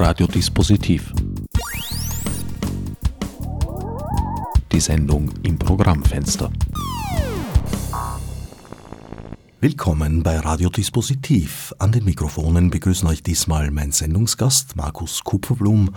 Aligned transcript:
Radiodispositiv. 0.00 1.12
Die 4.70 4.78
Sendung 4.78 5.28
im 5.42 5.58
Programmfenster. 5.58 6.52
Willkommen 9.60 10.22
bei 10.22 10.38
Radiodispositiv. 10.38 11.74
An 11.80 11.90
den 11.90 12.04
Mikrofonen 12.04 12.70
begrüßen 12.70 13.08
euch 13.08 13.24
diesmal 13.24 13.72
mein 13.72 13.90
Sendungsgast 13.90 14.76
Markus 14.76 15.24
Kupferblum 15.24 15.90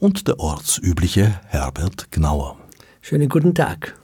und 0.00 0.26
der 0.26 0.40
ortsübliche 0.40 1.40
Herbert 1.46 2.10
Gnauer. 2.10 2.56
Schönen 3.02 3.28
guten 3.28 3.54
Tag. 3.54 3.96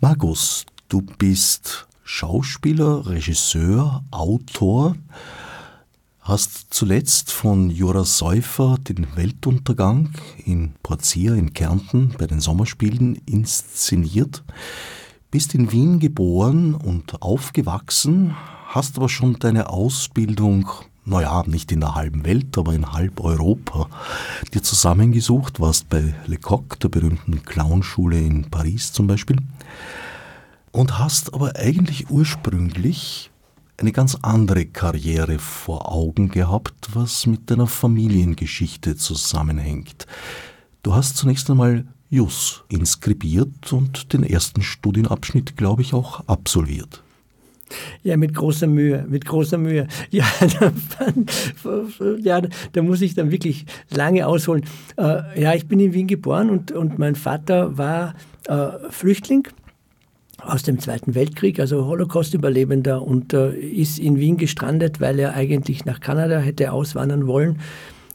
Markus, 0.00 0.66
du 0.90 1.00
bist 1.00 1.88
Schauspieler, 2.02 3.06
Regisseur, 3.06 4.04
Autor, 4.10 4.96
hast 6.24 6.72
zuletzt 6.72 7.30
von 7.30 7.68
Jura 7.68 8.04
Säufer 8.04 8.78
den 8.78 9.14
Weltuntergang 9.14 10.08
in 10.42 10.72
Porzia 10.82 11.34
in 11.34 11.52
Kärnten 11.52 12.14
bei 12.18 12.26
den 12.26 12.40
Sommerspielen 12.40 13.16
inszeniert, 13.26 14.42
bist 15.30 15.54
in 15.54 15.70
Wien 15.70 15.98
geboren 15.98 16.74
und 16.74 17.20
aufgewachsen, 17.20 18.34
hast 18.68 18.96
aber 18.96 19.10
schon 19.10 19.38
deine 19.38 19.68
Ausbildung, 19.68 20.66
naja, 21.04 21.44
nicht 21.46 21.70
in 21.72 21.80
der 21.80 21.94
halben 21.94 22.24
Welt, 22.24 22.56
aber 22.56 22.72
in 22.72 22.94
halb 22.94 23.20
Europa, 23.20 23.90
dir 24.54 24.62
zusammengesucht, 24.62 25.60
warst 25.60 25.90
bei 25.90 26.14
Lecoq, 26.26 26.80
der 26.80 26.88
berühmten 26.88 27.42
Clownschule 27.42 28.18
in 28.18 28.48
Paris 28.50 28.92
zum 28.92 29.06
Beispiel, 29.06 29.36
und 30.72 30.98
hast 30.98 31.34
aber 31.34 31.56
eigentlich 31.56 32.08
ursprünglich 32.08 33.30
eine 33.76 33.92
ganz 33.92 34.16
andere 34.22 34.66
Karriere 34.66 35.38
vor 35.38 35.90
Augen 35.92 36.28
gehabt, 36.28 36.90
was 36.94 37.26
mit 37.26 37.50
deiner 37.50 37.66
Familiengeschichte 37.66 38.96
zusammenhängt. 38.96 40.06
Du 40.82 40.94
hast 40.94 41.16
zunächst 41.16 41.50
einmal 41.50 41.84
Jus 42.10 42.62
inskribiert 42.68 43.72
und 43.72 44.12
den 44.12 44.22
ersten 44.22 44.62
Studienabschnitt, 44.62 45.56
glaube 45.56 45.82
ich, 45.82 45.94
auch 45.94 46.26
absolviert. 46.28 47.02
Ja, 48.02 48.16
mit 48.16 48.34
großer 48.34 48.66
Mühe, 48.66 49.04
mit 49.08 49.24
großer 49.24 49.58
Mühe. 49.58 49.88
Ja, 50.10 50.26
da, 50.60 50.72
ja, 52.20 52.42
da 52.72 52.82
muss 52.82 53.00
ich 53.00 53.14
dann 53.14 53.32
wirklich 53.32 53.66
lange 53.90 54.26
ausholen. 54.26 54.64
Äh, 54.96 55.40
ja, 55.40 55.54
ich 55.54 55.66
bin 55.66 55.80
in 55.80 55.92
Wien 55.92 56.06
geboren 56.06 56.50
und, 56.50 56.70
und 56.70 56.98
mein 56.98 57.16
Vater 57.16 57.76
war 57.76 58.14
äh, 58.46 58.90
Flüchtling 58.90 59.48
aus 60.46 60.62
dem 60.62 60.78
Zweiten 60.78 61.14
Weltkrieg, 61.14 61.58
also 61.60 61.86
Holocaust-Überlebender 61.86 63.02
und 63.02 63.32
äh, 63.32 63.52
ist 63.54 63.98
in 63.98 64.18
Wien 64.18 64.36
gestrandet, 64.36 65.00
weil 65.00 65.18
er 65.18 65.34
eigentlich 65.34 65.84
nach 65.84 66.00
Kanada 66.00 66.38
hätte 66.38 66.72
auswandern 66.72 67.26
wollen, 67.26 67.60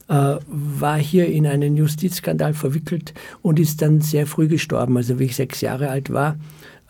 äh, 0.08 0.36
war 0.46 0.98
hier 0.98 1.26
in 1.26 1.46
einen 1.46 1.76
Justizskandal 1.76 2.54
verwickelt 2.54 3.14
und 3.42 3.60
ist 3.60 3.82
dann 3.82 4.00
sehr 4.00 4.26
früh 4.26 4.48
gestorben. 4.48 4.96
Also 4.96 5.18
wie 5.18 5.24
ich 5.24 5.36
sechs 5.36 5.60
Jahre 5.60 5.88
alt 5.88 6.10
war, 6.12 6.36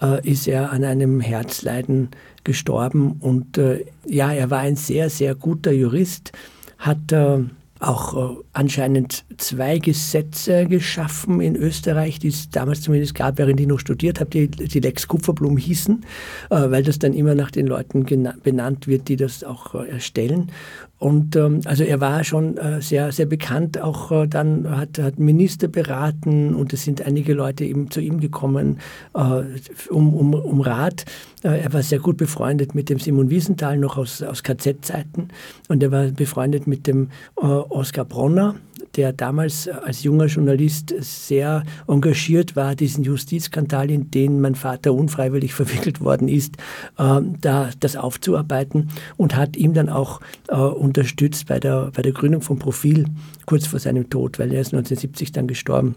äh, 0.00 0.26
ist 0.28 0.48
er 0.48 0.72
an 0.72 0.84
einem 0.84 1.20
Herzleiden 1.20 2.08
gestorben 2.44 3.16
und 3.20 3.58
äh, 3.58 3.84
ja, 4.06 4.32
er 4.32 4.50
war 4.50 4.60
ein 4.60 4.76
sehr, 4.76 5.10
sehr 5.10 5.34
guter 5.34 5.72
Jurist, 5.72 6.32
hat 6.78 7.12
äh, 7.12 7.40
auch 7.80 8.14
äh, 8.14 8.36
anscheinend 8.52 9.24
zwei 9.38 9.78
Gesetze 9.78 10.66
geschaffen 10.66 11.40
in 11.40 11.56
Österreich, 11.56 12.18
die 12.18 12.28
es 12.28 12.50
damals 12.50 12.82
zumindest 12.82 13.14
gab, 13.14 13.38
während 13.38 13.58
ich 13.58 13.66
noch 13.66 13.80
studiert 13.80 14.20
habe, 14.20 14.30
die, 14.30 14.48
die 14.48 14.80
Lex 14.80 15.08
Kupferblum 15.08 15.56
hießen, 15.56 16.04
äh, 16.50 16.70
weil 16.70 16.82
das 16.82 16.98
dann 16.98 17.14
immer 17.14 17.34
nach 17.34 17.50
den 17.50 17.66
Leuten 17.66 18.04
benannt 18.42 18.86
wird, 18.86 19.08
die 19.08 19.16
das 19.16 19.42
auch 19.42 19.74
äh, 19.74 19.88
erstellen. 19.88 20.52
Und 21.00 21.34
ähm, 21.34 21.62
also 21.64 21.82
er 21.82 21.98
war 22.02 22.24
schon 22.24 22.58
äh, 22.58 22.82
sehr, 22.82 23.10
sehr 23.10 23.24
bekannt, 23.24 23.80
auch 23.80 24.12
äh, 24.12 24.28
dann 24.28 24.68
hat, 24.70 24.98
hat 24.98 25.18
Minister 25.18 25.66
beraten 25.66 26.54
und 26.54 26.74
es 26.74 26.84
sind 26.84 27.00
einige 27.00 27.32
Leute 27.32 27.64
eben 27.64 27.90
zu 27.90 28.02
ihm 28.02 28.20
gekommen 28.20 28.80
äh, 29.14 29.42
um, 29.88 30.12
um, 30.14 30.34
um 30.34 30.60
Rat. 30.60 31.06
Äh, 31.42 31.62
er 31.62 31.72
war 31.72 31.82
sehr 31.82 32.00
gut 32.00 32.18
befreundet 32.18 32.74
mit 32.74 32.90
dem 32.90 32.98
Simon 32.98 33.30
Wiesenthal 33.30 33.78
noch 33.78 33.96
aus, 33.96 34.20
aus 34.20 34.42
KZ-Zeiten 34.42 35.28
und 35.68 35.82
er 35.82 35.90
war 35.90 36.04
befreundet 36.08 36.66
mit 36.66 36.86
dem 36.86 37.08
äh, 37.40 37.46
Oskar 37.46 38.04
Bronner, 38.04 38.56
der 38.96 39.12
damals 39.12 39.68
als 39.68 40.02
junger 40.02 40.26
Journalist 40.26 40.94
sehr 41.00 41.64
engagiert 41.86 42.56
war, 42.56 42.74
diesen 42.74 43.04
Justizskandal, 43.04 43.90
in 43.90 44.10
den 44.10 44.40
mein 44.40 44.54
Vater 44.54 44.92
unfreiwillig 44.94 45.54
verwickelt 45.60 46.00
worden 46.00 46.28
ist, 46.28 46.56
äh, 46.98 47.20
da 47.40 47.70
das 47.80 47.96
aufzuarbeiten 47.96 48.90
und 49.16 49.36
hat 49.36 49.56
ihm 49.56 49.74
dann 49.74 49.88
auch 49.88 50.20
äh, 50.48 50.56
unterstützt 50.56 51.46
bei 51.46 51.60
der, 51.60 51.90
bei 51.94 52.02
der 52.02 52.12
Gründung 52.12 52.42
von 52.42 52.58
Profil 52.58 53.06
kurz 53.46 53.66
vor 53.66 53.78
seinem 53.78 54.10
Tod, 54.10 54.38
weil 54.38 54.52
er 54.52 54.60
ist 54.60 54.74
1970 54.74 55.32
dann 55.32 55.46
gestorben. 55.46 55.96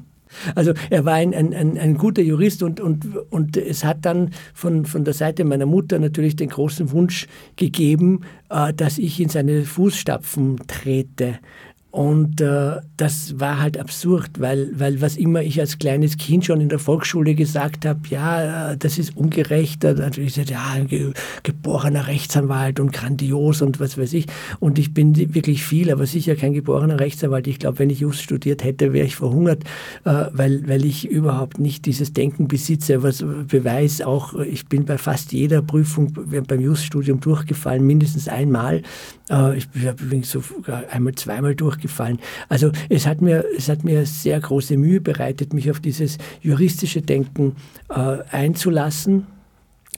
Also 0.55 0.73
er 0.89 1.05
war 1.05 1.15
ein, 1.15 1.33
ein, 1.33 1.53
ein, 1.53 1.77
ein, 1.77 1.97
guter 1.97 2.21
Jurist 2.21 2.63
und, 2.63 2.79
und, 2.79 3.05
und 3.29 3.57
es 3.57 3.83
hat 3.83 4.05
dann 4.05 4.31
von, 4.53 4.85
von 4.85 5.03
der 5.03 5.13
Seite 5.13 5.43
meiner 5.43 5.65
Mutter 5.65 5.99
natürlich 5.99 6.35
den 6.35 6.49
großen 6.49 6.91
Wunsch 6.91 7.27
gegeben, 7.55 8.21
äh, 8.49 8.73
dass 8.73 8.97
ich 8.97 9.19
in 9.19 9.29
seine 9.29 9.63
Fußstapfen 9.63 10.61
trete. 10.67 11.39
Und 11.93 12.41
äh, 12.41 12.77
das 12.97 13.39
war 13.39 13.59
halt 13.59 13.77
absurd, 13.77 14.39
weil, 14.39 14.71
weil 14.73 14.99
was 14.99 15.15
immer 15.15 15.43
ich 15.43 15.59
als 15.59 15.77
kleines 15.77 16.17
Kind 16.17 16.43
schon 16.43 16.59
in 16.59 16.69
der 16.69 16.79
Volksschule 16.79 17.35
gesagt 17.35 17.85
habe, 17.85 17.99
ja, 18.09 18.71
äh, 18.71 18.77
das 18.77 18.97
ist 18.97 19.15
ungerecht, 19.15 19.83
da 19.83 19.89
habe 19.89 20.21
ich 20.21 20.33
gesagt, 20.33 20.49
ja, 20.49 20.75
geborener 21.63 22.07
Rechtsanwalt 22.07 22.81
und 22.81 22.91
grandios 22.91 23.61
und 23.61 23.79
was 23.79 23.97
weiß 23.97 24.11
ich. 24.13 24.25
Und 24.59 24.77
ich 24.77 24.93
bin 24.93 25.15
wirklich 25.33 25.63
viel, 25.63 25.91
aber 25.91 26.05
sicher 26.05 26.35
kein 26.35 26.51
geborener 26.53 26.99
Rechtsanwalt. 26.99 27.47
Ich 27.47 27.57
glaube, 27.57 27.79
wenn 27.79 27.89
ich 27.89 28.01
Just 28.01 28.21
studiert 28.21 28.65
hätte, 28.65 28.91
wäre 28.91 29.05
ich 29.05 29.15
verhungert, 29.15 29.63
äh, 30.03 30.25
weil, 30.33 30.67
weil 30.67 30.83
ich 30.83 31.09
überhaupt 31.09 31.59
nicht 31.59 31.85
dieses 31.85 32.11
Denken 32.11 32.49
besitze. 32.49 33.01
Was 33.01 33.23
Beweis 33.47 34.01
auch, 34.01 34.33
ich 34.35 34.67
bin 34.67 34.85
bei 34.85 34.97
fast 34.97 35.31
jeder 35.31 35.61
Prüfung 35.61 36.13
beim 36.13 36.59
Just-Studium 36.59 37.21
durchgefallen, 37.21 37.87
mindestens 37.87 38.27
einmal. 38.27 38.81
Äh, 39.29 39.57
ich 39.57 39.69
bin 39.69 40.23
sogar 40.23 40.83
einmal, 40.91 41.15
zweimal 41.15 41.55
durchgefallen. 41.55 42.19
Also 42.49 42.71
es 42.89 43.07
hat 43.07 43.21
mir, 43.21 43.45
es 43.57 43.69
hat 43.69 43.85
mir 43.85 44.05
sehr 44.05 44.41
große 44.41 44.75
Mühe 44.75 44.99
bereitet, 44.99 45.53
mich 45.53 45.71
auf 45.71 45.79
dieses 45.79 46.17
juristische 46.41 47.01
Denken 47.01 47.55
äh, 47.89 48.17
einzulassen 48.31 49.27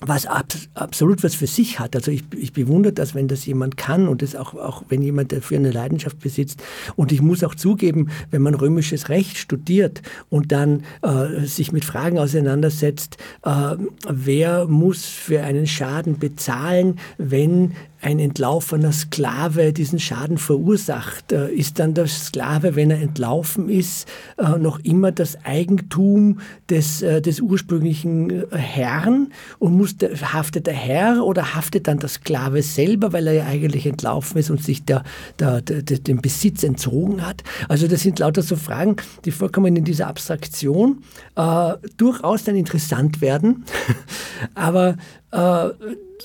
was 0.01 0.25
ab, 0.25 0.53
absolut 0.73 1.23
was 1.23 1.35
für 1.35 1.47
sich 1.47 1.79
hat. 1.79 1.95
Also 1.95 2.11
ich, 2.11 2.23
ich 2.37 2.53
bewundere 2.53 2.93
das, 2.93 3.15
wenn 3.15 3.27
das 3.27 3.45
jemand 3.45 3.77
kann 3.77 4.07
und 4.07 4.21
das 4.21 4.35
auch, 4.35 4.53
auch 4.53 4.83
wenn 4.89 5.01
jemand 5.01 5.31
dafür 5.31 5.57
eine 5.57 5.71
Leidenschaft 5.71 6.19
besitzt. 6.19 6.61
Und 6.95 7.11
ich 7.11 7.21
muss 7.21 7.43
auch 7.43 7.55
zugeben, 7.55 8.09
wenn 8.31 8.41
man 8.41 8.55
römisches 8.55 9.09
Recht 9.09 9.37
studiert 9.37 10.01
und 10.29 10.51
dann 10.51 10.83
äh, 11.01 11.45
sich 11.45 11.71
mit 11.71 11.85
Fragen 11.85 12.19
auseinandersetzt, 12.19 13.17
äh, 13.43 13.75
wer 14.07 14.65
muss 14.65 15.05
für 15.05 15.43
einen 15.43 15.67
Schaden 15.67 16.19
bezahlen, 16.19 16.99
wenn 17.17 17.73
ein 18.01 18.19
entlaufener 18.19 18.91
Sklave 18.91 19.73
diesen 19.73 19.99
Schaden 19.99 20.37
verursacht, 20.37 21.31
äh, 21.31 21.51
ist 21.51 21.79
dann 21.79 21.93
der 21.93 22.07
Sklave, 22.07 22.75
wenn 22.75 22.91
er 22.91 23.01
entlaufen 23.01 23.69
ist, 23.69 24.07
äh, 24.37 24.57
noch 24.57 24.79
immer 24.79 25.11
das 25.11 25.43
Eigentum 25.43 26.39
des, 26.69 27.01
äh, 27.01 27.21
des 27.21 27.39
ursprünglichen 27.41 28.43
Herrn? 28.51 29.29
Und 29.59 29.77
muss 29.77 29.97
der, 29.97 30.15
haftet 30.33 30.67
der 30.67 30.73
Herr 30.73 31.25
oder 31.25 31.55
haftet 31.55 31.87
dann 31.87 31.99
der 31.99 32.09
Sklave 32.09 32.61
selber, 32.61 33.13
weil 33.13 33.27
er 33.27 33.33
ja 33.33 33.45
eigentlich 33.45 33.85
entlaufen 33.85 34.37
ist 34.37 34.49
und 34.49 34.63
sich 34.63 34.83
der, 34.85 35.03
der, 35.39 35.61
der, 35.61 35.81
den 35.81 36.21
Besitz 36.21 36.63
entzogen 36.63 37.25
hat? 37.25 37.43
Also 37.69 37.87
das 37.87 38.01
sind 38.01 38.19
lauter 38.19 38.41
so 38.41 38.55
Fragen, 38.55 38.97
die 39.25 39.31
vollkommen 39.31 39.75
in 39.75 39.83
dieser 39.83 40.07
Abstraktion 40.07 41.03
äh, 41.35 41.73
durchaus 41.97 42.43
dann 42.43 42.55
interessant 42.55 43.21
werden, 43.21 43.65
aber 44.55 44.97
äh, 45.31 45.69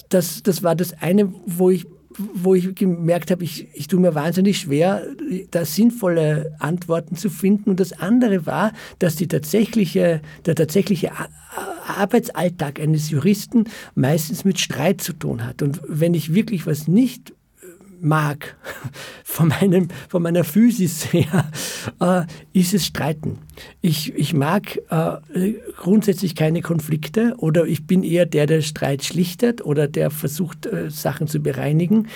das, 0.09 0.43
das 0.43 0.63
war 0.63 0.75
das 0.75 0.93
eine, 1.01 1.33
wo 1.47 1.71
ich, 1.71 1.87
wo 2.17 2.55
ich 2.55 2.75
gemerkt 2.75 3.31
habe, 3.31 3.45
ich, 3.45 3.69
ich 3.75 3.87
tue 3.87 4.01
mir 4.01 4.15
wahnsinnig 4.15 4.59
schwer, 4.59 5.07
da 5.51 5.65
sinnvolle 5.65 6.57
Antworten 6.59 7.17
zu 7.17 7.31
finden. 7.31 7.71
Und 7.71 7.81
das 7.81 7.93
andere 7.93 8.47
war, 8.47 8.73
dass 8.99 9.17
die 9.17 9.29
tatsächliche, 9.29 10.21
der 10.47 10.55
tatsächliche 10.55 11.13
Arbeitsalltag 11.87 12.81
eines 12.81 13.11
Juristen 13.11 13.65
meistens 13.95 14.45
mit 14.45 14.59
Streit 14.59 15.01
zu 15.01 15.13
tun 15.13 15.47
hat. 15.47 15.63
Und 15.63 15.81
wenn 15.87 16.15
ich 16.15 16.35
wirklich 16.35 16.67
was 16.67 16.89
nicht 16.89 17.33
mag, 18.01 18.57
von, 19.25 19.49
meinem, 19.49 19.89
von 20.09 20.23
meiner 20.23 20.45
Physis 20.45 21.13
her, 21.13 21.51
äh, 22.01 22.23
ist 22.53 22.75
es 22.75 22.87
Streiten. 22.87 23.39
Ich, 23.81 24.15
ich 24.15 24.35
mag 24.35 24.81
äh, 24.91 25.55
grundsätzlich 25.77 26.35
keine 26.35 26.63
Konflikte 26.63 27.35
oder 27.39 27.67
ich 27.67 27.87
bin 27.87 28.03
eher 28.03 28.27
der, 28.27 28.47
der 28.47 28.63
Streit 28.63 29.05
schlichtet 29.05 29.65
oder 29.65 29.89
der 29.89 30.11
versucht, 30.11 30.67
äh, 30.67 30.91
Sachen 30.91 31.27
zu 31.27 31.41
bereinigen. 31.41 32.09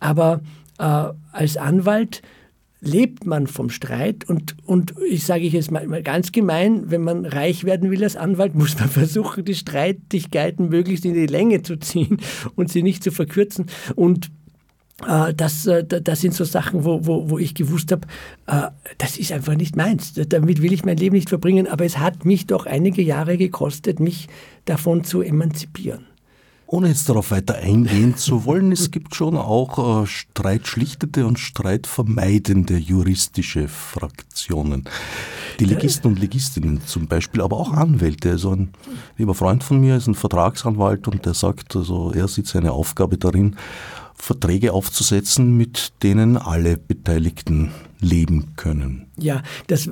Aber 0.00 0.40
äh, 0.78 1.08
als 1.32 1.56
Anwalt 1.56 2.22
lebt 2.82 3.24
man 3.26 3.46
vom 3.46 3.70
Streit 3.70 4.28
und, 4.28 4.56
und 4.66 4.94
ich 5.08 5.24
sage 5.24 5.44
ich 5.44 5.52
jetzt 5.52 5.70
mal, 5.70 5.86
ganz 6.02 6.32
gemein, 6.32 6.90
wenn 6.90 7.02
man 7.02 7.24
reich 7.24 7.62
werden 7.62 7.90
will 7.90 8.02
als 8.02 8.16
Anwalt, 8.16 8.56
muss 8.56 8.78
man 8.78 8.88
versuchen, 8.90 9.44
die 9.44 9.54
Streitigkeiten 9.54 10.68
möglichst 10.68 11.04
in 11.04 11.14
die 11.14 11.26
Länge 11.26 11.62
zu 11.62 11.76
ziehen 11.76 12.18
und 12.56 12.70
sie 12.70 12.82
nicht 12.82 13.04
zu 13.04 13.12
verkürzen. 13.12 13.66
Und 13.94 14.30
das, 15.02 15.66
äh, 15.66 15.84
das 15.84 16.20
sind 16.20 16.34
so 16.34 16.44
Sachen, 16.44 16.84
wo, 16.84 17.06
wo, 17.06 17.30
wo 17.30 17.38
ich 17.38 17.54
gewusst 17.54 17.92
habe, 17.92 18.06
äh, 18.46 18.68
das 18.98 19.16
ist 19.16 19.32
einfach 19.32 19.54
nicht 19.54 19.76
meins. 19.76 20.14
Damit 20.14 20.62
will 20.62 20.72
ich 20.72 20.84
mein 20.84 20.96
Leben 20.96 21.16
nicht 21.16 21.28
verbringen, 21.28 21.66
aber 21.66 21.84
es 21.84 21.98
hat 21.98 22.24
mich 22.24 22.46
doch 22.46 22.66
einige 22.66 23.02
Jahre 23.02 23.36
gekostet, 23.36 24.00
mich 24.00 24.28
davon 24.64 25.04
zu 25.04 25.22
emanzipieren. 25.22 26.06
Ohne 26.72 26.88
jetzt 26.88 27.06
darauf 27.06 27.32
weiter 27.32 27.56
eingehen 27.56 28.16
zu 28.16 28.46
wollen, 28.46 28.72
es 28.72 28.90
gibt 28.90 29.14
schon 29.14 29.36
auch 29.36 30.04
äh, 30.04 30.06
streitschlichtende 30.06 31.26
und 31.26 31.38
streitvermeidende 31.38 32.78
juristische 32.78 33.68
Fraktionen. 33.68 34.88
Die 35.60 35.66
Legisten 35.66 36.06
und 36.06 36.18
Legistinnen 36.18 36.80
zum 36.86 37.08
Beispiel, 37.08 37.42
aber 37.42 37.58
auch 37.58 37.74
Anwälte. 37.74 38.30
Also 38.30 38.52
ein 38.52 38.70
lieber 39.18 39.34
Freund 39.34 39.62
von 39.62 39.82
mir 39.82 39.98
ist 39.98 40.06
ein 40.06 40.14
Vertragsanwalt 40.14 41.08
und 41.08 41.26
der 41.26 41.34
sagt, 41.34 41.76
also 41.76 42.10
er 42.12 42.26
sieht 42.26 42.46
seine 42.46 42.72
Aufgabe 42.72 43.18
darin, 43.18 43.56
Verträge 44.22 44.72
aufzusetzen, 44.72 45.56
mit 45.56 45.94
denen 46.04 46.36
alle 46.36 46.76
Beteiligten 46.76 47.72
leben 47.98 48.54
können. 48.54 49.08
Ja, 49.18 49.42
das 49.66 49.90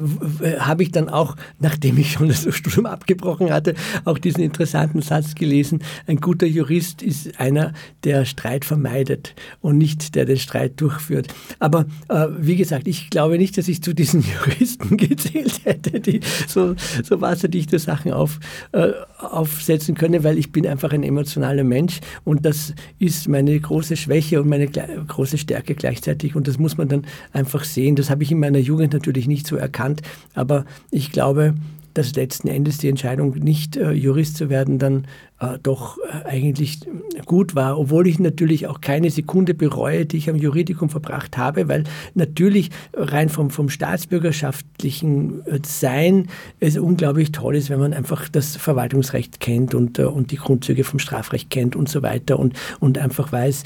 habe 0.58 0.82
ich 0.82 0.92
dann 0.92 1.08
auch, 1.08 1.36
nachdem 1.58 1.98
ich 1.98 2.12
schon 2.12 2.28
das 2.28 2.46
Studium 2.54 2.86
abgebrochen 2.86 3.52
hatte, 3.52 3.74
auch 4.04 4.18
diesen 4.18 4.42
interessanten 4.42 5.02
Satz 5.02 5.34
gelesen. 5.34 5.82
Ein 6.06 6.16
guter 6.16 6.46
Jurist 6.46 7.02
ist 7.02 7.38
einer, 7.38 7.72
der 8.04 8.24
Streit 8.24 8.64
vermeidet 8.64 9.34
und 9.60 9.78
nicht 9.78 10.14
der 10.14 10.24
den 10.24 10.38
Streit 10.38 10.80
durchführt. 10.80 11.28
Aber 11.58 11.84
äh, 12.08 12.26
wie 12.38 12.56
gesagt, 12.56 12.88
ich 12.88 13.10
glaube 13.10 13.36
nicht, 13.36 13.58
dass 13.58 13.68
ich 13.68 13.82
zu 13.82 13.94
diesen 13.94 14.24
Juristen 14.46 14.96
gezählt 14.96 15.60
hätte, 15.64 16.00
die 16.00 16.20
so, 16.48 16.74
so 17.02 17.20
wasserdichte 17.20 17.78
Sachen 17.78 18.12
auf, 18.12 18.40
äh, 18.72 18.92
aufsetzen 19.18 19.94
können, 19.94 20.24
weil 20.24 20.38
ich 20.38 20.50
bin 20.50 20.66
einfach 20.66 20.92
ein 20.92 21.02
emotionaler 21.02 21.64
Mensch 21.64 22.00
und 22.24 22.46
das 22.46 22.74
ist 22.98 23.28
meine 23.28 23.58
große 23.58 23.96
Schwäche 23.96 24.40
und 24.40 24.48
meine 24.48 24.66
große 24.66 25.36
Stärke 25.38 25.74
gleichzeitig 25.74 26.34
und 26.34 26.48
das 26.48 26.58
muss 26.58 26.78
man 26.78 26.88
dann 26.88 27.06
einfach 27.32 27.64
sehen 27.64 27.96
das 27.96 28.08
habe 28.08 28.22
ich 28.22 28.32
in 28.32 28.40
meiner 28.40 28.58
Jugend 28.58 28.92
natürlich 28.94 29.09
nicht 29.28 29.46
so 29.46 29.56
erkannt, 29.56 30.02
aber 30.34 30.64
ich 30.90 31.12
glaube, 31.12 31.54
dass 31.94 32.14
letzten 32.14 32.48
Endes 32.48 32.78
die 32.78 32.88
Entscheidung, 32.88 33.32
nicht 33.34 33.76
äh, 33.76 33.92
Jurist 33.92 34.36
zu 34.36 34.48
werden, 34.48 34.78
dann 34.78 35.06
äh, 35.40 35.58
doch 35.62 35.96
äh, 35.98 36.28
eigentlich 36.28 36.80
gut 37.24 37.54
war, 37.54 37.78
obwohl 37.78 38.06
ich 38.06 38.18
natürlich 38.18 38.66
auch 38.66 38.82
keine 38.82 39.08
Sekunde 39.08 39.54
bereue, 39.54 40.04
die 40.04 40.18
ich 40.18 40.28
am 40.28 40.36
Juridikum 40.36 40.90
verbracht 40.90 41.38
habe, 41.38 41.66
weil 41.66 41.84
natürlich 42.12 42.68
rein 42.92 43.30
vom, 43.30 43.48
vom 43.48 43.70
staatsbürgerschaftlichen 43.70 45.46
äh, 45.46 45.60
Sein 45.64 46.28
es 46.60 46.76
unglaublich 46.76 47.32
toll 47.32 47.56
ist, 47.56 47.70
wenn 47.70 47.80
man 47.80 47.94
einfach 47.94 48.28
das 48.28 48.56
Verwaltungsrecht 48.56 49.40
kennt 49.40 49.74
und, 49.74 49.98
und 49.98 50.30
die 50.30 50.36
Grundzüge 50.36 50.84
vom 50.84 50.98
Strafrecht 50.98 51.48
kennt 51.48 51.74
und 51.74 51.88
so 51.88 52.02
weiter 52.02 52.38
und, 52.38 52.54
und 52.78 52.98
einfach 52.98 53.32
weiß, 53.32 53.64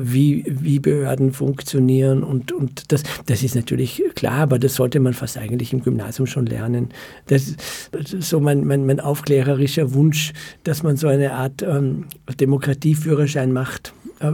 wie, 0.00 0.44
wie 0.46 0.78
Behörden 0.78 1.32
funktionieren 1.32 2.22
und, 2.22 2.52
und 2.52 2.92
das, 2.92 3.02
das 3.26 3.42
ist 3.42 3.54
natürlich 3.54 4.02
klar, 4.14 4.40
aber 4.40 4.58
das 4.58 4.74
sollte 4.74 5.00
man 5.00 5.14
fast 5.14 5.38
eigentlich 5.38 5.72
im 5.72 5.82
Gymnasium 5.82 6.26
schon 6.26 6.46
lernen. 6.46 6.90
Das 7.26 7.54
ist 7.92 8.28
so 8.28 8.40
mein, 8.40 8.66
mein, 8.66 8.84
mein 8.86 9.00
aufklärerischer 9.00 9.94
Wunsch, 9.94 10.32
dass 10.64 10.82
man 10.82 10.96
so 10.96 11.03
so 11.04 11.10
eine 11.10 11.34
Art 11.34 11.60
ähm, 11.60 12.06
Demokratieführerschein 12.40 13.52
macht, 13.52 13.92
äh, 14.20 14.28
äh, 14.28 14.32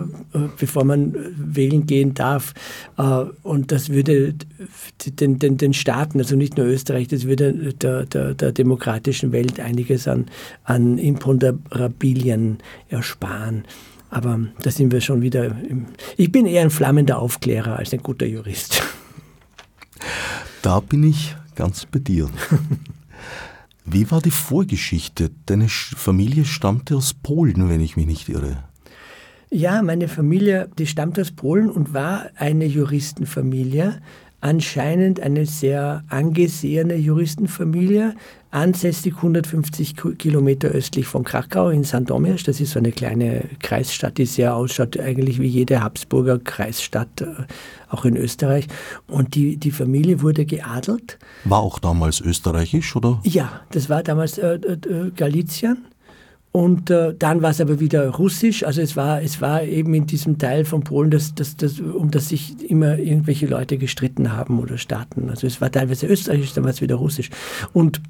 bevor 0.57 0.85
man 0.85 1.17
wählen 1.37 1.85
gehen 1.85 2.15
darf. 2.15 2.55
Äh, 2.97 3.25
und 3.43 3.73
das 3.73 3.89
würde 3.89 4.37
den, 5.05 5.41
den, 5.41 5.57
den 5.57 5.75
Staaten, 5.75 6.21
also 6.21 6.37
nicht 6.37 6.57
nur 6.57 6.67
Österreich, 6.67 7.09
das 7.09 7.25
würde 7.25 7.75
der, 7.75 8.07
der, 8.07 8.35
der 8.35 8.53
demokratischen 8.53 9.33
Welt 9.33 9.59
einiges 9.59 10.07
an, 10.07 10.27
an 10.63 10.97
Imponderabilien 10.97 12.59
ersparen. 12.89 13.65
Aber 14.09 14.39
da 14.63 14.71
sind 14.71 14.93
wir 14.93 15.01
schon 15.01 15.23
wieder. 15.23 15.47
Im 15.69 15.87
ich 16.17 16.31
bin 16.31 16.47
eher 16.47 16.63
ein 16.63 16.71
flammender 16.71 17.19
Aufklärer 17.19 17.81
als 17.81 17.93
ein 17.93 18.03
guter 18.03 18.27
Jurist. 18.27 18.81
Da 20.63 20.79
bin 20.79 21.03
ich 21.03 21.35
ganz 21.57 21.85
bei 21.87 21.99
dir. 21.99 22.29
Wie 23.85 24.11
war 24.11 24.21
die 24.21 24.31
Vorgeschichte? 24.31 25.31
Deine 25.47 25.69
Familie 25.69 26.45
stammte 26.45 26.97
aus 26.97 27.15
Polen, 27.15 27.69
wenn 27.69 27.81
ich 27.81 27.97
mich 27.97 28.07
nicht 28.07 28.29
irre. 28.29 28.65
Ja, 29.51 29.83
meine 29.83 30.07
Familie, 30.07 30.71
die 30.79 30.87
stammt 30.87 31.19
aus 31.19 31.33
Polen 31.33 31.71
und 31.71 31.93
war 31.93 32.31
eine 32.37 32.67
Juristenfamilie 32.67 34.01
anscheinend 34.41 35.21
eine 35.21 35.47
sehr 35.47 36.03
angesehene 36.09 36.97
Juristenfamilie, 36.97 38.15
ansässig 38.51 39.17
150 39.17 39.95
Kilometer 40.19 40.69
östlich 40.69 41.07
von 41.07 41.25
Krakau 41.25 41.69
in 41.69 41.85
Sandomierz. 41.85 42.45
Das 42.45 42.61
ist 42.61 42.73
so 42.73 42.79
eine 42.79 42.93
kleine 42.93 43.45
Kreisstadt, 43.61 44.19
die 44.19 44.27
sehr 44.27 44.55
ausschaut, 44.55 44.99
eigentlich 44.99 45.41
wie 45.41 45.47
jede 45.47 45.83
Habsburger 45.83 46.39
Kreisstadt, 46.39 47.21
äh, 47.21 47.27
auch 47.89 48.05
in 48.05 48.17
Österreich. 48.17 48.67
Und 49.07 49.35
die, 49.35 49.57
die 49.57 49.71
Familie 49.71 50.23
wurde 50.23 50.47
geadelt. 50.47 51.19
War 51.45 51.61
auch 51.61 51.79
damals 51.79 52.21
österreichisch, 52.21 52.97
oder? 52.97 53.21
Ja, 53.25 53.61
das 53.71 53.89
war 53.89 54.03
damals 54.03 54.39
äh, 54.39 54.55
äh, 54.55 55.11
Galizien. 55.15 55.87
Und 56.53 56.91
äh, 56.91 57.15
dann 57.17 57.43
war 57.43 57.51
es 57.51 57.61
aber 57.61 57.79
wieder 57.79 58.09
russisch. 58.09 58.65
Also 58.65 58.81
es 58.81 58.97
war, 58.97 59.23
es 59.23 59.41
war 59.41 59.63
eben 59.63 59.95
in 59.95 60.07
diesem 60.07 60.39
Teil 60.39 60.65
von 60.65 60.83
Polen, 60.83 61.11
das, 61.11 61.35
das, 61.35 61.57
das, 61.57 61.79
um 61.79 62.11
das 62.11 62.29
sich 62.29 62.69
immer 62.69 62.99
irgendwelche 62.99 63.47
Leute 63.47 63.79
gestritten 63.79 64.33
haben 64.33 64.59
oder 64.59 64.77
Staaten. 64.77 65.31
Also 65.31 65.47
es 65.47 65.61
war 65.61 65.71
teilweise 65.71 66.07
österreichisch, 66.07 66.53
dann 66.53 66.65
war 66.65 66.71
es 66.71 66.81
wieder 66.81 66.97
russisch. 66.97 67.31
Und 67.73 68.01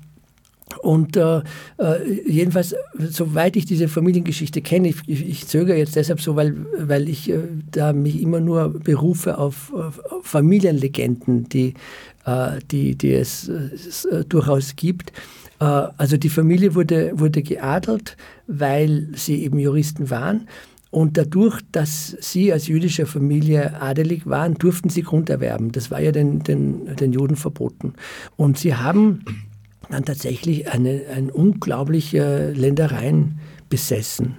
und 0.82 1.16
äh, 1.16 1.38
äh, 1.78 2.22
jedenfalls, 2.26 2.74
soweit 2.96 3.56
ich 3.56 3.66
diese 3.66 3.88
Familiengeschichte 3.88 4.62
kenne, 4.62 4.88
ich, 4.88 5.08
ich, 5.08 5.46
zögere 5.46 5.76
jetzt 5.76 5.96
deshalb 5.96 6.20
so, 6.20 6.36
weil, 6.36 6.54
weil 6.78 7.08
ich 7.08 7.28
äh, 7.28 7.40
da 7.70 7.92
mich 7.92 8.22
immer 8.22 8.40
nur 8.40 8.68
berufe 8.68 9.38
auf, 9.38 9.72
auf 9.72 10.00
Familienlegenden, 10.22 11.48
die, 11.48 11.74
äh, 12.24 12.60
die, 12.70 12.94
die 12.96 13.12
es, 13.12 13.48
es 13.48 14.04
äh, 14.04 14.24
durchaus 14.24 14.76
gibt. 14.76 15.12
Äh, 15.60 15.64
also 15.64 16.16
die 16.16 16.28
Familie 16.28 16.74
wurde, 16.74 17.12
wurde 17.18 17.42
geadelt, 17.42 18.16
weil 18.46 19.08
sie 19.14 19.44
eben 19.44 19.58
Juristen 19.58 20.10
waren. 20.10 20.48
Und 20.90 21.16
dadurch, 21.16 21.60
dass 21.70 22.16
sie 22.20 22.52
als 22.52 22.66
jüdische 22.66 23.06
Familie 23.06 23.80
adelig 23.80 24.26
waren, 24.26 24.54
durften 24.54 24.88
sie 24.88 25.02
Grund 25.02 25.30
erwerben. 25.30 25.70
Das 25.70 25.92
war 25.92 26.00
ja 26.00 26.10
den, 26.10 26.42
den, 26.42 26.96
den 26.96 27.12
Juden 27.12 27.36
verboten. 27.36 27.94
Und 28.36 28.58
sie 28.58 28.74
haben 28.74 29.24
dann 29.88 30.04
tatsächlich 30.04 30.68
eine, 30.68 31.02
eine 31.14 31.32
unglaubliche 31.32 32.50
Ländereien 32.50 33.38
besessen 33.68 34.36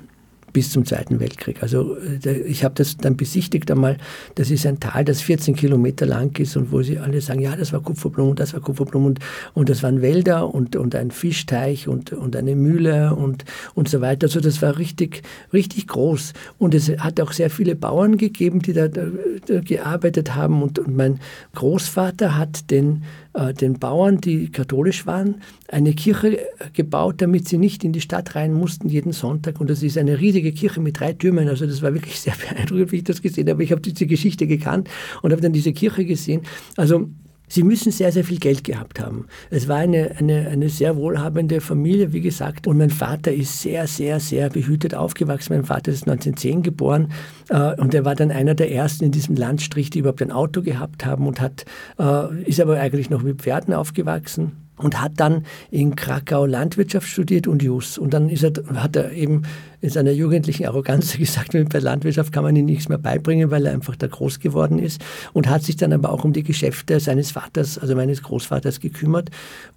bis 0.53 0.71
zum 0.71 0.85
Zweiten 0.85 1.19
Weltkrieg. 1.19 1.61
Also 1.61 1.97
äh, 1.97 2.39
ich 2.41 2.63
habe 2.63 2.75
das 2.75 2.97
dann 2.97 3.17
besichtigt 3.17 3.69
einmal. 3.71 3.97
Das 4.35 4.51
ist 4.51 4.65
ein 4.65 4.79
Tal, 4.79 5.05
das 5.05 5.21
14 5.21 5.55
Kilometer 5.55 6.05
lang 6.05 6.37
ist 6.39 6.57
und 6.57 6.71
wo 6.71 6.81
sie 6.81 6.99
alle 6.99 7.21
sagen, 7.21 7.41
ja, 7.41 7.55
das 7.55 7.73
war 7.73 7.81
Kupferblumen, 7.81 8.35
das 8.35 8.53
war 8.53 8.61
Kupferblumen 8.61 9.09
und, 9.09 9.19
und 9.53 9.69
das 9.69 9.83
waren 9.83 10.01
Wälder 10.01 10.53
und, 10.53 10.75
und 10.75 10.95
ein 10.95 11.11
Fischteich 11.11 11.87
und, 11.87 12.13
und 12.13 12.35
eine 12.35 12.55
Mühle 12.55 13.15
und, 13.15 13.45
und 13.73 13.89
so 13.89 14.01
weiter. 14.01 14.27
Also 14.27 14.39
das 14.39 14.61
war 14.61 14.77
richtig, 14.77 15.23
richtig 15.53 15.87
groß. 15.87 16.33
Und 16.57 16.73
es 16.73 16.89
hat 16.89 17.19
auch 17.21 17.31
sehr 17.31 17.49
viele 17.49 17.75
Bauern 17.75 18.17
gegeben, 18.17 18.61
die 18.61 18.73
da, 18.73 18.87
da, 18.87 19.07
da 19.45 19.59
gearbeitet 19.61 20.35
haben. 20.35 20.61
Und, 20.61 20.79
und 20.79 20.95
mein 20.95 21.19
Großvater 21.55 22.37
hat 22.37 22.71
den 22.71 23.03
den 23.33 23.79
Bauern, 23.79 24.19
die 24.19 24.51
katholisch 24.51 25.05
waren, 25.05 25.35
eine 25.69 25.93
Kirche 25.93 26.39
äh, 26.39 26.45
gebaut, 26.73 27.21
damit 27.21 27.47
sie 27.47 27.57
nicht 27.57 27.83
in 27.83 27.93
die 27.93 28.01
Stadt 28.01 28.35
rein 28.35 28.53
mussten 28.53 28.89
jeden 28.89 29.13
Sonntag. 29.13 29.61
Und 29.61 29.69
das 29.69 29.83
ist 29.83 29.97
eine 29.97 30.19
riesige 30.19 30.51
Kirche 30.51 30.81
mit 30.81 30.99
drei 30.99 31.13
Türmen. 31.13 31.47
Also 31.47 31.65
das 31.65 31.81
war 31.81 31.93
wirklich 31.93 32.19
sehr 32.19 32.33
beeindruckend, 32.35 32.91
wie 32.91 32.97
ich 32.97 33.03
das 33.03 33.21
gesehen 33.21 33.49
habe. 33.49 33.63
Ich 33.63 33.71
habe 33.71 33.81
diese 33.81 34.05
Geschichte 34.05 34.47
gekannt 34.47 34.89
und 35.21 35.31
habe 35.31 35.41
dann 35.41 35.53
diese 35.53 35.71
Kirche 35.71 36.05
gesehen. 36.05 36.41
Also 36.75 37.09
Sie 37.51 37.63
müssen 37.63 37.91
sehr, 37.91 38.13
sehr 38.13 38.23
viel 38.23 38.39
Geld 38.39 38.63
gehabt 38.63 39.01
haben. 39.01 39.25
Es 39.49 39.67
war 39.67 39.75
eine, 39.75 40.15
eine, 40.17 40.47
eine 40.47 40.69
sehr 40.69 40.95
wohlhabende 40.95 41.59
Familie, 41.59 42.13
wie 42.13 42.21
gesagt. 42.21 42.65
Und 42.65 42.77
mein 42.77 42.89
Vater 42.89 43.33
ist 43.33 43.61
sehr, 43.61 43.87
sehr, 43.87 44.21
sehr 44.21 44.49
behütet 44.49 44.95
aufgewachsen. 44.95 45.57
Mein 45.57 45.65
Vater 45.65 45.91
ist 45.91 46.07
1910 46.07 46.63
geboren 46.63 47.11
äh, 47.49 47.75
und 47.75 47.93
er 47.93 48.05
war 48.05 48.15
dann 48.15 48.31
einer 48.31 48.55
der 48.55 48.71
ersten 48.71 49.03
in 49.03 49.11
diesem 49.11 49.35
Landstrich, 49.35 49.89
die 49.89 49.99
überhaupt 49.99 50.21
ein 50.21 50.31
Auto 50.31 50.61
gehabt 50.61 51.05
haben 51.05 51.27
und 51.27 51.41
hat, 51.41 51.65
äh, 51.99 52.41
ist 52.43 52.61
aber 52.61 52.79
eigentlich 52.79 53.09
noch 53.09 53.21
mit 53.21 53.41
Pferden 53.41 53.73
aufgewachsen 53.73 54.53
und 54.81 55.01
hat 55.01 55.13
dann 55.17 55.45
in 55.69 55.95
Krakau 55.95 56.45
Landwirtschaft 56.45 57.07
studiert 57.07 57.47
und 57.47 57.63
Jus. 57.63 57.97
Und 57.97 58.13
dann 58.13 58.29
ist 58.29 58.43
er, 58.43 58.53
hat 58.75 58.95
er 58.95 59.11
eben 59.11 59.43
in 59.81 59.89
seiner 59.89 60.11
jugendlichen 60.11 60.65
Arroganz 60.65 61.17
gesagt, 61.17 61.51
bei 61.51 61.79
Landwirtschaft 61.79 62.31
kann 62.31 62.43
man 62.43 62.55
ihm 62.55 62.65
nichts 62.65 62.89
mehr 62.89 62.97
beibringen, 62.97 63.51
weil 63.51 63.65
er 63.65 63.73
einfach 63.73 63.95
da 63.95 64.07
groß 64.07 64.39
geworden 64.39 64.79
ist 64.79 65.01
und 65.33 65.49
hat 65.49 65.63
sich 65.63 65.75
dann 65.75 65.93
aber 65.93 66.11
auch 66.11 66.23
um 66.23 66.33
die 66.33 66.43
Geschäfte 66.43 66.99
seines 66.99 67.31
Vaters, 67.31 67.77
also 67.77 67.95
meines 67.95 68.21
Großvaters 68.23 68.79
gekümmert. 68.79 69.29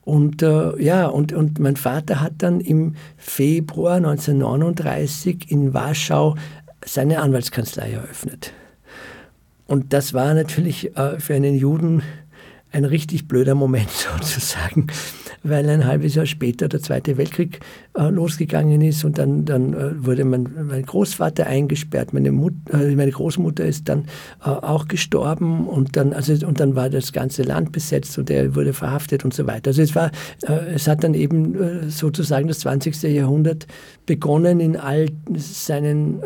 Und 0.02 0.42
äh, 0.42 0.82
ja, 0.82 1.06
und, 1.06 1.32
und 1.32 1.58
mein 1.58 1.76
Vater 1.76 2.20
hat 2.20 2.34
dann 2.38 2.60
im 2.60 2.94
Februar 3.16 3.96
1939 3.96 5.50
in 5.50 5.72
Warschau 5.74 6.36
seine 6.84 7.20
Anwaltskanzlei 7.20 7.92
eröffnet. 7.92 8.52
Und 9.66 9.92
das 9.94 10.12
war 10.12 10.34
natürlich 10.34 10.96
äh, 10.96 11.18
für 11.18 11.34
einen 11.34 11.54
Juden 11.54 12.02
ein 12.74 12.84
richtig 12.84 13.28
blöder 13.28 13.54
Moment 13.54 13.90
sozusagen, 14.18 14.88
weil 15.42 15.68
ein 15.68 15.86
halbes 15.86 16.14
Jahr 16.14 16.26
später 16.26 16.68
der 16.68 16.80
Zweite 16.80 17.16
Weltkrieg 17.16 17.60
äh, 17.96 18.08
losgegangen 18.08 18.80
ist 18.82 19.04
und 19.04 19.18
dann, 19.18 19.44
dann 19.44 19.74
äh, 19.74 20.04
wurde 20.04 20.24
mein, 20.24 20.48
mein 20.68 20.84
Großvater 20.84 21.46
eingesperrt, 21.46 22.12
meine, 22.12 22.32
Mut, 22.32 22.54
äh, 22.72 22.94
meine 22.96 23.12
Großmutter 23.12 23.64
ist 23.64 23.88
dann 23.88 24.06
äh, 24.44 24.48
auch 24.48 24.88
gestorben 24.88 25.68
und 25.68 25.96
dann, 25.96 26.12
also, 26.12 26.46
und 26.46 26.58
dann 26.58 26.74
war 26.74 26.90
das 26.90 27.12
ganze 27.12 27.42
Land 27.42 27.70
besetzt 27.72 28.18
und 28.18 28.28
er 28.28 28.54
wurde 28.56 28.72
verhaftet 28.72 29.24
und 29.24 29.32
so 29.32 29.46
weiter. 29.46 29.68
Also 29.68 29.82
es 29.82 29.94
war, 29.94 30.10
äh, 30.42 30.74
es 30.74 30.88
hat 30.88 31.04
dann 31.04 31.14
eben 31.14 31.54
äh, 31.54 31.90
sozusagen 31.90 32.48
das 32.48 32.60
20. 32.60 33.02
Jahrhundert 33.04 33.66
begonnen 34.06 34.60
in 34.60 34.76
all 34.76 35.08
seinen 35.36 36.22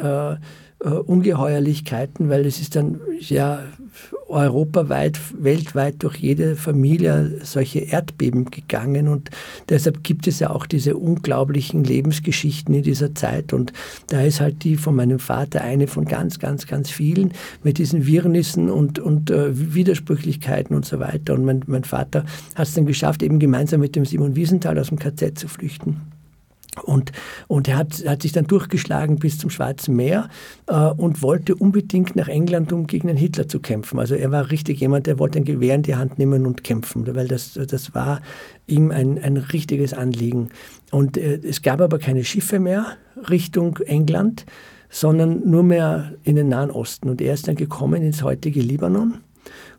äh, 0.80 0.88
Ungeheuerlichkeiten, 0.90 2.28
weil 2.28 2.46
es 2.46 2.60
ist 2.60 2.76
dann 2.76 3.00
ja 3.18 3.64
europaweit, 4.28 5.18
weltweit 5.42 5.96
durch 6.02 6.16
jede 6.16 6.54
Familie 6.54 7.40
solche 7.42 7.80
Erdbeben 7.80 8.50
gegangen 8.50 9.08
und 9.08 9.30
deshalb 9.68 10.04
gibt 10.04 10.26
es 10.26 10.38
ja 10.38 10.50
auch 10.50 10.66
diese 10.66 10.96
unglaublichen 10.96 11.82
Lebensgeschichten 11.82 12.74
in 12.74 12.82
dieser 12.82 13.14
Zeit 13.14 13.52
und 13.52 13.72
da 14.08 14.22
ist 14.22 14.40
halt 14.40 14.64
die 14.64 14.76
von 14.76 14.94
meinem 14.94 15.18
Vater 15.18 15.62
eine 15.62 15.86
von 15.86 16.04
ganz, 16.04 16.38
ganz, 16.38 16.66
ganz 16.66 16.90
vielen 16.90 17.32
mit 17.64 17.78
diesen 17.78 18.06
Wirrnissen 18.06 18.70
und, 18.70 18.98
und 18.98 19.30
äh, 19.30 19.74
Widersprüchlichkeiten 19.74 20.76
und 20.76 20.84
so 20.84 21.00
weiter 21.00 21.34
und 21.34 21.44
mein, 21.44 21.64
mein 21.66 21.84
Vater 21.84 22.24
hat 22.54 22.68
es 22.68 22.74
dann 22.74 22.86
geschafft, 22.86 23.22
eben 23.22 23.38
gemeinsam 23.38 23.80
mit 23.80 23.96
dem 23.96 24.04
Simon 24.04 24.36
Wiesenthal 24.36 24.78
aus 24.78 24.88
dem 24.88 24.98
KZ 24.98 25.38
zu 25.38 25.48
flüchten. 25.48 26.17
Und, 26.84 27.12
und 27.46 27.68
er 27.68 27.76
hat, 27.76 28.04
hat, 28.06 28.22
sich 28.22 28.32
dann 28.32 28.46
durchgeschlagen 28.46 29.16
bis 29.16 29.38
zum 29.38 29.50
Schwarzen 29.50 29.96
Meer 29.96 30.28
äh, 30.66 30.74
und 30.74 31.22
wollte 31.22 31.54
unbedingt 31.54 32.16
nach 32.16 32.28
England, 32.28 32.72
um 32.72 32.86
gegen 32.86 33.08
den 33.08 33.16
Hitler 33.16 33.48
zu 33.48 33.60
kämpfen. 33.60 33.98
Also 33.98 34.14
er 34.14 34.30
war 34.30 34.50
richtig 34.50 34.80
jemand, 34.80 35.06
der 35.06 35.18
wollte 35.18 35.38
ein 35.38 35.44
Gewehr 35.44 35.74
in 35.74 35.82
die 35.82 35.96
Hand 35.96 36.18
nehmen 36.18 36.46
und 36.46 36.64
kämpfen, 36.64 37.06
weil 37.14 37.28
das, 37.28 37.54
das 37.54 37.94
war 37.94 38.20
ihm 38.66 38.90
ein, 38.90 39.18
ein 39.22 39.36
richtiges 39.36 39.94
Anliegen. 39.94 40.50
Und 40.90 41.16
äh, 41.16 41.40
es 41.42 41.62
gab 41.62 41.80
aber 41.80 41.98
keine 41.98 42.24
Schiffe 42.24 42.58
mehr 42.58 42.96
Richtung 43.28 43.78
England, 43.86 44.46
sondern 44.90 45.48
nur 45.48 45.62
mehr 45.62 46.14
in 46.24 46.36
den 46.36 46.48
Nahen 46.48 46.70
Osten. 46.70 47.08
Und 47.08 47.20
er 47.20 47.34
ist 47.34 47.48
dann 47.48 47.56
gekommen 47.56 48.02
ins 48.02 48.22
heutige 48.22 48.60
Libanon 48.60 49.18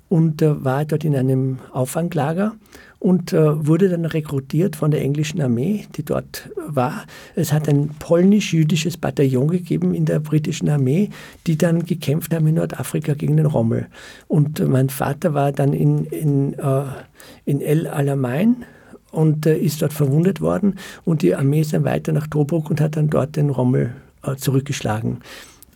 und 0.10 0.41
äh, 0.41 0.63
war 0.63 0.86
dort 0.86 1.03
in 1.06 1.15
einem 1.15 1.60
Auffanglager 1.72 2.56
und 3.00 3.32
äh, 3.32 3.65
wurde 3.65 3.89
dann 3.89 4.06
rekrutiert 4.06 4.75
von 4.75 4.91
der 4.91 5.01
englischen 5.01 5.41
Armee, 5.41 5.86
die 5.96 6.03
dort 6.03 6.50
war. 6.68 7.06
Es 7.36 7.53
hat 7.53 7.70
ein 7.70 7.91
polnisch-jüdisches 8.00 8.98
Bataillon 8.98 9.48
gegeben 9.48 9.94
in 9.94 10.06
der 10.06 10.20
britischen 10.20 10.70
Armee, 10.70 11.10
die 11.48 11.58
dann 11.58 11.86
gekämpft 11.86 12.34
haben 12.34 12.48
in 12.48 12.56
Nordafrika 12.56 13.13
gegen 13.13 13.38
den 13.38 13.46
Rommel. 13.46 13.88
Und 14.27 14.60
äh, 14.60 14.65
mein 14.65 14.89
Vater 14.89 15.34
war 15.34 15.51
dann 15.53 15.72
in, 15.74 16.06
in, 16.06 16.60
äh, 16.60 16.84
in 17.46 17.62
El 17.62 17.88
Alamein 17.88 18.65
und 19.12 19.46
äh, 19.46 19.58
ist 19.58 19.82
dort 19.82 19.94
verwundet 19.94 20.41
worden 20.41 20.75
und 21.06 21.22
die 21.22 21.36
Armee 21.36 21.62
ist 21.62 21.74
dann 21.74 21.86
weiter 21.86 22.12
nach 22.12 22.27
Tobruk 22.27 22.70
und 22.70 22.82
hat 22.82 22.98
dann 22.98 23.10
dort 23.10 23.38
den 23.38 23.50
Rommel 23.50 23.94
äh, 24.24 24.36
zurückgeschlagen. 24.36 25.20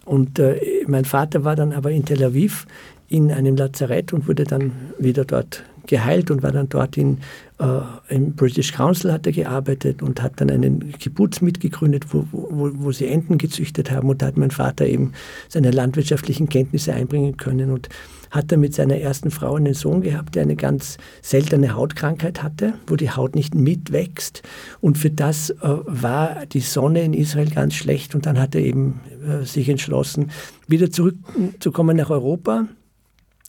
Und 0.06 0.40
äh, 0.40 0.60
mein 0.88 1.06
Vater 1.06 1.46
war 1.46 1.56
dann 1.56 1.72
aber 1.72 1.92
in 1.92 2.04
Tel 2.04 2.22
Aviv 2.24 2.68
in 3.08 3.32
einem 3.32 3.56
Lazarett 3.56 4.12
und 4.12 4.28
wurde 4.28 4.44
dann 4.44 4.72
wieder 5.00 5.24
dort 5.24 5.64
geheilt 5.88 6.32
und 6.32 6.44
war 6.44 6.52
dann 6.52 6.70
dort 6.70 6.98
in, 6.98 7.20
äh, 7.60 7.80
im 8.10 8.34
British 8.34 8.74
Council 8.74 9.12
hat 9.12 9.26
er 9.26 9.34
gearbeitet 9.34 10.02
und 10.02 10.22
hat 10.22 10.34
dann 10.38 10.50
einen 10.50 10.92
Kibbutz 10.94 11.42
mitgegründet, 11.42 12.06
wo, 12.14 12.26
wo, 12.32 12.72
wo 12.74 12.92
sie 12.92 13.08
Enten 13.08 13.38
gezüchtet 13.38 13.92
haben. 13.92 14.10
Und 14.10 14.22
da 14.22 14.28
hat 14.28 14.38
mein 14.38 14.52
Vater 14.52 14.86
eben 14.86 15.14
seine 15.50 15.72
landwirtschaftlichen 15.72 16.50
Kenntnisse 16.50 16.94
einbringen 16.94 17.38
können 17.38 17.72
und 17.72 17.90
hat 18.32 18.52
dann 18.52 18.62
mit 18.62 18.74
seiner 18.74 18.98
ersten 18.98 19.30
Frau 19.30 19.56
einen 19.56 19.76
Sohn 19.76 20.02
gehabt, 20.02 20.36
der 20.36 20.42
eine 20.42 20.56
ganz 20.56 20.98
seltene 21.22 21.76
Hautkrankheit 21.76 22.42
hatte, 22.42 22.74
wo 22.88 22.96
die 22.96 23.12
Haut 23.12 23.36
nicht 23.36 23.54
mitwächst. 23.54 24.42
Und 24.82 24.98
für 24.98 25.12
das 25.12 25.52
äh, 25.52 25.56
war 25.62 26.46
die 26.48 26.62
Sonne 26.62 27.04
in 27.04 27.14
Israel 27.14 27.52
ganz 27.52 27.76
schlecht. 27.76 28.16
Und 28.16 28.26
dann 28.26 28.40
hat 28.40 28.56
er 28.56 28.62
eben 28.62 29.02
äh, 29.28 29.46
sich 29.46 29.70
entschlossen, 29.70 30.32
wieder 30.68 30.90
zurückzukommen 30.90 31.96
nach 31.96 32.10
Europa 32.10 32.68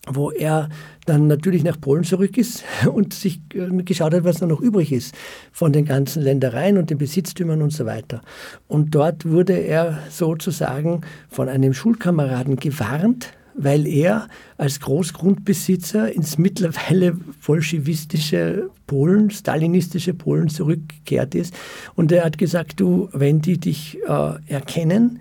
wo 0.07 0.31
er 0.31 0.69
dann 1.07 1.27
natürlich 1.27 1.65
nach 1.65 1.81
Polen 1.81 2.05
zurück 2.05 2.37
ist 2.37 2.65
und 2.93 3.15
sich 3.15 3.41
äh, 3.55 3.83
geschaut 3.83 4.15
hat, 4.15 4.25
was 4.25 4.39
da 4.39 4.47
noch 4.47 4.61
übrig 4.61 4.93
ist 4.93 5.15
von 5.53 5.73
den 5.73 5.85
ganzen 5.85 6.23
Ländereien 6.23 6.79
und 6.79 6.91
den 6.91 6.99
Besitztümern 6.99 7.63
und 7.63 7.71
so 7.71 7.87
weiter. 7.87 8.23
Und 8.69 8.95
dort 8.95 9.27
wurde 9.27 9.55
er 9.55 9.99
sozusagen 10.11 11.03
von 11.29 11.49
einem 11.49 11.75
Schulkameraden 11.75 12.57
gewarnt, 12.57 13.33
weil 13.57 13.87
er 13.87 14.29
als 14.57 14.81
Großgrundbesitzer 14.81 16.13
ins 16.13 16.39
mittlerweile 16.39 17.17
bolschewistische 17.47 18.71
Polen, 18.87 19.31
stalinistische 19.31 20.13
Polen 20.13 20.49
zurückgekehrt 20.49 21.35
ist. 21.35 21.55
Und 21.95 22.13
er 22.13 22.25
hat 22.25 22.39
gesagt, 22.39 22.81
du, 22.81 23.09
wenn 23.13 23.41
die 23.41 23.59
dich 23.59 23.99
äh, 24.07 24.53
erkennen, 24.53 25.21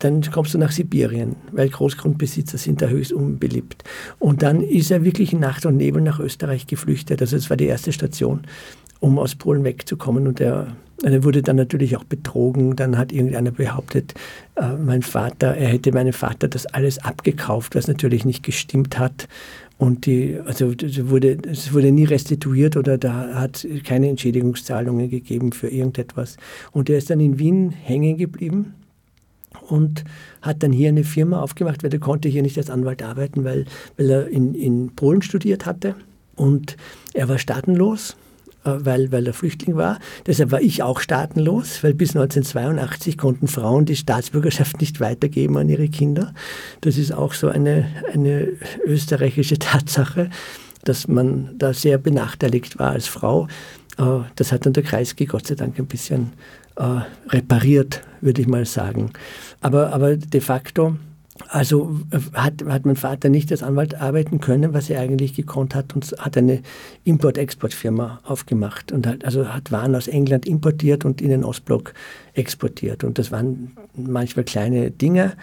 dann 0.00 0.22
kommst 0.32 0.54
du 0.54 0.58
nach 0.58 0.72
Sibirien, 0.72 1.36
weil 1.52 1.68
Großgrundbesitzer 1.68 2.58
sind 2.58 2.82
da 2.82 2.86
höchst 2.86 3.12
unbeliebt. 3.12 3.84
Und 4.18 4.42
dann 4.42 4.62
ist 4.62 4.90
er 4.90 5.04
wirklich 5.04 5.32
in 5.32 5.40
Nacht 5.40 5.66
und 5.66 5.76
Nebel 5.76 6.02
nach 6.02 6.18
Österreich 6.18 6.66
geflüchtet. 6.66 7.20
Also 7.20 7.36
das 7.36 7.50
war 7.50 7.56
die 7.58 7.66
erste 7.66 7.92
Station, 7.92 8.40
um 8.98 9.18
aus 9.18 9.34
Polen 9.34 9.62
wegzukommen. 9.62 10.26
Und 10.26 10.40
er, 10.40 10.68
er 11.02 11.22
wurde 11.22 11.42
dann 11.42 11.56
natürlich 11.56 11.98
auch 11.98 12.04
betrogen. 12.04 12.76
Dann 12.76 12.96
hat 12.96 13.12
irgendeiner 13.12 13.50
behauptet, 13.50 14.14
äh, 14.56 14.72
mein 14.74 15.02
Vater, 15.02 15.54
er 15.54 15.68
hätte 15.68 15.92
meinem 15.92 16.14
Vater 16.14 16.48
das 16.48 16.64
alles 16.64 16.98
abgekauft, 16.98 17.74
was 17.74 17.86
natürlich 17.86 18.24
nicht 18.24 18.42
gestimmt 18.42 18.98
hat. 18.98 19.28
Und 19.76 20.06
die, 20.06 20.38
also 20.46 20.72
es 20.72 21.08
wurde, 21.08 21.38
es 21.50 21.74
wurde 21.74 21.92
nie 21.92 22.04
restituiert 22.04 22.76
oder 22.78 22.96
da 22.96 23.34
hat 23.34 23.66
keine 23.84 24.08
Entschädigungszahlungen 24.08 25.10
gegeben 25.10 25.52
für 25.52 25.68
irgendetwas. 25.68 26.38
Und 26.72 26.88
er 26.88 26.96
ist 26.96 27.10
dann 27.10 27.20
in 27.20 27.38
Wien 27.38 27.70
hängen 27.70 28.16
geblieben 28.16 28.74
und 29.70 30.04
hat 30.42 30.62
dann 30.62 30.72
hier 30.72 30.88
eine 30.88 31.04
Firma 31.04 31.40
aufgemacht, 31.40 31.82
weil 31.82 31.92
er 31.92 32.00
konnte 32.00 32.28
hier 32.28 32.42
nicht 32.42 32.58
als 32.58 32.70
Anwalt 32.70 33.02
arbeiten, 33.02 33.44
weil, 33.44 33.66
weil 33.96 34.10
er 34.10 34.28
in, 34.28 34.54
in 34.54 34.94
Polen 34.94 35.22
studiert 35.22 35.66
hatte 35.66 35.94
und 36.36 36.76
er 37.14 37.28
war 37.28 37.38
staatenlos, 37.38 38.16
äh, 38.64 38.72
weil, 38.78 39.12
weil 39.12 39.26
er 39.26 39.32
Flüchtling 39.32 39.76
war. 39.76 39.98
Deshalb 40.26 40.50
war 40.50 40.60
ich 40.60 40.82
auch 40.82 41.00
staatenlos, 41.00 41.82
weil 41.84 41.94
bis 41.94 42.10
1982 42.10 43.16
konnten 43.18 43.48
Frauen 43.48 43.84
die 43.84 43.96
Staatsbürgerschaft 43.96 44.80
nicht 44.80 45.00
weitergeben 45.00 45.56
an 45.56 45.68
ihre 45.68 45.88
Kinder. 45.88 46.34
Das 46.80 46.98
ist 46.98 47.12
auch 47.12 47.34
so 47.34 47.48
eine, 47.48 47.86
eine 48.12 48.48
österreichische 48.84 49.58
Tatsache, 49.58 50.30
dass 50.84 51.08
man 51.08 51.50
da 51.58 51.74
sehr 51.74 51.98
benachteiligt 51.98 52.78
war 52.78 52.90
als 52.90 53.06
Frau. 53.06 53.48
Äh, 53.98 54.20
das 54.36 54.52
hat 54.52 54.66
dann 54.66 54.72
der 54.72 54.82
Kreisky 54.82 55.26
Gott 55.26 55.46
sei 55.46 55.54
Dank 55.54 55.78
ein 55.78 55.86
bisschen 55.86 56.32
repariert, 57.28 58.02
würde 58.20 58.40
ich 58.40 58.48
mal 58.48 58.64
sagen. 58.64 59.12
Aber, 59.60 59.92
aber 59.92 60.16
de 60.16 60.40
facto, 60.40 60.96
also 61.48 62.00
äh, 62.10 62.18
hat, 62.34 62.64
hat 62.66 62.86
mein 62.86 62.96
Vater 62.96 63.28
nicht 63.28 63.50
als 63.50 63.62
Anwalt 63.62 63.94
arbeiten 63.94 64.40
können, 64.40 64.74
was 64.74 64.90
er 64.90 65.00
eigentlich 65.00 65.34
gekonnt 65.34 65.74
hat 65.74 65.94
und 65.94 66.14
hat 66.18 66.36
eine 66.36 66.62
Import-Export-Firma 67.04 68.20
aufgemacht 68.24 68.92
und 68.92 69.06
hat, 69.06 69.24
also 69.24 69.48
hat 69.48 69.72
Waren 69.72 69.94
aus 69.94 70.08
England 70.08 70.46
importiert 70.46 71.04
und 71.04 71.20
in 71.20 71.30
den 71.30 71.44
Ostblock 71.44 71.94
exportiert. 72.34 73.04
Und 73.04 73.18
das 73.18 73.30
waren 73.32 73.72
manchmal 73.94 74.44
kleine 74.44 74.90
Dinge, 74.90 75.34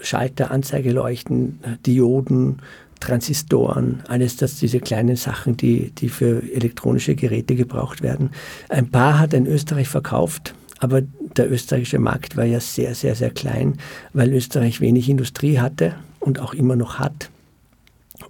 Schalter, 0.00 0.50
Anzeigeleuchten, 0.50 1.58
Dioden, 1.84 2.58
Transistoren, 3.00 4.02
alles 4.08 4.36
das, 4.36 4.56
diese 4.56 4.80
kleinen 4.80 5.16
Sachen, 5.16 5.56
die, 5.56 5.90
die 5.92 6.08
für 6.08 6.42
elektronische 6.52 7.14
Geräte 7.14 7.54
gebraucht 7.54 8.02
werden. 8.02 8.30
Ein 8.68 8.90
paar 8.90 9.18
hat 9.18 9.34
in 9.34 9.46
Österreich 9.46 9.88
verkauft, 9.88 10.54
aber 10.78 11.02
der 11.36 11.50
österreichische 11.50 11.98
Markt 11.98 12.36
war 12.36 12.44
ja 12.44 12.60
sehr, 12.60 12.94
sehr, 12.94 13.14
sehr 13.14 13.30
klein, 13.30 13.78
weil 14.12 14.32
Österreich 14.32 14.80
wenig 14.80 15.08
Industrie 15.08 15.58
hatte 15.58 15.94
und 16.20 16.40
auch 16.40 16.54
immer 16.54 16.76
noch 16.76 16.98
hat. 16.98 17.30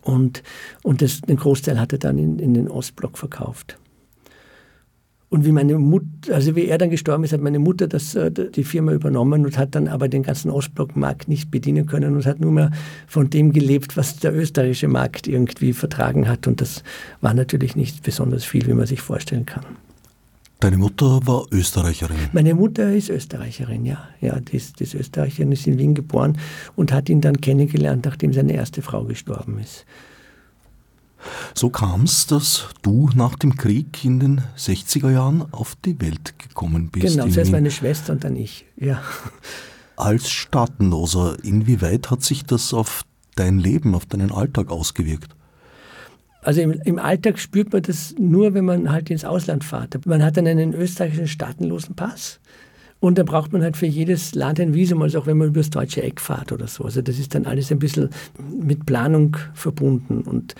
Und, 0.02 0.42
und 0.82 1.02
das, 1.02 1.20
den 1.20 1.36
Großteil 1.36 1.80
hat 1.80 1.92
er 1.92 1.98
dann 1.98 2.18
in, 2.18 2.38
in 2.38 2.54
den 2.54 2.68
Ostblock 2.68 3.18
verkauft. 3.18 3.78
Und 5.30 5.44
wie 5.44 5.52
meine 5.52 5.78
Mutter, 5.78 6.34
also 6.34 6.56
wie 6.56 6.66
er 6.66 6.78
dann 6.78 6.88
gestorben 6.88 7.24
ist, 7.24 7.34
hat 7.34 7.42
meine 7.42 7.58
Mutter 7.58 7.86
das, 7.86 8.14
äh, 8.14 8.30
die 8.30 8.64
Firma 8.64 8.92
übernommen 8.92 9.44
und 9.44 9.58
hat 9.58 9.74
dann 9.74 9.86
aber 9.86 10.08
den 10.08 10.22
ganzen 10.22 10.50
Ostblockmarkt 10.50 11.28
nicht 11.28 11.50
bedienen 11.50 11.84
können 11.84 12.16
und 12.16 12.24
hat 12.24 12.40
nur 12.40 12.52
mehr 12.52 12.70
von 13.06 13.28
dem 13.28 13.52
gelebt, 13.52 13.98
was 13.98 14.16
der 14.16 14.34
österreichische 14.34 14.88
Markt 14.88 15.26
irgendwie 15.26 15.74
vertragen 15.74 16.28
hat. 16.28 16.46
Und 16.46 16.62
das 16.62 16.82
war 17.20 17.34
natürlich 17.34 17.76
nicht 17.76 18.02
besonders 18.02 18.44
viel, 18.44 18.66
wie 18.66 18.72
man 18.72 18.86
sich 18.86 19.02
vorstellen 19.02 19.44
kann. 19.44 19.64
Deine 20.60 20.76
Mutter 20.76 21.20
war 21.24 21.46
Österreicherin? 21.52 22.16
Meine 22.32 22.54
Mutter 22.54 22.92
ist 22.92 23.10
Österreicherin, 23.10 23.84
ja. 23.84 24.08
Ja, 24.20 24.40
die 24.40 24.56
ist, 24.56 24.80
die 24.80 24.84
ist 24.84 24.94
Österreicherin, 24.94 25.52
ist 25.52 25.66
in 25.68 25.78
Wien 25.78 25.94
geboren 25.94 26.36
und 26.74 26.92
hat 26.92 27.08
ihn 27.08 27.20
dann 27.20 27.40
kennengelernt, 27.40 28.04
nachdem 28.04 28.32
seine 28.32 28.54
erste 28.54 28.82
Frau 28.82 29.04
gestorben 29.04 29.60
ist. 29.60 29.86
So 31.54 31.70
kam 31.70 32.04
es, 32.04 32.26
dass 32.26 32.68
du 32.82 33.10
nach 33.14 33.36
dem 33.36 33.56
Krieg 33.56 34.04
in 34.04 34.20
den 34.20 34.40
60er 34.56 35.10
Jahren 35.10 35.46
auf 35.52 35.76
die 35.84 36.00
Welt 36.00 36.38
gekommen 36.38 36.90
bist. 36.90 37.16
Genau, 37.16 37.28
zuerst 37.28 37.52
meine 37.52 37.70
Schwester 37.70 38.12
und 38.12 38.24
dann 38.24 38.36
ich, 38.36 38.66
ja. 38.76 39.02
Als 39.96 40.30
Staatenloser, 40.30 41.36
inwieweit 41.42 42.10
hat 42.10 42.22
sich 42.22 42.44
das 42.44 42.72
auf 42.72 43.02
dein 43.34 43.58
Leben, 43.58 43.94
auf 43.94 44.06
deinen 44.06 44.32
Alltag 44.32 44.70
ausgewirkt? 44.70 45.34
Also 46.42 46.60
im, 46.60 46.72
im, 46.84 46.98
Alltag 46.98 47.38
spürt 47.38 47.72
man 47.72 47.82
das 47.82 48.14
nur, 48.18 48.54
wenn 48.54 48.64
man 48.64 48.92
halt 48.92 49.10
ins 49.10 49.24
Ausland 49.24 49.64
fährt. 49.64 50.06
Man 50.06 50.22
hat 50.22 50.36
dann 50.36 50.46
einen 50.46 50.72
österreichischen 50.72 51.26
staatenlosen 51.26 51.96
Pass 51.96 52.40
und 53.00 53.18
da 53.18 53.22
braucht 53.22 53.52
man 53.52 53.62
halt 53.62 53.76
für 53.76 53.86
jedes 53.86 54.34
Land 54.34 54.58
ein 54.58 54.74
Visum, 54.74 55.02
also 55.02 55.20
auch 55.20 55.26
wenn 55.26 55.38
man 55.38 55.48
übers 55.48 55.70
deutsche 55.70 56.02
Eck 56.02 56.20
fährt 56.20 56.50
oder 56.50 56.66
so. 56.66 56.84
Also 56.84 57.00
das 57.00 57.18
ist 57.18 57.34
dann 57.34 57.46
alles 57.46 57.70
ein 57.70 57.78
bisschen 57.78 58.10
mit 58.50 58.86
Planung 58.86 59.36
verbunden. 59.54 60.22
Und 60.22 60.54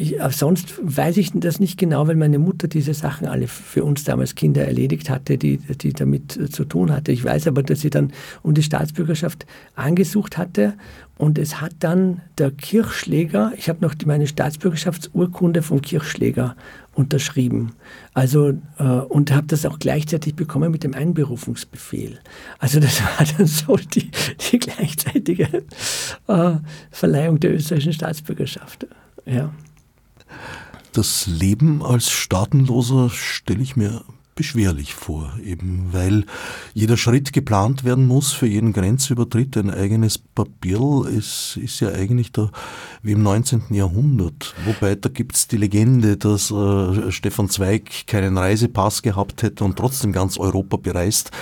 ich, 0.00 0.16
sonst 0.30 0.74
weiß 0.82 1.16
ich 1.18 1.32
das 1.34 1.60
nicht 1.60 1.78
genau, 1.78 2.08
weil 2.08 2.16
meine 2.16 2.38
Mutter 2.38 2.68
diese 2.68 2.94
Sachen 2.94 3.26
alle 3.26 3.46
für 3.46 3.84
uns 3.84 4.04
damals 4.04 4.34
Kinder 4.34 4.64
erledigt 4.64 5.10
hatte, 5.10 5.36
die, 5.38 5.58
die 5.58 5.92
damit 5.92 6.52
zu 6.52 6.64
tun 6.64 6.90
hatte. 6.90 7.12
Ich 7.12 7.24
weiß 7.24 7.46
aber, 7.46 7.62
dass 7.62 7.80
sie 7.80 7.90
dann 7.90 8.12
um 8.42 8.54
die 8.54 8.62
Staatsbürgerschaft 8.62 9.46
angesucht 9.74 10.38
hatte 10.38 10.74
und 11.20 11.38
es 11.38 11.60
hat 11.60 11.72
dann 11.80 12.22
der 12.38 12.50
Kirchschläger, 12.50 13.52
ich 13.54 13.68
habe 13.68 13.84
noch 13.84 13.94
meine 14.06 14.26
Staatsbürgerschaftsurkunde 14.26 15.60
vom 15.60 15.82
Kirchschläger 15.82 16.56
unterschrieben. 16.94 17.72
Also, 18.14 18.54
äh, 18.78 18.82
und 18.82 19.30
habe 19.30 19.46
das 19.46 19.66
auch 19.66 19.78
gleichzeitig 19.78 20.34
bekommen 20.34 20.72
mit 20.72 20.82
dem 20.82 20.94
Einberufungsbefehl. 20.94 22.18
Also 22.58 22.80
das 22.80 23.02
war 23.18 23.26
dann 23.36 23.46
so 23.46 23.76
die, 23.76 24.10
die 24.50 24.58
gleichzeitige 24.58 25.62
äh, 26.26 26.52
Verleihung 26.90 27.38
der 27.38 27.54
österreichischen 27.54 27.92
Staatsbürgerschaft. 27.92 28.86
Ja. 29.26 29.52
Das 30.92 31.26
Leben 31.26 31.84
als 31.84 32.10
Staatenloser 32.10 33.10
stelle 33.10 33.62
ich 33.62 33.76
mir 33.76 34.04
beschwerlich 34.40 34.94
vor, 34.94 35.34
eben 35.44 35.88
weil 35.92 36.24
jeder 36.72 36.96
Schritt 36.96 37.34
geplant 37.34 37.84
werden 37.84 38.06
muss, 38.06 38.32
für 38.32 38.46
jeden 38.46 38.72
Grenzübertritt 38.72 39.54
ein 39.58 39.70
eigenes 39.70 40.16
Papier 40.16 41.04
ist, 41.14 41.58
ist 41.62 41.80
ja 41.80 41.90
eigentlich 41.90 42.32
da 42.32 42.50
wie 43.02 43.12
im 43.12 43.22
19. 43.22 43.64
Jahrhundert. 43.68 44.54
Wobei 44.64 44.94
da 44.94 45.10
gibt's 45.10 45.46
die 45.46 45.58
Legende, 45.58 46.16
dass 46.16 46.50
äh, 46.50 47.12
Stefan 47.12 47.50
Zweig 47.50 48.06
keinen 48.06 48.38
Reisepass 48.38 49.02
gehabt 49.02 49.42
hätte 49.42 49.62
und 49.62 49.76
trotzdem 49.76 50.10
ganz 50.10 50.38
Europa 50.38 50.78
bereist. 50.78 51.32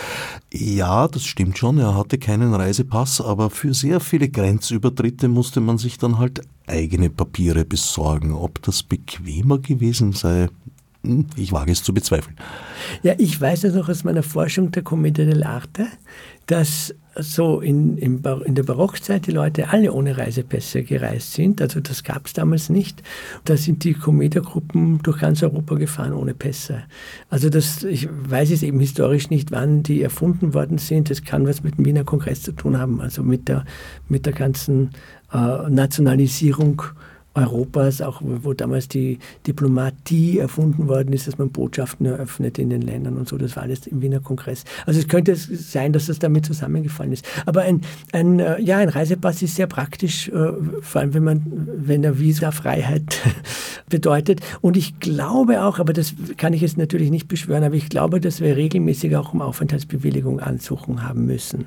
Ja, 0.52 1.07
das 1.07 1.25
stimmt 1.25 1.57
schon, 1.57 1.78
er 1.78 1.95
hatte 1.95 2.19
keinen 2.19 2.52
Reisepass, 2.52 3.21
aber 3.21 3.50
für 3.50 3.75
sehr 3.75 4.00
viele 4.00 4.28
Grenzübertritte 4.28 5.28
musste 5.28 5.61
man 5.61 5.78
sich 5.78 5.99
dann 5.99 6.19
halt 6.19 6.40
eigene 6.67 7.11
Papiere 7.11 7.64
besorgen. 7.64 8.33
Ob 8.33 8.61
das 8.62 8.83
bequemer 8.83 9.59
gewesen 9.59 10.14
sei, 10.14 10.49
ich 11.37 11.52
wage 11.52 11.73
es 11.73 11.83
zu 11.83 11.95
bezweifeln. 11.95 12.37
Ja, 13.02 13.14
ich 13.19 13.40
weiß 13.40 13.64
es 13.64 13.75
noch 13.75 13.88
aus 13.88 14.05
meiner 14.05 14.23
Forschung 14.23 14.73
der 14.73 14.83
Commedia 14.83 15.25
dell'arte, 15.25 15.87
dass 16.47 16.95
so 17.21 17.61
in, 17.61 17.97
in, 17.99 18.23
in, 18.45 18.55
der 18.55 18.62
Barockzeit 18.62 19.26
die 19.26 19.33
Leute 19.33 19.69
alle 19.71 19.93
ohne 19.93 20.17
Reisepässe 20.17 20.83
gereist 20.83 21.33
sind. 21.33 21.61
Also 21.61 21.81
das 21.81 22.05
gab 22.05 22.26
es 22.26 22.33
damals 22.33 22.69
nicht. 22.69 23.02
Da 23.45 23.57
sind 23.57 23.85
die 23.85 23.95
Commedia-Gruppen 23.95 25.00
durch 25.02 25.19
ganz 25.19 25.43
Europa 25.43 25.75
gefahren 25.75 26.12
ohne 26.12 26.35
Pässe. 26.35 26.85
Also 27.28 27.50
das, 27.50 27.83
ich 27.83 28.09
weiß 28.11 28.50
es 28.50 28.62
eben 28.62 28.78
historisch 28.81 29.31
nicht, 29.31 29.50
wann 29.50 29.83
die 29.83 30.02
erfunden 30.02 30.55
worden 30.55 30.78
sind. 30.78 31.11
Das 31.11 31.25
kann 31.25 31.47
was 31.47 31.62
mit 31.62 31.78
dem 31.78 31.87
Wiener 31.87 32.05
Kongress 32.05 32.43
zu 32.43 32.52
tun 32.52 32.78
haben, 32.78 33.00
also 33.00 33.23
mit 33.23 33.49
der, 33.49 33.64
mit 34.09 34.26
der 34.26 34.33
ganzen 34.33 34.90
äh, 35.33 35.69
Nationalisierung 35.69 36.83
Europas, 37.38 38.02
auch 38.02 38.21
wo 38.23 38.52
damals 38.52 38.88
die 38.88 39.18
Diplomatie 39.47 40.38
erfunden 40.38 40.88
worden 40.88 41.12
ist, 41.12 41.26
dass 41.26 41.38
man 41.38 41.50
Botschaften 41.50 42.07
eröffnet 42.07 42.59
in 42.59 42.71
den 42.71 42.83
Ländern 42.83 43.16
und 43.16 43.28
so. 43.28 43.38
Das 43.38 43.57
war 43.57 43.62
alles 43.62 43.87
im 43.87 44.02
Wiener 44.02 44.21
Kongress. 44.21 44.64
Also 44.87 45.00
es 45.00 45.09
könnte 45.09 45.35
sein, 45.37 45.92
dass 45.92 46.07
das 46.07 46.18
damit 46.18 46.47
zusammengefallen 46.47 47.12
ist. 47.12 47.26
Aber 47.47 47.62
ein, 47.62 47.83
ein, 48.12 48.40
äh, 48.40 48.61
ja, 48.61 48.78
ein 48.78 48.88
Reisepass 48.88 49.42
ist 49.42 49.57
sehr 49.57 49.66
praktisch, 49.66 50.28
äh, 50.28 50.52
vor 50.80 51.00
allem 51.00 51.14
wenn 51.14 51.25
man, 51.25 51.42
wenn 51.76 52.04
er 52.04 52.18
Visafreiheit 52.18 53.18
bedeutet. 53.88 54.40
Und 54.61 54.76
ich 54.76 55.00
glaube 55.00 55.62
auch, 55.62 55.78
aber 55.78 55.92
das 55.92 56.14
kann 56.37 56.52
ich 56.52 56.62
jetzt 56.62 56.78
natürlich 56.78 57.11
nicht 57.11 57.28
beschwören, 57.28 57.64
aber 57.64 57.75
ich 57.75 57.88
glaube, 57.88 58.21
dass 58.21 58.40
wir 58.40 58.57
regelmäßig 58.57 59.16
auch 59.16 59.33
um 59.33 59.42
Aufenthaltsbewilligung 59.42 60.40
ansuchen 60.40 61.02
haben 61.02 61.26
müssen. 61.26 61.66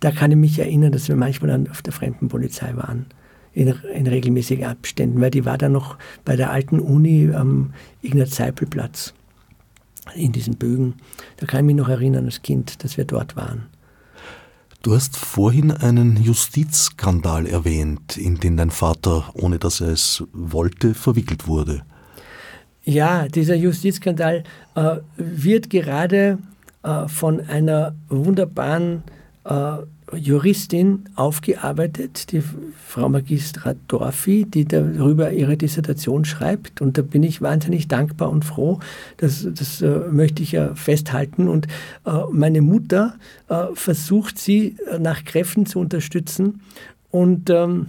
Da 0.00 0.10
kann 0.10 0.30
ich 0.30 0.36
mich 0.36 0.58
erinnern, 0.58 0.92
dass 0.92 1.08
wir 1.08 1.16
manchmal 1.16 1.50
dann 1.50 1.68
auf 1.68 1.82
der 1.82 1.92
Fremdenpolizei 1.92 2.76
waren 2.76 3.06
in, 3.58 3.74
in 3.92 4.06
regelmäßigen 4.06 4.64
Abständen, 4.64 5.20
weil 5.20 5.30
die 5.30 5.44
war 5.44 5.58
dann 5.58 5.72
noch 5.72 5.98
bei 6.24 6.36
der 6.36 6.52
alten 6.52 6.78
Uni 6.78 7.32
am 7.34 7.74
Ignaz-Seipel-Platz 8.02 9.14
in 10.14 10.30
diesen 10.30 10.56
Bögen. 10.56 10.94
Da 11.38 11.46
kann 11.46 11.60
ich 11.60 11.66
mich 11.66 11.76
noch 11.76 11.88
erinnern 11.88 12.24
als 12.24 12.40
Kind, 12.42 12.84
dass 12.84 12.96
wir 12.96 13.04
dort 13.04 13.34
waren. 13.34 13.66
Du 14.82 14.94
hast 14.94 15.16
vorhin 15.16 15.72
einen 15.72 16.22
Justizskandal 16.22 17.46
erwähnt, 17.46 18.16
in 18.16 18.36
den 18.36 18.56
dein 18.56 18.70
Vater, 18.70 19.30
ohne 19.34 19.58
dass 19.58 19.80
er 19.80 19.88
es 19.88 20.22
wollte, 20.32 20.94
verwickelt 20.94 21.48
wurde. 21.48 21.82
Ja, 22.84 23.26
dieser 23.26 23.56
Justizskandal 23.56 24.44
äh, 24.76 24.96
wird 25.16 25.68
gerade 25.68 26.38
äh, 26.84 27.08
von 27.08 27.40
einer 27.40 27.96
wunderbaren 28.08 29.02
äh, 29.44 29.78
Juristin 30.16 31.04
aufgearbeitet, 31.16 32.32
die 32.32 32.42
Frau 32.86 33.08
Magistra 33.08 33.74
Dorfi, 33.88 34.46
die 34.46 34.64
darüber 34.64 35.32
ihre 35.32 35.56
Dissertation 35.56 36.24
schreibt. 36.24 36.80
Und 36.80 36.96
da 36.96 37.02
bin 37.02 37.22
ich 37.22 37.42
wahnsinnig 37.42 37.88
dankbar 37.88 38.30
und 38.30 38.44
froh. 38.44 38.80
Das, 39.18 39.46
das 39.50 39.82
äh, 39.82 40.00
möchte 40.10 40.42
ich 40.42 40.52
ja 40.52 40.74
festhalten. 40.74 41.48
Und 41.48 41.66
äh, 42.06 42.10
meine 42.30 42.62
Mutter 42.62 43.16
äh, 43.48 43.66
versucht 43.74 44.38
sie 44.38 44.76
äh, 44.90 44.98
nach 44.98 45.24
Kräften 45.24 45.66
zu 45.66 45.78
unterstützen. 45.78 46.62
Und 47.10 47.50
ähm, 47.50 47.86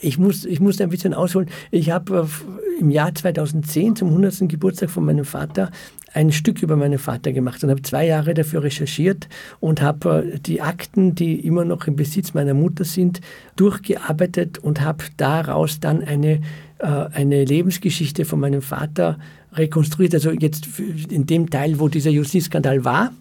ich 0.00 0.18
muss, 0.18 0.44
ich 0.44 0.60
muss 0.60 0.80
ein 0.80 0.90
bisschen 0.90 1.14
ausholen. 1.14 1.48
Ich 1.70 1.90
habe 1.90 2.26
äh, 2.26 2.80
im 2.80 2.90
Jahr 2.90 3.14
2010 3.14 3.96
zum 3.96 4.08
100. 4.08 4.48
Geburtstag 4.48 4.90
von 4.90 5.04
meinem 5.04 5.24
Vater 5.24 5.70
ein 6.12 6.32
Stück 6.32 6.62
über 6.62 6.76
meinen 6.76 6.98
Vater 6.98 7.32
gemacht 7.32 7.62
und 7.62 7.70
habe 7.70 7.82
zwei 7.82 8.06
Jahre 8.06 8.34
dafür 8.34 8.62
recherchiert 8.62 9.28
und 9.60 9.82
habe 9.82 10.32
äh, 10.34 10.38
die 10.38 10.60
Akten, 10.60 11.14
die 11.14 11.34
immer 11.40 11.64
noch 11.64 11.86
im 11.86 11.96
Besitz 11.96 12.34
meiner 12.34 12.54
Mutter 12.54 12.84
sind, 12.84 13.20
durchgearbeitet 13.56 14.58
und 14.58 14.80
habe 14.80 15.04
daraus 15.16 15.80
dann 15.80 16.02
eine, 16.02 16.40
äh, 16.78 16.86
eine 16.86 17.44
Lebensgeschichte 17.44 18.24
von 18.24 18.40
meinem 18.40 18.62
Vater 18.62 19.18
rekonstruiert. 19.52 20.14
Also 20.14 20.30
jetzt 20.30 20.68
in 21.08 21.26
dem 21.26 21.50
Teil, 21.50 21.80
wo 21.80 21.88
dieser 21.88 22.10
Justizskandal 22.10 22.84
war, 22.84 23.12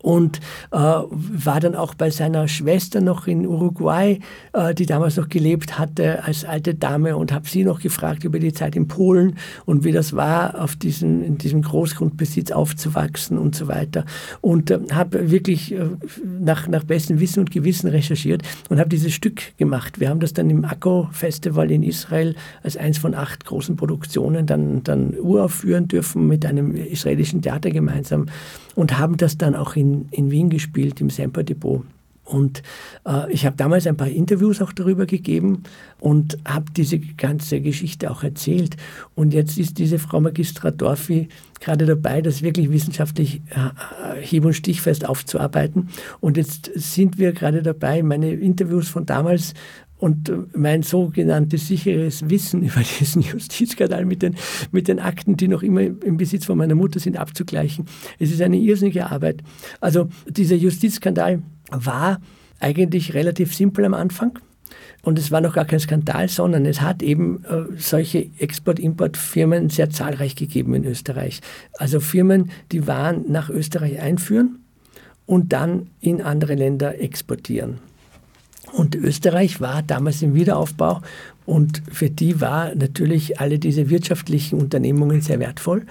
und 0.00 0.38
äh, 0.70 0.76
war 0.76 1.60
dann 1.60 1.74
auch 1.74 1.94
bei 1.94 2.10
seiner 2.10 2.48
Schwester 2.48 3.00
noch 3.00 3.26
in 3.26 3.46
Uruguay, 3.46 4.20
äh, 4.52 4.74
die 4.74 4.86
damals 4.86 5.16
noch 5.16 5.28
gelebt 5.28 5.78
hatte 5.78 6.24
als 6.24 6.44
alte 6.44 6.74
Dame 6.74 7.16
und 7.16 7.32
habe 7.32 7.48
sie 7.48 7.64
noch 7.64 7.80
gefragt 7.80 8.24
über 8.24 8.38
die 8.38 8.52
Zeit 8.52 8.76
in 8.76 8.88
Polen 8.88 9.36
und 9.64 9.84
wie 9.84 9.92
das 9.92 10.14
war, 10.14 10.60
auf 10.62 10.76
diesen, 10.76 11.24
in 11.24 11.38
diesem 11.38 11.62
Großgrundbesitz 11.62 12.50
aufzuwachsen 12.50 13.38
und 13.38 13.54
so 13.54 13.68
weiter. 13.68 14.04
Und 14.40 14.70
äh, 14.70 14.80
habe 14.92 15.30
wirklich 15.30 15.72
äh, 15.72 15.86
nach, 16.24 16.68
nach 16.68 16.84
bestem 16.84 17.20
Wissen 17.20 17.40
und 17.40 17.50
Gewissen 17.50 17.88
recherchiert 17.88 18.42
und 18.68 18.78
habe 18.78 18.88
dieses 18.88 19.12
Stück 19.12 19.56
gemacht. 19.58 20.00
Wir 20.00 20.08
haben 20.08 20.20
das 20.20 20.32
dann 20.32 20.50
im 20.50 20.64
Akko-Festival 20.64 21.70
in 21.70 21.82
Israel 21.82 22.34
als 22.62 22.76
eins 22.76 22.98
von 22.98 23.14
acht 23.14 23.44
großen 23.44 23.76
Produktionen 23.76 24.46
dann, 24.46 24.82
dann 24.82 25.14
uraufführen 25.18 25.88
dürfen 25.88 26.28
mit 26.28 26.46
einem 26.46 26.74
israelischen 26.74 27.42
Theater 27.42 27.70
gemeinsam 27.70 28.26
und 28.74 28.98
haben 28.98 29.16
das 29.16 29.36
dann 29.36 29.54
auch 29.54 29.71
in, 29.76 30.08
in 30.10 30.30
Wien 30.30 30.50
gespielt, 30.50 31.00
im 31.00 31.10
Semper 31.10 31.42
Depot. 31.42 31.84
Und 32.24 32.62
äh, 33.04 33.30
ich 33.32 33.44
habe 33.46 33.56
damals 33.56 33.86
ein 33.86 33.96
paar 33.96 34.08
Interviews 34.08 34.62
auch 34.62 34.72
darüber 34.72 35.06
gegeben 35.06 35.64
und 35.98 36.38
habe 36.46 36.66
diese 36.74 36.98
ganze 36.98 37.60
Geschichte 37.60 38.10
auch 38.10 38.22
erzählt. 38.22 38.76
Und 39.14 39.34
jetzt 39.34 39.58
ist 39.58 39.78
diese 39.78 39.98
Frau 39.98 40.20
Magistra 40.20 40.70
Dorfi 40.70 41.28
gerade 41.60 41.84
dabei, 41.84 42.22
das 42.22 42.42
wirklich 42.42 42.70
wissenschaftlich 42.70 43.42
äh, 43.50 44.20
hieb- 44.20 44.44
und 44.44 44.54
stichfest 44.54 45.06
aufzuarbeiten. 45.08 45.88
Und 46.20 46.36
jetzt 46.36 46.70
sind 46.74 47.18
wir 47.18 47.32
gerade 47.32 47.62
dabei, 47.62 48.02
meine 48.02 48.32
Interviews 48.32 48.88
von 48.88 49.04
damals 49.04 49.54
und 50.02 50.32
mein 50.56 50.82
sogenanntes 50.82 51.68
sicheres 51.68 52.28
Wissen 52.28 52.62
über 52.64 52.80
diesen 52.80 53.22
Justizskandal 53.22 54.04
mit 54.04 54.22
den, 54.22 54.34
mit 54.72 54.88
den 54.88 54.98
Akten, 54.98 55.36
die 55.36 55.46
noch 55.46 55.62
immer 55.62 55.82
im 55.82 56.16
Besitz 56.16 56.44
von 56.44 56.58
meiner 56.58 56.74
Mutter 56.74 56.98
sind, 56.98 57.16
abzugleichen. 57.16 57.86
Es 58.18 58.32
ist 58.32 58.42
eine 58.42 58.56
irrsinnige 58.56 59.08
Arbeit. 59.08 59.44
Also 59.80 60.08
dieser 60.28 60.56
Justizskandal 60.56 61.42
war 61.70 62.20
eigentlich 62.58 63.14
relativ 63.14 63.54
simpel 63.54 63.84
am 63.84 63.94
Anfang. 63.94 64.40
Und 65.02 65.20
es 65.20 65.30
war 65.30 65.40
noch 65.40 65.54
gar 65.54 65.66
kein 65.66 65.78
Skandal, 65.78 66.28
sondern 66.28 66.66
es 66.66 66.80
hat 66.80 67.02
eben 67.02 67.44
äh, 67.44 67.76
solche 67.76 68.28
Export-Import-Firmen 68.38 69.68
sehr 69.68 69.90
zahlreich 69.90 70.34
gegeben 70.34 70.74
in 70.74 70.84
Österreich. 70.84 71.40
Also 71.78 72.00
Firmen, 72.00 72.50
die 72.72 72.88
Waren 72.88 73.30
nach 73.30 73.50
Österreich 73.50 74.00
einführen 74.00 74.58
und 75.26 75.52
dann 75.52 75.90
in 76.00 76.22
andere 76.22 76.56
Länder 76.56 77.00
exportieren. 77.00 77.78
Und 78.72 78.94
Österreich 78.94 79.60
war 79.60 79.82
damals 79.82 80.22
im 80.22 80.34
Wiederaufbau 80.34 81.02
und 81.44 81.82
für 81.90 82.08
die 82.08 82.40
war 82.40 82.74
natürlich 82.74 83.40
alle 83.40 83.58
diese 83.58 83.90
wirtschaftlichen 83.90 84.58
Unternehmungen 84.58 85.20
sehr 85.20 85.40
wertvoll 85.40 85.84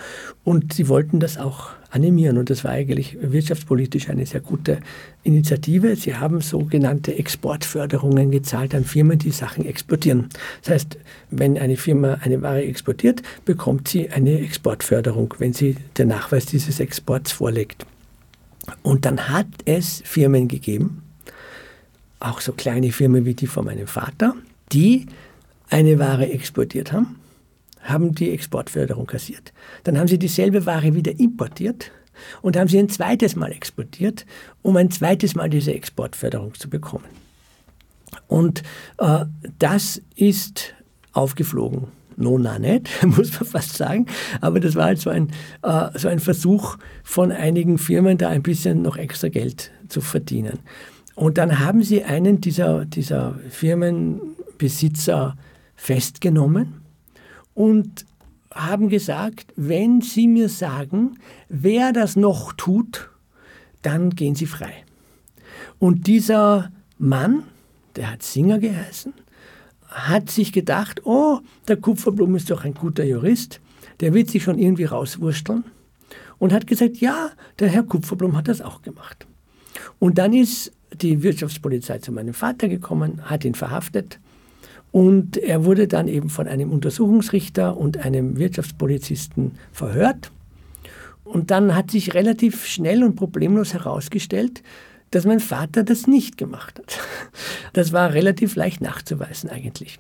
und 0.44 0.74
sie 0.74 0.88
wollten 0.88 1.20
das 1.20 1.38
auch 1.38 1.70
animieren. 1.91 2.38
Und 2.38 2.50
das 2.50 2.63
war 2.63 2.72
eigentlich 2.72 3.17
wirtschaftspolitisch 3.22 4.10
eine 4.10 4.26
sehr 4.26 4.39
gute 4.39 4.80
Initiative. 5.24 5.96
Sie 5.96 6.15
haben 6.15 6.41
sogenannte 6.41 7.15
Exportförderungen 7.15 8.32
gezahlt 8.32 8.74
an 8.74 8.86
Firmen, 8.86 9.20
die 9.20 9.32
Sachen 9.32 9.65
exportieren. 9.65 10.30
Das 10.63 10.74
heißt, 10.74 10.98
wenn 11.30 11.58
eine 11.58 11.78
Firma 11.78 12.17
eine 12.22 12.41
Ware 12.41 12.63
exportiert, 12.63 13.22
bekommt 13.46 13.89
sie 13.89 14.10
eine 14.10 14.39
Exportförderung, 14.39 15.36
wenn 15.38 15.54
sie 15.54 15.76
den 15.98 16.08
Nachweis 16.08 16.46
dieses 16.46 16.80
Exports 16.80 17.32
vorlegt. 17.32 17.86
Und 18.84 19.06
dann 19.06 19.30
hat 19.30 19.48
es 19.65 20.02
Firmen 20.06 20.48
gegeben, 20.48 21.04
auch 22.22 22.42
so 22.42 22.54
kleine 22.54 22.92
Firmen 22.92 23.26
wie 23.26 23.34
die 23.34 23.48
von 23.48 23.66
meinem 23.66 23.88
Vater, 23.88 24.36
die 24.72 25.08
eine 25.70 26.00
Ware 26.00 26.30
exportiert 26.30 26.92
haben, 26.92 27.20
haben 27.82 28.14
die 28.14 28.32
Exportförderung 28.32 29.08
kassiert. 29.08 29.54
Dann 29.84 29.98
haben 29.98 30.08
sie 30.08 30.20
dieselbe 30.20 30.66
Ware 30.66 30.94
wieder 30.94 31.20
importiert 31.20 31.92
und 32.42 32.58
haben 32.58 32.68
sie 32.68 32.78
ein 32.78 32.90
zweites 32.90 33.36
Mal 33.36 33.52
exportiert, 33.52 34.26
um 34.62 34.78
ein 34.78 34.92
zweites 34.92 35.36
Mal 35.36 35.50
diese 35.50 35.74
Exportförderung 35.74 36.54
zu 36.54 36.70
bekommen. 36.70 37.06
Und 38.28 38.64
äh, 38.98 39.26
das 39.60 40.02
ist 40.16 40.74
aufgeflogen. 41.14 41.88
Nona 42.18 42.60
nicht, 42.60 42.90
muss 43.06 43.34
man 43.40 43.50
fast 43.50 43.78
sagen. 43.78 44.06
Aber 44.42 44.60
das 44.60 44.76
war 44.76 44.86
halt 44.86 45.00
so 45.00 45.10
ein, 45.10 45.32
äh, 45.64 45.98
so 45.98 46.08
ein 46.08 46.20
Versuch 46.20 46.78
von 47.04 47.32
einigen 47.32 47.78
Firmen, 47.78 48.18
da 48.18 48.30
ein 48.30 48.44
bisschen 48.44 48.82
noch 48.82 48.98
extra 48.98 49.30
Geld 49.30 49.72
zu 49.88 50.02
verdienen. 50.02 50.60
Und 51.15 51.38
dann 51.38 51.60
haben 51.60 51.84
sie 51.84 52.04
einen 52.04 52.41
dieser, 52.41 52.86
dieser 52.86 53.36
Firmenbesitzer 53.50 55.36
festgenommen 55.76 56.82
und 57.54 58.06
haben 58.54 58.89
gesagt, 58.89 59.54
wenn 59.56 60.02
Sie 60.02 60.28
mir 60.28 60.50
sagen, 60.50 61.17
wer 61.50 61.93
das 61.93 62.15
noch 62.15 62.54
tut, 62.54 63.10
dann 63.82 64.12
gehen 64.12 64.36
Sie 64.36 64.45
frei. 64.45 64.74
Und 65.80 66.08
dieser 66.08 66.71
Mann, 66.97 67.43
der 67.95 68.12
hat 68.12 68.24
Singer 68.24 68.60
geheißen, 68.60 69.13
hat 69.88 70.30
sich 70.30 70.54
gedacht, 70.54 71.06
oh, 71.06 71.39
der 71.67 71.78
Kupferblum 71.78 72.36
ist 72.36 72.50
doch 72.52 72.63
ein 72.63 72.74
guter 72.74 73.04
Jurist, 73.04 73.60
der 74.00 74.13
wird 74.13 74.30
sich 74.30 74.43
schon 74.43 74.60
irgendwie 74.60 74.86
rauswursteln 74.86 75.63
und 76.38 76.54
hat 76.54 76.67
gesagt, 76.67 76.97
ja, 76.97 77.32
der 77.60 77.69
Herr 77.69 77.84
Kupferblum 77.84 78.36
hat 78.36 78.47
das 78.47 78.62
auch 78.62 78.82
gemacht. 78.82 79.28
Und 80.00 80.17
dann 80.17 80.34
ist 80.34 80.71
die 80.93 81.23
Wirtschaftspolizei 81.23 81.99
zu 81.99 82.12
meinem 82.12 82.34
Vater 82.34 82.67
gekommen, 82.67 83.21
hat 83.23 83.45
ihn 83.45 83.56
verhaftet 83.56 84.19
und 84.91 85.38
er 85.38 85.63
wurde 85.63 85.88
dann 85.88 86.08
eben 86.08 86.30
von 86.30 86.47
einem 86.47 86.71
Untersuchungsrichter 86.71 87.77
und 87.77 87.97
einem 87.97 88.38
Wirtschaftspolizisten 88.38 89.54
verhört. 89.71 90.32
Und 91.23 91.49
dann 91.49 91.75
hat 91.75 91.91
sich 91.91 92.13
relativ 92.13 92.65
schnell 92.65 93.04
und 93.04 93.15
problemlos 93.15 93.73
herausgestellt, 93.73 94.63
dass 95.12 95.25
mein 95.25 95.39
Vater 95.39 95.84
das 95.84 96.08
nicht 96.08 96.38
gemacht 96.38 96.80
hat. 96.80 96.99
Das 97.73 97.93
war 97.93 98.12
relativ 98.12 98.58
leicht 98.58 98.82
nachzuweisen 98.82 99.49
eigentlich. 99.49 99.97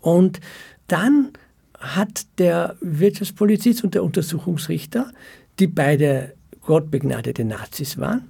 Und 0.00 0.40
dann 0.88 1.30
hat 1.78 2.26
der 2.38 2.76
Wirtschaftspolizist 2.80 3.84
und 3.84 3.94
der 3.94 4.02
Untersuchungsrichter, 4.02 5.12
die 5.60 5.68
beide 5.68 6.34
gottbegnadete 6.62 7.44
Nazis 7.44 7.98
waren, 7.98 8.24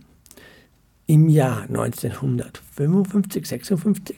im 1.06 1.28
Jahr 1.28 1.62
1955, 1.62 3.46
56 3.46 4.16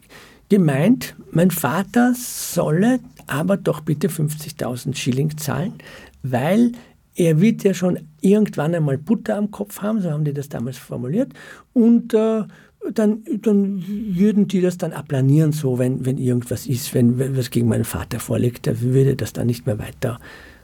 gemeint, 0.49 1.17
mein 1.33 1.51
Vater 1.51 2.15
solle 2.17 3.01
aber 3.27 3.57
doch 3.57 3.81
bitte 3.81 4.09
50.000 4.09 4.95
Schilling 4.95 5.37
zahlen, 5.37 5.75
weil 6.23 6.73
er 7.17 7.41
wird 7.41 7.65
ja 7.65 7.75
schon 7.75 7.99
irgendwann 8.21 8.75
einmal 8.75 8.99
Butter 8.99 9.37
am 9.37 9.51
Kopf 9.51 9.83
haben, 9.83 10.01
so 10.01 10.11
haben 10.11 10.25
die 10.25 10.35
das 10.35 10.49
damals 10.49 10.79
formuliert, 10.79 11.33
und 11.73 12.15
äh, 12.15 12.45
dann, 12.93 13.25
dann 13.43 13.85
würden 13.87 14.47
die 14.47 14.61
das 14.61 14.79
dann 14.79 14.93
aplanieren, 14.93 15.53
so 15.53 15.79
wenn, 15.79 16.05
wenn 16.07 16.19
irgendwas 16.19 16.67
ist, 16.67 16.95
wenn, 16.95 17.19
wenn 17.19 17.37
was 17.37 17.51
gegen 17.51 17.69
meinen 17.69 17.85
Vater 17.85 18.21
vorliegt, 18.21 18.67
dann 18.67 18.81
würde 18.81 19.17
das 19.17 19.33
dann 19.33 19.49
nicht 19.49 19.67
mehr 19.67 19.79
weiter 19.79 20.21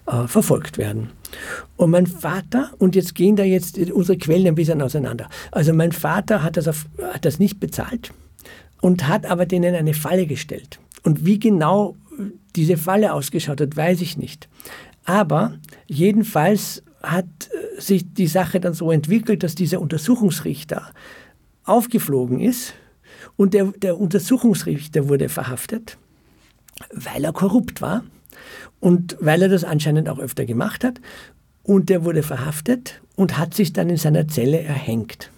äh, 0.06 0.26
verfolgt 0.26 0.78
werden. 0.78 1.10
Und 1.76 1.90
mein 1.90 2.06
Vater, 2.06 2.70
und 2.78 2.94
jetzt 2.94 3.14
gehen 3.14 3.36
da 3.36 3.44
jetzt 3.44 3.78
unsere 3.78 4.18
Quellen 4.18 4.48
ein 4.48 4.54
bisschen 4.54 4.82
auseinander. 4.82 5.28
Also 5.50 5.72
mein 5.72 5.92
Vater 5.92 6.42
hat 6.42 6.56
das, 6.56 6.68
auf, 6.68 6.86
hat 7.00 7.24
das 7.24 7.38
nicht 7.38 7.60
bezahlt 7.60 8.12
und 8.80 9.08
hat 9.08 9.26
aber 9.26 9.46
denen 9.46 9.74
eine 9.74 9.94
Falle 9.94 10.26
gestellt. 10.26 10.78
Und 11.02 11.24
wie 11.24 11.38
genau 11.38 11.96
diese 12.56 12.76
Falle 12.76 13.12
ausgeschaut 13.12 13.60
hat, 13.60 13.76
weiß 13.76 14.00
ich 14.00 14.16
nicht. 14.16 14.48
Aber 15.04 15.54
jedenfalls 15.86 16.82
hat 17.02 17.26
äh, 17.26 17.80
sich 17.80 18.12
die 18.14 18.26
Sache 18.26 18.60
dann 18.60 18.74
so 18.74 18.92
entwickelt, 18.92 19.42
dass 19.42 19.54
dieser 19.54 19.80
Untersuchungsrichter 19.80 20.90
aufgeflogen 21.64 22.40
ist 22.40 22.74
und 23.36 23.54
der, 23.54 23.66
der 23.66 23.98
Untersuchungsrichter 23.98 25.08
wurde 25.08 25.28
verhaftet, 25.28 25.96
weil 26.92 27.24
er 27.24 27.32
korrupt 27.32 27.80
war 27.80 28.04
und 28.82 29.16
weil 29.20 29.42
er 29.42 29.48
das 29.48 29.62
anscheinend 29.62 30.08
auch 30.08 30.18
öfter 30.18 30.44
gemacht 30.44 30.82
hat. 30.82 31.00
Und 31.62 31.88
der 31.88 32.04
wurde 32.04 32.24
verhaftet 32.24 33.00
und 33.14 33.38
hat 33.38 33.54
sich 33.54 33.72
dann 33.72 33.88
in 33.88 33.96
seiner 33.96 34.26
Zelle 34.26 34.60
erhängt. 34.60 35.30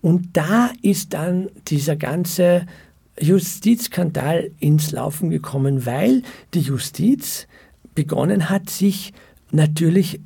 Und 0.00 0.28
da 0.34 0.70
ist 0.80 1.12
dann 1.12 1.48
dieser 1.66 1.96
ganze 1.96 2.66
Justizskandal 3.18 4.52
ins 4.60 4.92
Laufen 4.92 5.30
gekommen, 5.30 5.84
weil 5.84 6.22
die 6.54 6.60
Justiz 6.60 7.48
begonnen 7.96 8.48
hat, 8.48 8.70
sich 8.70 9.12
natürlich 9.50 10.20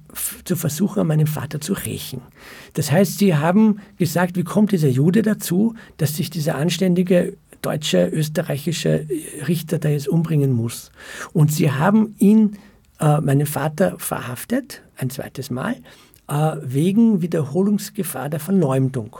zu 0.44 0.54
versuchen, 0.54 1.00
an 1.00 1.06
meinem 1.06 1.26
Vater 1.26 1.62
zu 1.62 1.72
rächen. 1.72 2.20
Das 2.74 2.92
heißt, 2.92 3.18
sie 3.18 3.34
haben 3.34 3.80
gesagt, 3.96 4.36
wie 4.36 4.44
kommt 4.44 4.72
dieser 4.72 4.88
Jude 4.88 5.22
dazu, 5.22 5.74
dass 5.96 6.16
sich 6.16 6.28
dieser 6.28 6.56
anständige 6.56 7.38
deutsche, 7.64 8.08
österreichische 8.08 9.06
Richter 9.46 9.78
da 9.78 9.88
jetzt 9.88 10.08
umbringen 10.08 10.52
muss. 10.52 10.90
Und 11.32 11.52
sie 11.52 11.70
haben 11.70 12.14
ihn, 12.18 12.58
äh, 13.00 13.20
meinen 13.20 13.46
Vater, 13.46 13.98
verhaftet, 13.98 14.82
ein 14.96 15.10
zweites 15.10 15.50
Mal, 15.50 15.76
äh, 16.28 16.56
wegen 16.62 17.22
Wiederholungsgefahr 17.22 18.28
der 18.28 18.40
Verleumdung. 18.40 19.16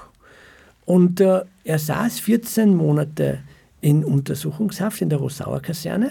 Und 0.85 1.21
äh, 1.21 1.43
er 1.65 1.79
saß 1.79 2.21
14 2.21 2.75
Monate 2.75 3.41
in 3.81 4.05
Untersuchungshaft 4.05 5.01
in 5.01 5.09
der 5.09 5.19
Rosauer 5.19 5.61
Kaserne 5.61 6.11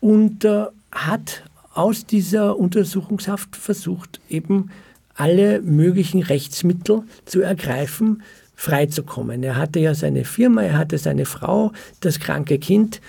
und 0.00 0.44
äh, 0.44 0.66
hat 0.90 1.44
aus 1.74 2.06
dieser 2.06 2.58
Untersuchungshaft 2.58 3.56
versucht, 3.56 4.20
eben 4.28 4.70
alle 5.14 5.60
möglichen 5.62 6.22
Rechtsmittel 6.22 7.02
zu 7.24 7.40
ergreifen, 7.40 8.22
freizukommen. 8.62 9.42
Er 9.42 9.56
hatte 9.56 9.80
ja 9.80 9.92
seine 9.92 10.24
Firma, 10.24 10.62
er 10.62 10.78
hatte 10.78 10.96
seine 10.96 11.24
Frau, 11.24 11.72
das 11.98 12.20
kranke 12.20 12.60
Kind 12.60 13.00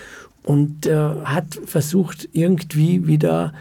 und 0.42 0.84
äh, 0.86 0.96
hat 0.96 1.60
versucht, 1.64 2.28
irgendwie 2.32 3.06
wieder 3.06 3.52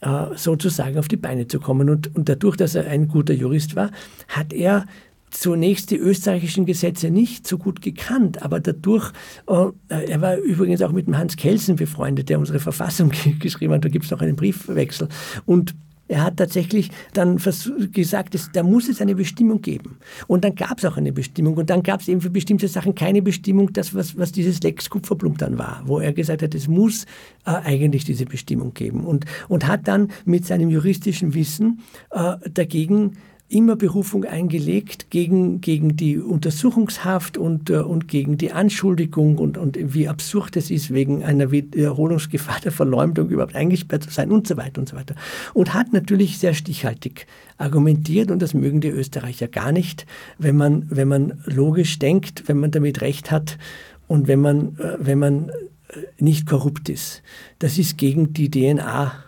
äh, 0.00 0.34
sozusagen 0.34 0.98
auf 0.98 1.06
die 1.06 1.16
Beine 1.16 1.46
zu 1.46 1.60
kommen. 1.60 1.88
Und, 1.88 2.16
und 2.16 2.28
dadurch, 2.28 2.56
dass 2.56 2.74
er 2.74 2.88
ein 2.88 3.06
guter 3.06 3.32
Jurist 3.32 3.76
war, 3.76 3.92
hat 4.26 4.52
er 4.52 4.86
zunächst 5.30 5.92
die 5.92 5.98
österreichischen 5.98 6.66
Gesetze 6.66 7.10
nicht 7.10 7.46
so 7.46 7.58
gut 7.58 7.80
gekannt, 7.80 8.42
aber 8.42 8.58
dadurch, 8.58 9.12
äh, 9.46 9.66
er 9.88 10.20
war 10.20 10.38
übrigens 10.38 10.82
auch 10.82 10.90
mit 10.90 11.06
dem 11.06 11.16
Hans 11.16 11.36
Kelsen 11.36 11.76
befreundet, 11.76 12.28
der 12.28 12.40
unsere 12.40 12.58
Verfassung 12.58 13.12
geschrieben 13.38 13.72
hat, 13.72 13.84
da 13.84 13.88
gibt 13.88 14.06
es 14.06 14.10
noch 14.10 14.20
einen 14.20 14.34
Briefwechsel. 14.34 15.08
Und 15.44 15.76
er 16.08 16.22
hat 16.22 16.36
tatsächlich 16.36 16.90
dann 17.12 17.38
gesagt, 17.92 18.36
da 18.52 18.62
muss 18.62 18.88
es 18.88 19.00
eine 19.00 19.14
Bestimmung 19.14 19.60
geben. 19.60 19.98
Und 20.26 20.44
dann 20.44 20.54
gab 20.54 20.78
es 20.78 20.84
auch 20.84 20.96
eine 20.96 21.12
Bestimmung. 21.12 21.56
Und 21.56 21.70
dann 21.70 21.82
gab 21.82 22.00
es 22.00 22.08
eben 22.08 22.20
für 22.20 22.30
bestimmte 22.30 22.68
Sachen 22.68 22.94
keine 22.94 23.22
Bestimmung, 23.22 23.72
das, 23.72 23.94
was, 23.94 24.16
was 24.16 24.32
dieses 24.32 24.62
Lex 24.62 24.88
Kupferblum 24.88 25.36
dann 25.36 25.58
war, 25.58 25.82
wo 25.84 25.98
er 25.98 26.12
gesagt 26.12 26.42
hat, 26.42 26.54
es 26.54 26.68
muss 26.68 27.04
äh, 27.44 27.50
eigentlich 27.50 28.04
diese 28.04 28.24
Bestimmung 28.24 28.72
geben. 28.74 29.04
Und, 29.04 29.24
und 29.48 29.66
hat 29.66 29.88
dann 29.88 30.12
mit 30.24 30.46
seinem 30.46 30.70
juristischen 30.70 31.34
Wissen 31.34 31.80
äh, 32.10 32.36
dagegen 32.50 33.16
immer 33.48 33.76
Berufung 33.76 34.24
eingelegt 34.24 35.10
gegen, 35.10 35.60
gegen 35.60 35.96
die 35.96 36.18
Untersuchungshaft 36.18 37.38
und, 37.38 37.70
äh, 37.70 37.76
und 37.76 38.08
gegen 38.08 38.38
die 38.38 38.50
Anschuldigung 38.50 39.38
und, 39.38 39.56
und 39.56 39.78
wie 39.80 40.08
absurd 40.08 40.56
es 40.56 40.70
ist, 40.70 40.92
wegen 40.92 41.22
einer 41.22 41.52
Wiederholungsgefahr 41.52 42.58
der 42.64 42.72
Verleumdung 42.72 43.28
überhaupt 43.28 43.54
eingesperrt 43.54 44.02
zu 44.02 44.10
sein 44.10 44.32
und 44.32 44.48
so 44.48 44.56
weiter 44.56 44.80
und 44.80 44.88
so 44.88 44.96
weiter. 44.96 45.14
Und 45.54 45.74
hat 45.74 45.92
natürlich 45.92 46.38
sehr 46.38 46.54
stichhaltig 46.54 47.26
argumentiert 47.56 48.32
und 48.32 48.42
das 48.42 48.52
mögen 48.52 48.80
die 48.80 48.88
Österreicher 48.88 49.46
gar 49.46 49.70
nicht, 49.70 50.06
wenn 50.38 50.56
man, 50.56 50.86
wenn 50.90 51.06
man 51.06 51.40
logisch 51.44 52.00
denkt, 52.00 52.44
wenn 52.48 52.58
man 52.58 52.72
damit 52.72 53.00
recht 53.00 53.30
hat 53.30 53.58
und 54.08 54.26
wenn 54.26 54.40
man, 54.40 54.76
äh, 54.78 54.96
wenn 54.98 55.20
man 55.20 55.50
äh, 55.50 55.52
nicht 56.18 56.46
korrupt 56.46 56.88
ist. 56.88 57.22
Das 57.60 57.78
ist 57.78 57.96
gegen 57.96 58.32
die 58.32 58.50
DNA 58.50 59.25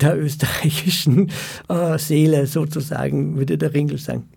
der 0.00 0.18
österreichischen 0.18 1.30
äh, 1.68 1.98
Seele 1.98 2.46
sozusagen, 2.46 3.36
würde 3.36 3.58
der 3.58 3.74
Ringel 3.74 3.98
sagen. 3.98 4.28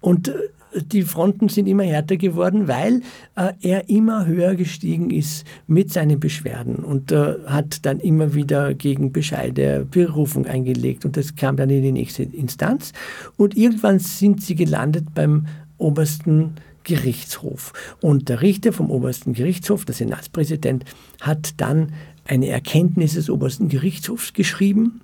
Und 0.00 0.28
äh, 0.28 0.34
die 0.74 1.02
Fronten 1.02 1.48
sind 1.48 1.66
immer 1.66 1.84
härter 1.84 2.16
geworden, 2.16 2.68
weil 2.68 3.02
äh, 3.36 3.52
er 3.62 3.88
immer 3.88 4.26
höher 4.26 4.54
gestiegen 4.54 5.10
ist 5.10 5.46
mit 5.66 5.92
seinen 5.92 6.20
Beschwerden 6.20 6.76
und 6.76 7.10
äh, 7.12 7.34
hat 7.46 7.84
dann 7.86 8.00
immer 8.00 8.34
wieder 8.34 8.74
gegen 8.74 9.12
Bescheide 9.12 9.86
Berufung 9.90 10.46
eingelegt 10.46 11.04
und 11.04 11.16
das 11.16 11.36
kam 11.36 11.56
dann 11.56 11.70
in 11.70 11.82
die 11.82 11.92
nächste 11.92 12.22
Instanz 12.22 12.92
und 13.36 13.56
irgendwann 13.56 13.98
sind 13.98 14.42
sie 14.42 14.54
gelandet 14.54 15.14
beim 15.14 15.46
obersten 15.78 16.54
Gerichtshof. 16.84 17.72
Und 18.00 18.28
der 18.30 18.40
Richter 18.40 18.72
vom 18.72 18.90
obersten 18.90 19.34
Gerichtshof, 19.34 19.84
der 19.84 19.94
Senatspräsident, 19.94 20.84
hat 21.20 21.60
dann 21.60 21.92
eine 22.28 22.48
Erkenntnis 22.48 23.14
des 23.14 23.28
obersten 23.30 23.68
Gerichtshofs 23.68 24.32
geschrieben, 24.32 25.00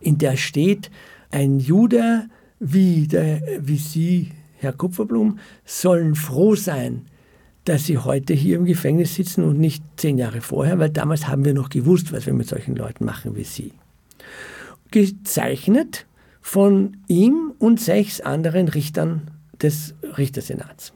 in 0.00 0.18
der 0.18 0.36
steht, 0.36 0.90
ein 1.30 1.58
Jude 1.58 2.28
wie, 2.60 3.06
der, 3.06 3.40
wie 3.60 3.76
Sie, 3.76 4.32
Herr 4.58 4.72
Kupferblum, 4.72 5.38
sollen 5.64 6.14
froh 6.14 6.54
sein, 6.54 7.02
dass 7.64 7.86
Sie 7.86 7.98
heute 7.98 8.34
hier 8.34 8.56
im 8.56 8.66
Gefängnis 8.66 9.14
sitzen 9.14 9.44
und 9.44 9.58
nicht 9.58 9.82
zehn 9.96 10.18
Jahre 10.18 10.40
vorher, 10.40 10.78
weil 10.78 10.90
damals 10.90 11.28
haben 11.28 11.44
wir 11.44 11.54
noch 11.54 11.70
gewusst, 11.70 12.12
was 12.12 12.26
wir 12.26 12.34
mit 12.34 12.48
solchen 12.48 12.76
Leuten 12.76 13.04
machen 13.04 13.36
wie 13.36 13.44
Sie. 13.44 13.72
Gezeichnet 14.90 16.06
von 16.40 16.98
ihm 17.08 17.52
und 17.58 17.80
sechs 17.80 18.20
anderen 18.20 18.68
Richtern 18.68 19.30
des 19.62 19.94
Richtersenats. 20.18 20.92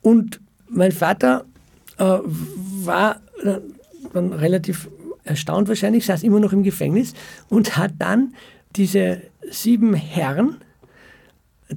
Und 0.00 0.40
mein 0.68 0.92
Vater 0.92 1.44
äh, 1.98 2.04
war 2.04 3.20
dann 4.12 4.32
relativ 4.32 4.88
erstaunt 5.24 5.68
wahrscheinlich, 5.68 6.06
saß 6.06 6.22
immer 6.22 6.40
noch 6.40 6.52
im 6.52 6.62
Gefängnis 6.62 7.14
und 7.48 7.76
hat 7.76 7.92
dann 7.98 8.34
diese 8.76 9.22
sieben 9.50 9.94
Herren 9.94 10.56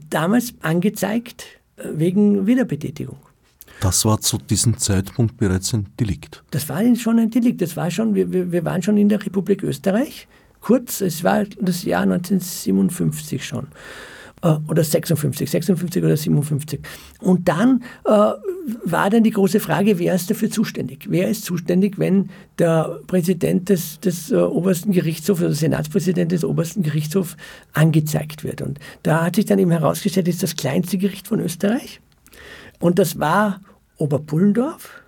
damals 0.09 0.53
angezeigt 0.61 1.45
äh, 1.77 1.83
wegen 1.93 2.45
Wiederbetätigung. 2.45 3.17
Das 3.81 4.03
war 4.03 4.19
zu 4.19 4.37
diesem 4.37 4.77
Zeitpunkt 4.77 5.37
bereits 5.37 5.73
ein 5.73 5.87
Delikt. 5.99 6.43
Das 6.51 6.67
war 6.67 6.83
schon 6.95 7.17
ein 7.17 7.29
Delikt. 7.29 7.61
Das 7.61 7.77
war 7.77 7.89
schon, 7.89 8.13
wir, 8.13 8.51
wir 8.51 8.65
waren 8.65 8.81
schon 8.81 8.97
in 8.97 9.07
der 9.07 9.25
Republik 9.25 9.63
Österreich. 9.63 10.27
Kurz, 10.59 10.99
es 10.99 11.23
war 11.23 11.45
das 11.61 11.83
Jahr 11.83 12.01
1957 12.01 13.45
schon. 13.45 13.67
Äh, 14.41 14.55
oder 14.69 14.83
56, 14.83 15.49
56 15.49 16.03
oder 16.03 16.15
57. 16.15 16.79
Und 17.19 17.49
dann 17.49 17.83
äh, 18.05 18.09
war 18.09 19.09
dann 19.09 19.23
die 19.23 19.31
große 19.31 19.59
Frage, 19.59 19.99
wer 19.99 20.15
ist 20.15 20.29
dafür 20.29 20.49
zuständig? 20.49 21.07
Wer 21.09 21.27
ist 21.27 21.43
zuständig, 21.43 21.99
wenn 21.99 22.29
der 22.57 23.01
Präsident 23.07 23.67
des, 23.67 23.99
des 23.99 24.31
äh, 24.31 24.35
obersten 24.35 24.93
Gerichtshofs 24.93 25.41
oder 25.41 25.49
der 25.49 25.57
Senatspräsident 25.57 26.31
des 26.31 26.45
obersten 26.45 26.83
Gerichtshofs 26.83 27.35
angezeigt 27.73 28.45
wird? 28.45 28.61
Und 28.61 28.79
da 29.03 29.25
hat 29.25 29.35
sich 29.35 29.45
dann 29.45 29.59
eben 29.59 29.71
herausgestellt, 29.71 30.29
ist 30.29 30.41
das 30.41 30.55
kleinste 30.55 30.97
Gericht 30.97 31.27
von 31.27 31.41
Österreich. 31.41 31.99
Und 32.79 32.97
das 32.97 33.19
war 33.19 33.59
Oberpullendorf. 33.97 35.01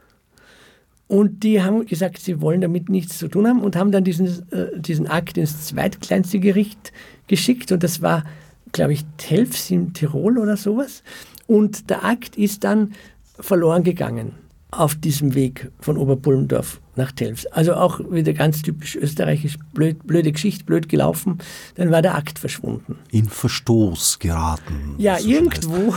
Und 1.08 1.44
die 1.44 1.62
haben 1.62 1.86
gesagt, 1.86 2.20
sie 2.20 2.42
wollen 2.42 2.62
damit 2.62 2.90
nichts 2.90 3.18
zu 3.18 3.30
tun 3.30 3.48
haben 3.48 3.62
und 3.62 3.78
haben 3.78 3.92
dann 3.92 4.04
diesen, 4.04 4.28
äh, 4.52 4.78
diesen 4.78 5.08
Akt 5.08 5.38
ins 5.38 5.68
zweitkleinste 5.68 6.40
Gericht 6.40 6.92
geschickt. 7.28 7.72
Und 7.72 7.84
das 7.84 8.02
war 8.02 8.24
glaube 8.72 8.94
ich, 8.94 9.06
Telfs 9.18 9.70
in 9.72 9.94
Tirol 9.94 10.38
oder 10.38 10.58
sowas. 10.58 11.04
Und 11.48 11.90
der 11.90 12.06
Akt 12.06 12.38
ist 12.38 12.64
dann 12.64 12.94
verloren 13.40 13.84
gegangen 13.84 14.34
auf 14.72 14.96
diesem 14.96 15.36
Weg 15.36 15.70
von 15.82 15.98
Oberpullendorf 15.98 16.80
nach 16.96 17.12
Telfs. 17.12 17.46
Also 17.48 17.74
auch 17.74 18.00
wieder 18.10 18.34
ganz 18.34 18.62
typisch 18.62 18.96
österreichisch, 18.96 19.58
blöd, 19.74 20.06
blöde 20.08 20.32
Geschichte, 20.32 20.64
blöd 20.64 20.88
gelaufen. 20.88 21.40
Dann 21.76 21.92
war 21.92 22.02
der 22.02 22.16
Akt 22.16 22.40
verschwunden. 22.40 22.98
In 23.12 23.26
Verstoß 23.26 24.20
geraten. 24.20 24.96
Ja, 24.98 25.20
so 25.20 25.28
irgendwo 25.28 25.94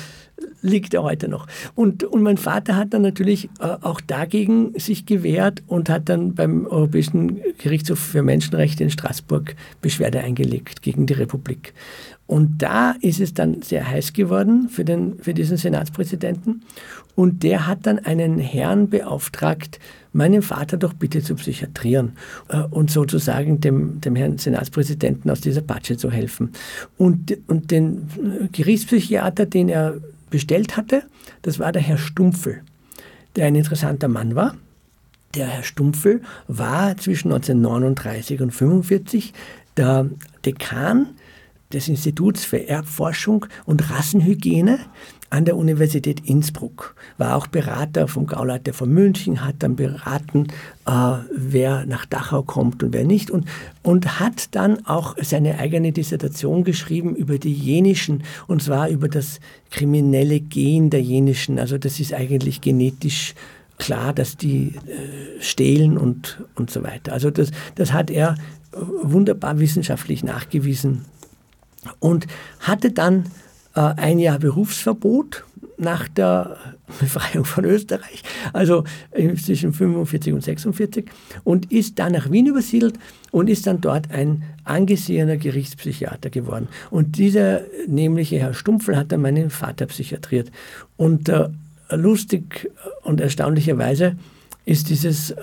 liegt 0.62 0.94
er 0.94 1.02
heute 1.02 1.28
noch. 1.28 1.46
Und, 1.74 2.04
und 2.04 2.22
mein 2.22 2.36
Vater 2.36 2.76
hat 2.76 2.94
dann 2.94 3.02
natürlich 3.02 3.50
äh, 3.58 3.76
auch 3.80 4.00
dagegen 4.00 4.78
sich 4.78 5.06
gewehrt 5.06 5.62
und 5.66 5.88
hat 5.88 6.08
dann 6.08 6.34
beim 6.34 6.66
Europäischen 6.66 7.40
Gerichtshof 7.58 7.98
für 7.98 8.22
Menschenrechte 8.22 8.84
in 8.84 8.90
Straßburg 8.90 9.56
Beschwerde 9.80 10.20
eingelegt 10.20 10.82
gegen 10.82 11.06
die 11.06 11.14
Republik. 11.14 11.74
Und 12.32 12.62
da 12.62 12.92
ist 13.02 13.20
es 13.20 13.34
dann 13.34 13.60
sehr 13.60 13.86
heiß 13.86 14.14
geworden 14.14 14.70
für, 14.70 14.86
den, 14.86 15.18
für 15.18 15.34
diesen 15.34 15.58
Senatspräsidenten. 15.58 16.62
Und 17.14 17.42
der 17.42 17.66
hat 17.66 17.80
dann 17.82 17.98
einen 17.98 18.38
Herrn 18.38 18.88
beauftragt, 18.88 19.78
meinen 20.14 20.40
Vater 20.40 20.78
doch 20.78 20.94
bitte 20.94 21.22
zu 21.22 21.34
psychiatrieren 21.34 22.12
äh, 22.48 22.62
und 22.70 22.90
sozusagen 22.90 23.60
dem, 23.60 24.00
dem 24.00 24.16
Herrn 24.16 24.38
Senatspräsidenten 24.38 25.30
aus 25.30 25.42
dieser 25.42 25.60
Patsche 25.60 25.98
zu 25.98 26.10
helfen. 26.10 26.52
Und, 26.96 27.36
und 27.48 27.70
den 27.70 28.08
Gerichtspsychiater, 28.50 29.44
den 29.44 29.68
er 29.68 29.96
bestellt 30.30 30.78
hatte, 30.78 31.02
das 31.42 31.58
war 31.58 31.70
der 31.70 31.82
Herr 31.82 31.98
Stumpfel, 31.98 32.62
der 33.36 33.44
ein 33.44 33.56
interessanter 33.56 34.08
Mann 34.08 34.34
war. 34.34 34.56
Der 35.34 35.48
Herr 35.48 35.64
Stumpfel 35.64 36.22
war 36.48 36.96
zwischen 36.96 37.30
1939 37.30 38.40
und 38.40 38.52
1945 38.54 39.34
der 39.76 40.08
Dekan 40.46 41.08
des 41.72 41.88
Instituts 41.88 42.44
für 42.44 42.68
Erbforschung 42.68 43.46
und 43.64 43.90
Rassenhygiene 43.90 44.78
an 45.32 45.46
der 45.46 45.56
Universität 45.56 46.28
Innsbruck, 46.28 46.94
war 47.16 47.36
auch 47.36 47.46
Berater 47.46 48.06
vom 48.06 48.26
Gauleiter 48.26 48.74
von 48.74 48.90
München, 48.90 49.42
hat 49.42 49.56
dann 49.60 49.76
beraten, 49.76 50.48
äh, 50.86 51.14
wer 51.34 51.86
nach 51.86 52.04
Dachau 52.04 52.42
kommt 52.42 52.82
und 52.82 52.92
wer 52.92 53.04
nicht 53.04 53.30
und, 53.30 53.46
und 53.82 54.20
hat 54.20 54.54
dann 54.54 54.84
auch 54.86 55.16
seine 55.22 55.58
eigene 55.58 55.92
Dissertation 55.92 56.64
geschrieben 56.64 57.16
über 57.16 57.38
die 57.38 57.54
Jenischen 57.54 58.24
und 58.46 58.62
zwar 58.62 58.90
über 58.90 59.08
das 59.08 59.40
kriminelle 59.70 60.38
Gen 60.38 60.90
der 60.90 61.00
Jenischen. 61.00 61.58
Also 61.58 61.78
das 61.78 61.98
ist 61.98 62.12
eigentlich 62.12 62.60
genetisch 62.60 63.34
klar, 63.78 64.12
dass 64.12 64.36
die 64.36 64.74
äh, 64.86 65.40
stehlen 65.40 65.96
und, 65.96 66.42
und 66.56 66.70
so 66.70 66.82
weiter. 66.82 67.14
Also 67.14 67.30
das, 67.30 67.52
das 67.74 67.94
hat 67.94 68.10
er 68.10 68.34
wunderbar 69.02 69.58
wissenschaftlich 69.58 70.22
nachgewiesen 70.24 71.06
und 72.00 72.26
hatte 72.60 72.90
dann 72.92 73.24
äh, 73.74 73.80
ein 73.80 74.18
Jahr 74.18 74.38
Berufsverbot 74.38 75.44
nach 75.78 76.08
der 76.08 76.56
Befreiung 77.00 77.44
von 77.44 77.64
Österreich, 77.64 78.22
also 78.52 78.84
zwischen 79.12 79.72
45 79.72 80.32
und 80.32 80.42
46, 80.42 81.10
und 81.44 81.72
ist 81.72 81.98
dann 81.98 82.12
nach 82.12 82.30
Wien 82.30 82.46
übersiedelt 82.46 82.98
und 83.30 83.48
ist 83.48 83.66
dann 83.66 83.80
dort 83.80 84.10
ein 84.10 84.44
angesehener 84.64 85.36
Gerichtspsychiater 85.36 86.30
geworden. 86.30 86.68
Und 86.90 87.18
dieser 87.18 87.62
nämliche 87.86 88.38
Herr 88.38 88.54
Stumpfel 88.54 88.96
hat 88.96 89.10
dann 89.10 89.22
meinen 89.22 89.50
Vater 89.50 89.86
psychiatriert. 89.86 90.50
Und 90.96 91.28
äh, 91.28 91.48
lustig 91.90 92.70
und 93.02 93.20
erstaunlicherweise 93.20 94.16
ist 94.64 94.88
dieses 94.88 95.30
äh, 95.30 95.36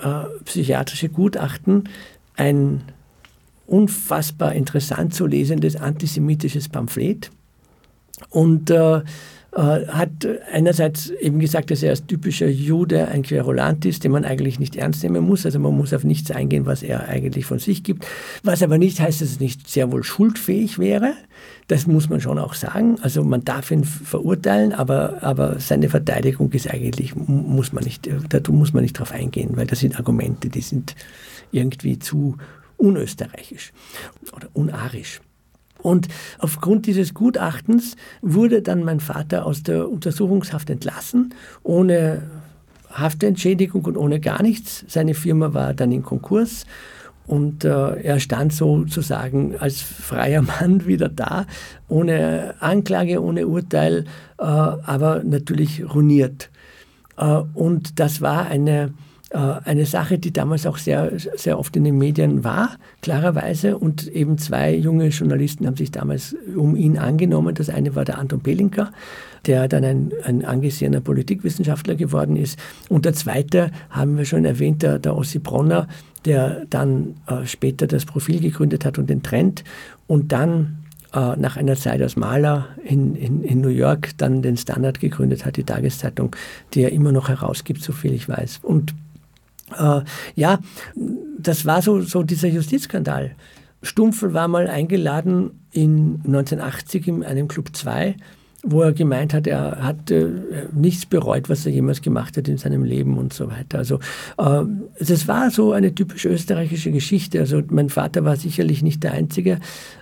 psychiatrische 0.44 1.08
Gutachten 1.10 1.88
ein 2.36 2.82
unfassbar 3.70 4.52
interessant 4.54 5.14
zu 5.14 5.26
lesendes 5.26 5.76
antisemitisches 5.76 6.68
Pamphlet 6.68 7.30
und 8.30 8.70
äh, 8.70 9.02
äh, 9.52 9.86
hat 9.86 10.10
einerseits 10.52 11.10
eben 11.10 11.40
gesagt, 11.40 11.70
dass 11.70 11.82
er 11.82 11.90
als 11.90 12.06
typischer 12.06 12.48
Jude 12.48 13.08
ein 13.08 13.22
Querulant 13.22 13.84
ist, 13.84 14.04
den 14.04 14.12
man 14.12 14.24
eigentlich 14.24 14.60
nicht 14.60 14.76
ernst 14.76 15.02
nehmen 15.02 15.24
muss. 15.24 15.44
Also 15.44 15.58
man 15.58 15.76
muss 15.76 15.92
auf 15.92 16.04
nichts 16.04 16.30
eingehen, 16.30 16.66
was 16.66 16.82
er 16.82 17.08
eigentlich 17.08 17.46
von 17.46 17.58
sich 17.58 17.82
gibt. 17.82 18.06
Was 18.44 18.62
aber 18.62 18.78
nicht 18.78 19.00
heißt, 19.00 19.20
dass 19.20 19.28
es 19.28 19.40
nicht 19.40 19.68
sehr 19.68 19.90
wohl 19.90 20.04
schuldfähig 20.04 20.78
wäre. 20.78 21.14
Das 21.66 21.86
muss 21.86 22.08
man 22.08 22.20
schon 22.20 22.38
auch 22.38 22.54
sagen. 22.54 22.96
Also 23.02 23.24
man 23.24 23.44
darf 23.44 23.70
ihn 23.72 23.84
verurteilen, 23.84 24.72
aber, 24.72 25.22
aber 25.22 25.58
seine 25.58 25.88
Verteidigung 25.88 26.52
ist 26.52 26.70
eigentlich, 26.70 27.16
muss 27.16 27.72
man 27.72 27.84
nicht, 27.84 28.08
da 28.28 28.40
muss 28.52 28.72
man 28.72 28.82
nicht 28.82 28.98
drauf 28.98 29.12
eingehen, 29.12 29.50
weil 29.54 29.66
das 29.66 29.80
sind 29.80 29.96
Argumente, 29.96 30.48
die 30.48 30.60
sind 30.60 30.94
irgendwie 31.52 31.98
zu 31.98 32.36
unösterreichisch 32.80 33.72
oder 34.34 34.48
unarisch. 34.52 35.20
Und 35.82 36.08
aufgrund 36.38 36.86
dieses 36.86 37.14
Gutachtens 37.14 37.96
wurde 38.20 38.62
dann 38.62 38.84
mein 38.84 39.00
Vater 39.00 39.46
aus 39.46 39.62
der 39.62 39.88
Untersuchungshaft 39.88 40.68
entlassen, 40.68 41.34
ohne 41.62 42.22
Haftentschädigung 42.90 43.84
und 43.84 43.96
ohne 43.96 44.20
gar 44.20 44.42
nichts. 44.42 44.84
Seine 44.88 45.14
Firma 45.14 45.54
war 45.54 45.74
dann 45.74 45.92
in 45.92 46.02
Konkurs 46.02 46.66
und 47.26 47.64
äh, 47.64 48.02
er 48.02 48.18
stand 48.18 48.52
sozusagen 48.52 49.56
als 49.58 49.80
freier 49.80 50.42
Mann 50.60 50.86
wieder 50.86 51.08
da, 51.08 51.46
ohne 51.88 52.54
Anklage, 52.58 53.22
ohne 53.22 53.46
Urteil, 53.46 54.04
äh, 54.38 54.42
aber 54.42 55.22
natürlich 55.24 55.82
ruiniert. 55.94 56.50
Äh, 57.16 57.42
und 57.54 58.00
das 58.00 58.20
war 58.20 58.46
eine 58.46 58.92
eine 59.32 59.86
Sache, 59.86 60.18
die 60.18 60.32
damals 60.32 60.66
auch 60.66 60.76
sehr, 60.76 61.12
sehr 61.36 61.58
oft 61.58 61.76
in 61.76 61.84
den 61.84 61.98
Medien 61.98 62.42
war, 62.42 62.70
klarerweise. 63.00 63.78
Und 63.78 64.08
eben 64.08 64.38
zwei 64.38 64.74
junge 64.74 65.08
Journalisten 65.08 65.66
haben 65.66 65.76
sich 65.76 65.92
damals 65.92 66.34
um 66.56 66.74
ihn 66.74 66.98
angenommen. 66.98 67.54
Das 67.54 67.70
eine 67.70 67.94
war 67.94 68.04
der 68.04 68.18
Anton 68.18 68.40
Pelinka, 68.40 68.90
der 69.46 69.68
dann 69.68 69.84
ein, 69.84 70.12
ein 70.24 70.44
angesehener 70.44 71.00
Politikwissenschaftler 71.00 71.94
geworden 71.94 72.36
ist. 72.36 72.58
Und 72.88 73.04
der 73.04 73.12
zweite, 73.12 73.70
haben 73.88 74.18
wir 74.18 74.24
schon 74.24 74.44
erwähnt, 74.44 74.82
der, 74.82 74.98
der 74.98 75.16
Ossi 75.16 75.38
Bronner, 75.38 75.86
der 76.24 76.66
dann 76.68 77.14
äh, 77.26 77.46
später 77.46 77.86
das 77.86 78.06
Profil 78.06 78.40
gegründet 78.40 78.84
hat 78.84 78.98
und 78.98 79.08
den 79.08 79.22
Trend 79.22 79.62
und 80.06 80.32
dann 80.32 80.78
äh, 81.14 81.36
nach 81.36 81.56
einer 81.56 81.76
Zeit 81.76 82.02
als 82.02 82.16
Maler 82.16 82.68
in, 82.84 83.14
in, 83.14 83.42
in 83.42 83.60
New 83.60 83.68
York 83.68 84.10
dann 84.18 84.42
den 84.42 84.56
Standard 84.56 85.00
gegründet 85.00 85.46
hat, 85.46 85.56
die 85.56 85.64
Tageszeitung, 85.64 86.34
die 86.74 86.82
er 86.82 86.92
immer 86.92 87.12
noch 87.12 87.28
herausgibt, 87.28 87.82
so 87.82 87.92
viel 87.92 88.12
ich 88.12 88.28
weiß. 88.28 88.60
Und 88.62 88.94
äh, 89.78 90.02
ja, 90.34 90.58
das 91.38 91.66
war 91.66 91.82
so, 91.82 92.00
so 92.00 92.22
dieser 92.22 92.48
Justizskandal. 92.48 93.32
Stumpfel 93.82 94.34
war 94.34 94.48
mal 94.48 94.68
eingeladen 94.68 95.50
in 95.72 96.20
1980 96.26 97.08
in 97.08 97.24
einem 97.24 97.48
Club 97.48 97.74
2 97.74 98.16
wo 98.62 98.82
er 98.82 98.92
gemeint 98.92 99.32
hat, 99.32 99.46
er 99.46 99.82
hat 99.82 100.10
äh, 100.10 100.28
nichts 100.72 101.06
bereut, 101.06 101.48
was 101.48 101.64
er 101.64 101.72
jemals 101.72 102.02
gemacht 102.02 102.36
hat 102.36 102.46
in 102.46 102.58
seinem 102.58 102.84
Leben 102.84 103.16
und 103.16 103.32
so 103.32 103.48
weiter. 103.50 103.78
Also 103.78 104.00
äh, 104.36 104.64
das 105.00 105.28
war 105.28 105.50
so 105.50 105.72
eine 105.72 105.94
typisch 105.94 106.26
österreichische 106.26 106.92
Geschichte. 106.92 107.40
Also 107.40 107.62
mein 107.68 107.88
Vater 107.88 108.24
war 108.24 108.36
sicherlich 108.36 108.82
nicht 108.82 109.02
der 109.02 109.12
Einzige, 109.12 109.60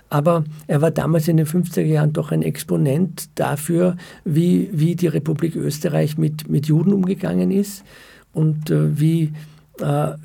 aber 0.09 0.43
er 0.67 0.81
war 0.81 0.91
damals 0.91 1.27
in 1.29 1.37
den 1.37 1.45
50er 1.45 1.81
Jahren 1.81 2.11
doch 2.11 2.31
ein 2.31 2.41
Exponent 2.41 3.29
dafür, 3.35 3.95
wie, 4.25 4.69
wie 4.73 4.95
die 4.95 5.07
Republik 5.07 5.55
Österreich 5.55 6.17
mit, 6.17 6.49
mit 6.49 6.67
Juden 6.67 6.91
umgegangen 6.91 7.51
ist 7.51 7.83
und 8.33 8.69
äh, 8.71 8.99
wie, 8.99 9.31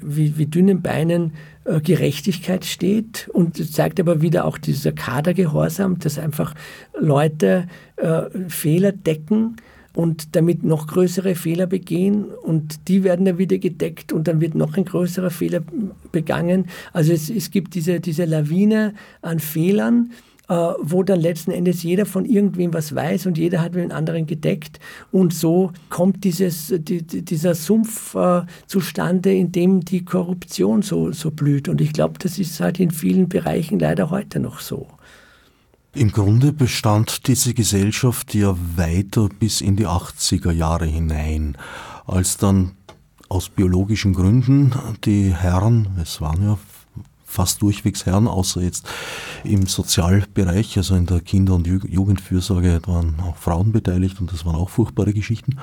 wie, 0.00 0.38
wie 0.38 0.46
dünnen 0.46 0.82
Beinen 0.82 1.32
äh, 1.64 1.80
Gerechtigkeit 1.80 2.64
steht. 2.64 3.28
Und 3.32 3.72
zeigt 3.72 4.00
aber 4.00 4.20
wieder 4.20 4.44
auch 4.44 4.58
dieser 4.58 4.92
Kadergehorsam, 4.92 5.98
dass 5.98 6.18
einfach 6.18 6.54
Leute 6.98 7.66
äh, 7.96 8.22
Fehler 8.48 8.92
decken 8.92 9.56
und 9.94 10.34
damit 10.34 10.64
noch 10.64 10.88
größere 10.88 11.34
Fehler 11.34 11.66
begehen. 11.66 12.24
Und 12.24 12.88
die 12.88 13.04
werden 13.04 13.24
dann 13.24 13.38
wieder 13.38 13.58
gedeckt 13.58 14.12
und 14.12 14.28
dann 14.28 14.40
wird 14.40 14.54
noch 14.54 14.76
ein 14.76 14.84
größerer 14.84 15.30
Fehler 15.30 15.62
begangen. 16.12 16.66
Also 16.92 17.12
es, 17.12 17.30
es 17.30 17.50
gibt 17.50 17.74
diese, 17.74 18.00
diese 18.00 18.24
Lawine 18.24 18.94
an 19.22 19.38
Fehlern. 19.38 20.10
äh, 20.10 20.33
wo 20.48 21.02
dann 21.02 21.20
letzten 21.20 21.50
Endes 21.52 21.82
jeder 21.82 22.04
von 22.06 22.24
irgendwem 22.24 22.74
was 22.74 22.94
weiß 22.94 23.26
und 23.26 23.38
jeder 23.38 23.62
hat 23.62 23.74
mit 23.74 23.84
den 23.84 23.92
anderen 23.92 24.26
gedeckt. 24.26 24.78
Und 25.10 25.32
so 25.32 25.72
kommt 25.88 26.24
dieses, 26.24 26.72
die, 26.76 27.02
dieser 27.02 27.54
Sumpf 27.54 28.14
äh, 28.14 28.42
zustande, 28.66 29.32
in 29.32 29.52
dem 29.52 29.84
die 29.84 30.04
Korruption 30.04 30.82
so, 30.82 31.12
so 31.12 31.30
blüht. 31.30 31.68
Und 31.68 31.80
ich 31.80 31.92
glaube, 31.92 32.18
das 32.18 32.38
ist 32.38 32.60
halt 32.60 32.78
in 32.78 32.90
vielen 32.90 33.28
Bereichen 33.28 33.78
leider 33.78 34.10
heute 34.10 34.40
noch 34.40 34.60
so. 34.60 34.88
Im 35.94 36.10
Grunde 36.10 36.52
bestand 36.52 37.28
diese 37.28 37.54
Gesellschaft 37.54 38.34
ja 38.34 38.56
weiter 38.76 39.28
bis 39.38 39.60
in 39.60 39.76
die 39.76 39.86
80er 39.86 40.50
Jahre 40.50 40.86
hinein, 40.86 41.56
als 42.06 42.36
dann 42.36 42.72
aus 43.28 43.48
biologischen 43.48 44.12
Gründen 44.12 44.72
die 45.04 45.32
Herren, 45.34 45.96
es 46.02 46.20
waren 46.20 46.42
ja 46.42 46.58
fast 47.34 47.62
durchwegs 47.62 48.06
Herren, 48.06 48.28
außer 48.28 48.62
jetzt 48.62 48.86
im 49.42 49.66
Sozialbereich, 49.66 50.76
also 50.76 50.94
in 50.94 51.06
der 51.06 51.20
Kinder- 51.20 51.54
und 51.54 51.66
Jugendfürsorge 51.66 52.80
waren 52.86 53.16
auch 53.20 53.36
Frauen 53.36 53.72
beteiligt 53.72 54.20
und 54.20 54.32
das 54.32 54.46
waren 54.46 54.54
auch 54.54 54.70
furchtbare 54.70 55.12
Geschichten 55.12 55.56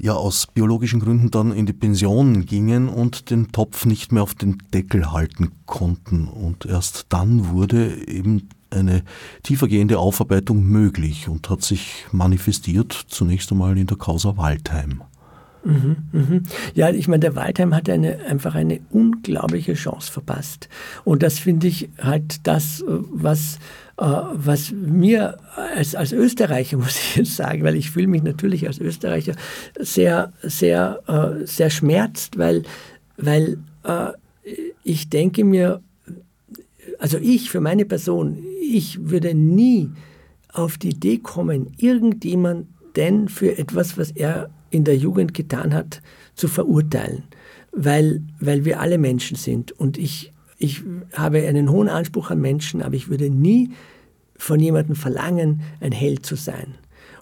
ja 0.00 0.14
aus 0.14 0.48
biologischen 0.48 1.00
Gründen 1.00 1.30
dann 1.30 1.52
in 1.52 1.66
die 1.66 1.72
Pension 1.72 2.46
gingen 2.46 2.88
und 2.88 3.30
den 3.30 3.52
Topf 3.52 3.86
nicht 3.86 4.12
mehr 4.12 4.22
auf 4.22 4.34
den 4.34 4.58
Deckel 4.72 5.12
halten 5.12 5.52
konnten. 5.66 6.26
Und 6.26 6.66
erst 6.66 7.06
dann 7.10 7.50
wurde 7.50 8.06
eben 8.08 8.48
eine 8.70 9.04
tiefergehende 9.44 9.98
Aufarbeitung 9.98 10.64
möglich 10.64 11.28
und 11.28 11.48
hat 11.48 11.62
sich 11.62 12.06
manifestiert 12.10 12.92
zunächst 13.08 13.52
einmal 13.52 13.78
in 13.78 13.86
der 13.86 13.96
Causa 13.96 14.36
Waldheim. 14.36 15.02
Mhm, 15.64 15.96
mhm. 16.12 16.42
Ja, 16.74 16.90
ich 16.90 17.08
meine, 17.08 17.20
der 17.20 17.36
Waldheim 17.36 17.74
hat 17.74 17.88
eine, 17.88 18.20
einfach 18.26 18.54
eine 18.54 18.80
unglaubliche 18.90 19.74
Chance 19.74 20.12
verpasst. 20.12 20.68
Und 21.04 21.22
das 21.22 21.38
finde 21.38 21.68
ich 21.68 21.88
halt 21.98 22.46
das, 22.46 22.84
was, 22.86 23.58
äh, 23.96 24.04
was 24.04 24.72
mir 24.72 25.38
als, 25.74 25.94
als 25.94 26.12
Österreicher, 26.12 26.76
muss 26.78 26.98
ich 26.98 27.16
jetzt 27.16 27.36
sagen, 27.36 27.62
weil 27.64 27.76
ich 27.76 27.90
fühle 27.90 28.08
mich 28.08 28.22
natürlich 28.22 28.66
als 28.66 28.78
Österreicher 28.78 29.34
sehr, 29.78 30.32
sehr, 30.42 31.00
äh, 31.06 31.46
sehr 31.46 31.70
schmerzt, 31.70 32.38
weil, 32.38 32.64
weil 33.16 33.58
äh, 33.84 34.12
ich 34.82 35.08
denke 35.08 35.44
mir, 35.44 35.80
also 36.98 37.18
ich 37.18 37.50
für 37.50 37.60
meine 37.60 37.86
Person, 37.86 38.44
ich 38.60 39.08
würde 39.08 39.34
nie 39.34 39.90
auf 40.52 40.78
die 40.78 40.90
Idee 40.90 41.18
kommen, 41.18 41.72
irgendjemanden 41.78 43.28
für 43.28 43.58
etwas, 43.58 43.98
was 43.98 44.10
er 44.12 44.50
in 44.74 44.84
der 44.84 44.96
Jugend 44.96 45.34
getan 45.34 45.72
hat, 45.72 46.02
zu 46.34 46.48
verurteilen, 46.48 47.24
weil, 47.72 48.22
weil 48.40 48.64
wir 48.64 48.80
alle 48.80 48.98
Menschen 48.98 49.36
sind. 49.36 49.72
Und 49.72 49.96
ich, 49.98 50.32
ich 50.58 50.82
habe 51.12 51.46
einen 51.46 51.70
hohen 51.70 51.88
Anspruch 51.88 52.30
an 52.30 52.40
Menschen, 52.40 52.82
aber 52.82 52.94
ich 52.94 53.08
würde 53.08 53.30
nie 53.30 53.70
von 54.36 54.60
jemandem 54.60 54.96
verlangen, 54.96 55.62
ein 55.80 55.92
Held 55.92 56.26
zu 56.26 56.34
sein. 56.34 56.74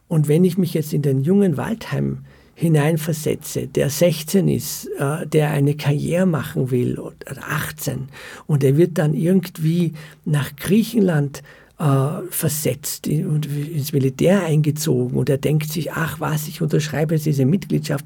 Und 0.09 0.29
wenn 0.29 0.45
ich 0.45 0.59
mich 0.59 0.75
jetzt 0.75 0.93
in 0.93 1.03
den 1.03 1.23
jungen 1.23 1.57
Waldheim 1.57 2.19
hineinversetze, 2.55 3.67
der 3.67 3.91
16 3.91 4.49
ist, 4.49 4.89
äh, 4.99 5.27
der 5.27 5.51
eine 5.51 5.75
Karriere 5.75 6.27
machen 6.27 6.71
will, 6.71 6.99
oder 6.99 7.15
18, 7.49 8.09
und 8.47 8.65
er 8.65 8.77
wird 8.77 8.99
dann 8.99 9.15
irgendwie 9.15 9.93
nach 10.25 10.55
Griechenland 10.57 11.43
äh, 11.83 12.31
versetzt 12.31 13.09
und 13.09 13.47
ins 13.47 13.93
Militär 13.93 14.45
eingezogen. 14.45 15.17
Und 15.17 15.29
er 15.29 15.39
denkt 15.39 15.69
sich, 15.73 15.93
ach 15.93 16.21
was, 16.21 16.47
ich 16.47 16.63
unterschreibe 16.63 17.15
jetzt 17.15 17.27
diese 17.27 17.45
Mitgliedschaft. 17.45 18.05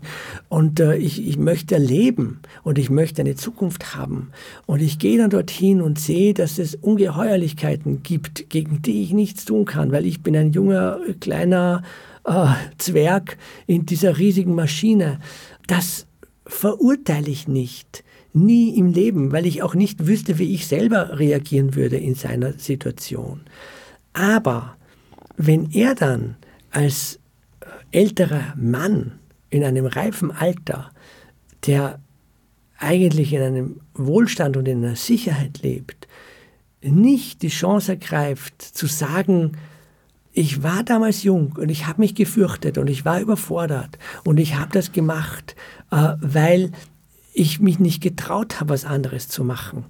Und 0.48 0.80
äh, 0.80 0.96
ich, 0.96 1.26
ich 1.26 1.36
möchte 1.36 1.76
leben. 1.76 2.40
Und 2.62 2.78
ich 2.78 2.88
möchte 2.88 3.20
eine 3.20 3.34
Zukunft 3.34 3.94
haben. 3.94 4.30
Und 4.64 4.80
ich 4.80 4.98
gehe 4.98 5.18
dann 5.18 5.28
dorthin 5.28 5.82
und 5.82 5.98
sehe, 5.98 6.32
dass 6.32 6.58
es 6.58 6.74
Ungeheuerlichkeiten 6.74 8.02
gibt, 8.02 8.48
gegen 8.48 8.80
die 8.80 9.02
ich 9.02 9.12
nichts 9.12 9.44
tun 9.44 9.66
kann, 9.66 9.92
weil 9.92 10.06
ich 10.06 10.22
bin 10.22 10.34
ein 10.36 10.52
junger, 10.52 10.98
kleiner 11.20 11.82
äh, 12.24 12.46
Zwerg 12.78 13.36
in 13.66 13.84
dieser 13.84 14.16
riesigen 14.16 14.54
Maschine. 14.54 15.20
Das 15.66 16.06
verurteile 16.46 17.28
ich 17.28 17.46
nicht 17.46 18.04
nie 18.36 18.76
im 18.76 18.92
Leben, 18.92 19.32
weil 19.32 19.46
ich 19.46 19.62
auch 19.62 19.74
nicht 19.74 20.06
wüsste, 20.06 20.38
wie 20.38 20.54
ich 20.54 20.66
selber 20.66 21.18
reagieren 21.18 21.74
würde 21.74 21.96
in 21.96 22.14
seiner 22.14 22.52
Situation. 22.52 23.40
Aber 24.12 24.76
wenn 25.36 25.70
er 25.72 25.94
dann 25.94 26.36
als 26.70 27.18
älterer 27.92 28.54
Mann 28.56 29.18
in 29.50 29.64
einem 29.64 29.86
reifen 29.86 30.30
Alter, 30.30 30.90
der 31.66 31.98
eigentlich 32.78 33.32
in 33.32 33.42
einem 33.42 33.80
Wohlstand 33.94 34.56
und 34.56 34.68
in 34.68 34.84
einer 34.84 34.96
Sicherheit 34.96 35.62
lebt, 35.62 36.06
nicht 36.82 37.42
die 37.42 37.48
Chance 37.48 37.92
ergreift 37.92 38.60
zu 38.62 38.86
sagen, 38.86 39.52
ich 40.32 40.62
war 40.62 40.82
damals 40.82 41.22
jung 41.22 41.54
und 41.56 41.70
ich 41.70 41.86
habe 41.86 42.02
mich 42.02 42.14
gefürchtet 42.14 42.76
und 42.76 42.90
ich 42.90 43.06
war 43.06 43.20
überfordert 43.20 43.98
und 44.24 44.38
ich 44.38 44.56
habe 44.56 44.70
das 44.72 44.92
gemacht, 44.92 45.56
äh, 45.90 46.12
weil 46.20 46.72
ich 47.36 47.60
mich 47.60 47.78
nicht 47.78 48.02
getraut 48.02 48.60
habe, 48.60 48.70
was 48.70 48.86
anderes 48.86 49.28
zu 49.28 49.44
machen, 49.44 49.84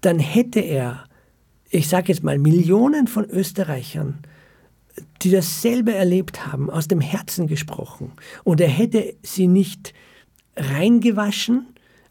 dann 0.00 0.18
hätte 0.18 0.60
er, 0.60 1.04
ich 1.68 1.88
sage 1.88 2.08
jetzt 2.08 2.24
mal, 2.24 2.38
Millionen 2.38 3.06
von 3.06 3.26
Österreichern, 3.26 4.20
die 5.22 5.30
dasselbe 5.30 5.94
erlebt 5.94 6.46
haben, 6.46 6.70
aus 6.70 6.88
dem 6.88 7.02
Herzen 7.02 7.46
gesprochen. 7.46 8.12
Und 8.42 8.60
er 8.60 8.68
hätte 8.68 9.14
sie 9.22 9.48
nicht 9.48 9.92
reingewaschen, 10.56 11.66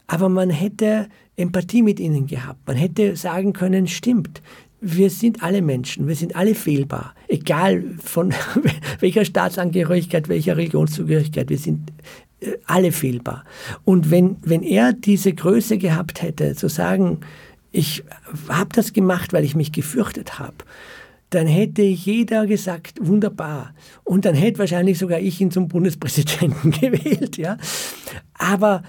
aber 0.06 0.30
man 0.30 0.52
hätte 0.52 1.10
Empathie 1.36 1.82
mit 1.82 2.00
ihnen 2.00 2.28
gehabt. 2.28 2.68
Man 2.68 2.78
hätte 2.78 3.16
sagen 3.16 3.54
können, 3.54 3.88
stimmt, 3.88 4.44
wir 4.80 5.10
sind 5.10 5.42
alle 5.42 5.64
Menschen, 5.64 6.08
wir 6.08 6.16
sind 6.16 6.36
alle 6.36 6.54
fehlbar, 6.54 7.16
egal 7.28 7.84
von 8.00 8.32
welcher 9.00 9.26
Staatsangehörigkeit, 9.26 10.30
welcher 10.30 10.56
Religionszugehörigkeit, 10.56 11.50
wir 11.50 11.58
sind 11.58 11.92
alle 12.66 12.92
fehlbar. 12.92 13.44
Und 13.84 14.12
wenn, 14.12 14.38
wenn 14.42 14.64
er 14.64 14.94
diese 14.94 15.34
Größe 15.34 15.78
gehabt 15.78 16.22
hätte, 16.22 16.56
zu 16.56 16.70
sagen, 16.70 17.22
ich 17.72 18.04
habe 18.50 18.70
das 18.74 18.94
gemacht, 18.94 19.34
weil 19.34 19.44
ich 19.44 19.56
mich 19.56 19.72
gefürchtet 19.72 20.40
habe, 20.40 20.56
dann 21.30 21.48
hätte 21.48 21.82
jeder 21.82 22.46
gesagt, 22.46 23.00
wunderbar. 23.02 23.74
Und 24.04 24.26
dann 24.26 24.36
hätte 24.36 24.60
wahrscheinlich 24.60 24.98
sogar 24.98 25.20
ich 25.20 25.42
ihn 25.42 25.52
zum 25.52 25.68
Bundespräsidenten 25.68 26.72
gewählt. 26.82 27.38
Ja? 27.38 27.58
Aber, 28.34 28.84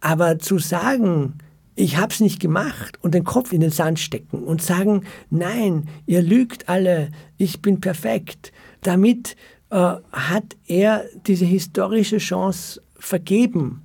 aber 0.00 0.38
zu 0.38 0.58
sagen, 0.58 1.34
ich 1.74 1.98
habe 1.98 2.12
es 2.12 2.20
nicht 2.20 2.40
gemacht 2.40 2.98
und 3.02 3.14
den 3.14 3.24
Kopf 3.24 3.52
in 3.52 3.60
den 3.60 3.70
Sand 3.70 3.98
stecken 3.98 4.42
und 4.44 4.62
sagen, 4.62 5.02
nein, 5.28 5.88
ihr 6.06 6.22
lügt 6.22 6.70
alle, 6.70 7.10
ich 7.36 7.60
bin 7.60 7.80
perfekt, 7.80 8.52
damit 8.80 9.32
äh, 9.32 9.55
hat 9.70 10.56
er 10.66 11.04
diese 11.26 11.44
historische 11.44 12.18
Chance 12.18 12.80
vergeben, 12.98 13.82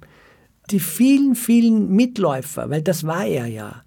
die 0.70 0.80
vielen, 0.80 1.36
vielen 1.36 1.90
Mitläufer, 1.92 2.70
weil 2.70 2.82
das 2.82 3.06
war 3.06 3.26
er 3.26 3.48
ja, 3.48 3.84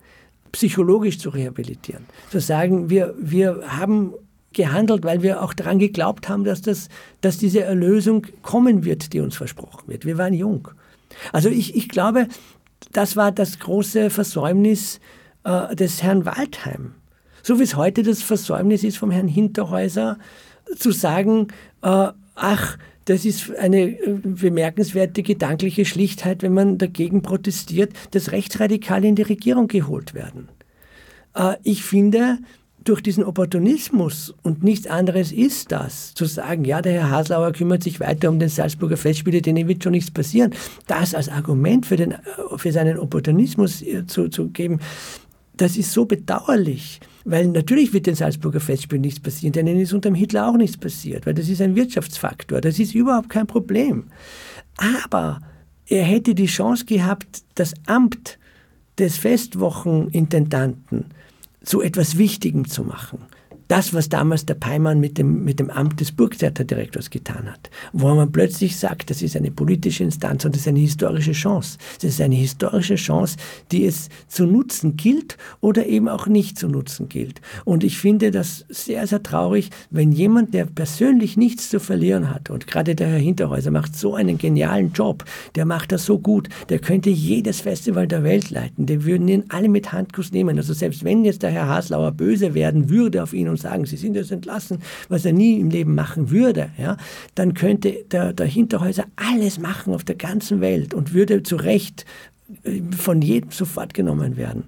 psychologisch 0.52 1.18
zu 1.18 1.30
rehabilitieren. 1.30 2.04
Zu 2.30 2.40
sagen, 2.40 2.90
wir, 2.90 3.14
wir 3.18 3.62
haben 3.66 4.12
gehandelt, 4.52 5.04
weil 5.04 5.22
wir 5.22 5.42
auch 5.42 5.52
daran 5.52 5.78
geglaubt 5.78 6.28
haben, 6.28 6.44
dass, 6.44 6.62
das, 6.62 6.88
dass 7.20 7.38
diese 7.38 7.62
Erlösung 7.62 8.26
kommen 8.42 8.84
wird, 8.84 9.12
die 9.12 9.20
uns 9.20 9.36
versprochen 9.36 9.88
wird. 9.88 10.04
Wir 10.04 10.16
waren 10.16 10.34
jung. 10.34 10.68
Also 11.32 11.48
ich, 11.48 11.74
ich 11.74 11.88
glaube, 11.88 12.28
das 12.92 13.16
war 13.16 13.32
das 13.32 13.58
große 13.58 14.10
Versäumnis 14.10 15.00
äh, 15.44 15.74
des 15.74 16.02
Herrn 16.02 16.24
Waldheim 16.24 16.94
So 17.42 17.58
wie 17.58 17.64
es 17.64 17.76
heute 17.76 18.02
das 18.02 18.22
Versäumnis 18.22 18.84
ist 18.84 18.98
vom 18.98 19.10
Herrn 19.10 19.28
Hinterhäuser, 19.28 20.18
zu 20.76 20.92
sagen, 20.92 21.48
äh, 21.82 22.08
ach, 22.34 22.78
das 23.04 23.24
ist 23.24 23.54
eine 23.56 23.82
äh, 23.82 24.18
bemerkenswerte 24.22 25.22
gedankliche 25.22 25.84
Schlichtheit, 25.84 26.42
wenn 26.42 26.54
man 26.54 26.78
dagegen 26.78 27.22
protestiert, 27.22 27.92
dass 28.12 28.32
Rechtsradikale 28.32 29.06
in 29.06 29.16
die 29.16 29.22
Regierung 29.22 29.68
geholt 29.68 30.14
werden. 30.14 30.48
Äh, 31.34 31.56
ich 31.62 31.84
finde, 31.84 32.38
durch 32.82 33.02
diesen 33.02 33.24
Opportunismus 33.24 34.34
und 34.42 34.62
nichts 34.62 34.86
anderes 34.86 35.32
ist 35.32 35.72
das, 35.72 36.12
zu 36.14 36.26
sagen, 36.26 36.64
ja, 36.64 36.82
der 36.82 36.92
Herr 36.92 37.10
Haslauer 37.10 37.52
kümmert 37.52 37.82
sich 37.82 37.98
weiter 38.00 38.28
um 38.28 38.38
den 38.38 38.50
Salzburger 38.50 38.98
Festspiele, 38.98 39.40
denen 39.40 39.68
wird 39.68 39.82
schon 39.82 39.92
nichts 39.92 40.10
passieren, 40.10 40.54
das 40.86 41.14
als 41.14 41.28
Argument 41.28 41.86
für, 41.86 41.96
den, 41.96 42.12
äh, 42.12 42.18
für 42.56 42.72
seinen 42.72 42.98
Opportunismus 42.98 43.84
zu, 44.06 44.28
zu 44.28 44.48
geben, 44.48 44.80
das 45.56 45.76
ist 45.76 45.92
so 45.92 46.04
bedauerlich. 46.04 47.00
Weil 47.24 47.46
natürlich 47.48 47.92
wird 47.92 48.06
den 48.06 48.14
Salzburger 48.14 48.60
Festspielen 48.60 49.00
nichts 49.00 49.20
passieren, 49.20 49.52
denen 49.52 49.80
ist 49.80 49.92
unter 49.94 50.10
dem 50.10 50.14
Hitler 50.14 50.48
auch 50.48 50.56
nichts 50.56 50.76
passiert, 50.76 51.26
weil 51.26 51.34
das 51.34 51.48
ist 51.48 51.62
ein 51.62 51.74
Wirtschaftsfaktor, 51.74 52.60
das 52.60 52.78
ist 52.78 52.94
überhaupt 52.94 53.30
kein 53.30 53.46
Problem. 53.46 54.04
Aber 54.76 55.40
er 55.86 56.04
hätte 56.04 56.34
die 56.34 56.46
Chance 56.46 56.84
gehabt, 56.84 57.42
das 57.54 57.72
Amt 57.86 58.38
des 58.98 59.16
Festwochenintendanten 59.16 61.06
zu 61.62 61.80
etwas 61.80 62.18
Wichtigem 62.18 62.68
zu 62.68 62.84
machen 62.84 63.20
das, 63.68 63.94
was 63.94 64.08
damals 64.08 64.46
der 64.46 64.54
Peimann 64.54 65.00
mit 65.00 65.18
dem, 65.18 65.44
mit 65.44 65.58
dem 65.58 65.70
Amt 65.70 66.00
des 66.00 66.12
Burgtheaterdirektors 66.12 67.10
getan 67.10 67.50
hat, 67.50 67.70
wo 67.92 68.14
man 68.14 68.32
plötzlich 68.32 68.76
sagt, 68.76 69.10
das 69.10 69.22
ist 69.22 69.36
eine 69.36 69.50
politische 69.50 70.04
Instanz 70.04 70.44
und 70.44 70.54
das 70.54 70.62
ist 70.62 70.68
eine 70.68 70.80
historische 70.80 71.32
Chance. 71.32 71.78
Das 72.00 72.10
ist 72.10 72.20
eine 72.20 72.34
historische 72.34 72.96
Chance, 72.96 73.36
die 73.72 73.86
es 73.86 74.08
zu 74.28 74.46
nutzen 74.46 74.96
gilt 74.96 75.36
oder 75.60 75.86
eben 75.86 76.08
auch 76.08 76.26
nicht 76.26 76.58
zu 76.58 76.68
nutzen 76.68 77.08
gilt. 77.08 77.40
Und 77.64 77.84
ich 77.84 77.98
finde 77.98 78.30
das 78.30 78.64
sehr, 78.68 79.06
sehr 79.06 79.22
traurig, 79.22 79.70
wenn 79.90 80.12
jemand, 80.12 80.52
der 80.54 80.66
persönlich 80.66 81.36
nichts 81.36 81.70
zu 81.70 81.80
verlieren 81.80 82.30
hat, 82.30 82.50
und 82.50 82.66
gerade 82.66 82.94
der 82.94 83.08
Herr 83.08 83.18
Hinterhäuser 83.18 83.70
macht 83.70 83.96
so 83.96 84.14
einen 84.14 84.38
genialen 84.38 84.92
Job, 84.92 85.24
der 85.54 85.64
macht 85.64 85.92
das 85.92 86.04
so 86.04 86.18
gut, 86.18 86.48
der 86.68 86.78
könnte 86.78 87.10
jedes 87.10 87.60
Festival 87.60 88.06
der 88.06 88.22
Welt 88.24 88.50
leiten, 88.50 88.86
der 88.86 89.04
würden 89.04 89.28
ihn 89.28 89.44
alle 89.48 89.68
mit 89.68 89.92
Handkuss 89.92 90.32
nehmen. 90.32 90.58
Also 90.58 90.74
selbst 90.74 91.04
wenn 91.04 91.24
jetzt 91.24 91.42
der 91.42 91.50
Herr 91.50 91.68
Haslauer 91.68 92.12
böse 92.12 92.54
werden 92.54 92.90
würde 92.90 93.22
auf 93.22 93.32
ihn 93.32 93.48
und 93.54 93.60
sagen, 93.60 93.86
Sie 93.86 93.96
sind 93.96 94.14
jetzt 94.16 94.32
entlassen, 94.32 94.78
was 95.08 95.24
er 95.24 95.32
nie 95.32 95.60
im 95.60 95.70
Leben 95.70 95.94
machen 95.94 96.30
würde, 96.30 96.70
ja, 96.78 96.96
dann 97.34 97.54
könnte 97.54 98.04
der, 98.10 98.32
der 98.32 98.46
Hinterhäuser 98.46 99.04
alles 99.16 99.58
machen 99.58 99.94
auf 99.94 100.04
der 100.04 100.16
ganzen 100.16 100.60
Welt 100.60 100.94
und 100.94 101.14
würde 101.14 101.42
zu 101.42 101.56
Recht 101.56 102.04
äh, 102.64 102.80
von 102.96 103.22
jedem 103.22 103.50
sofort 103.50 103.94
genommen 103.94 104.36
werden. 104.36 104.64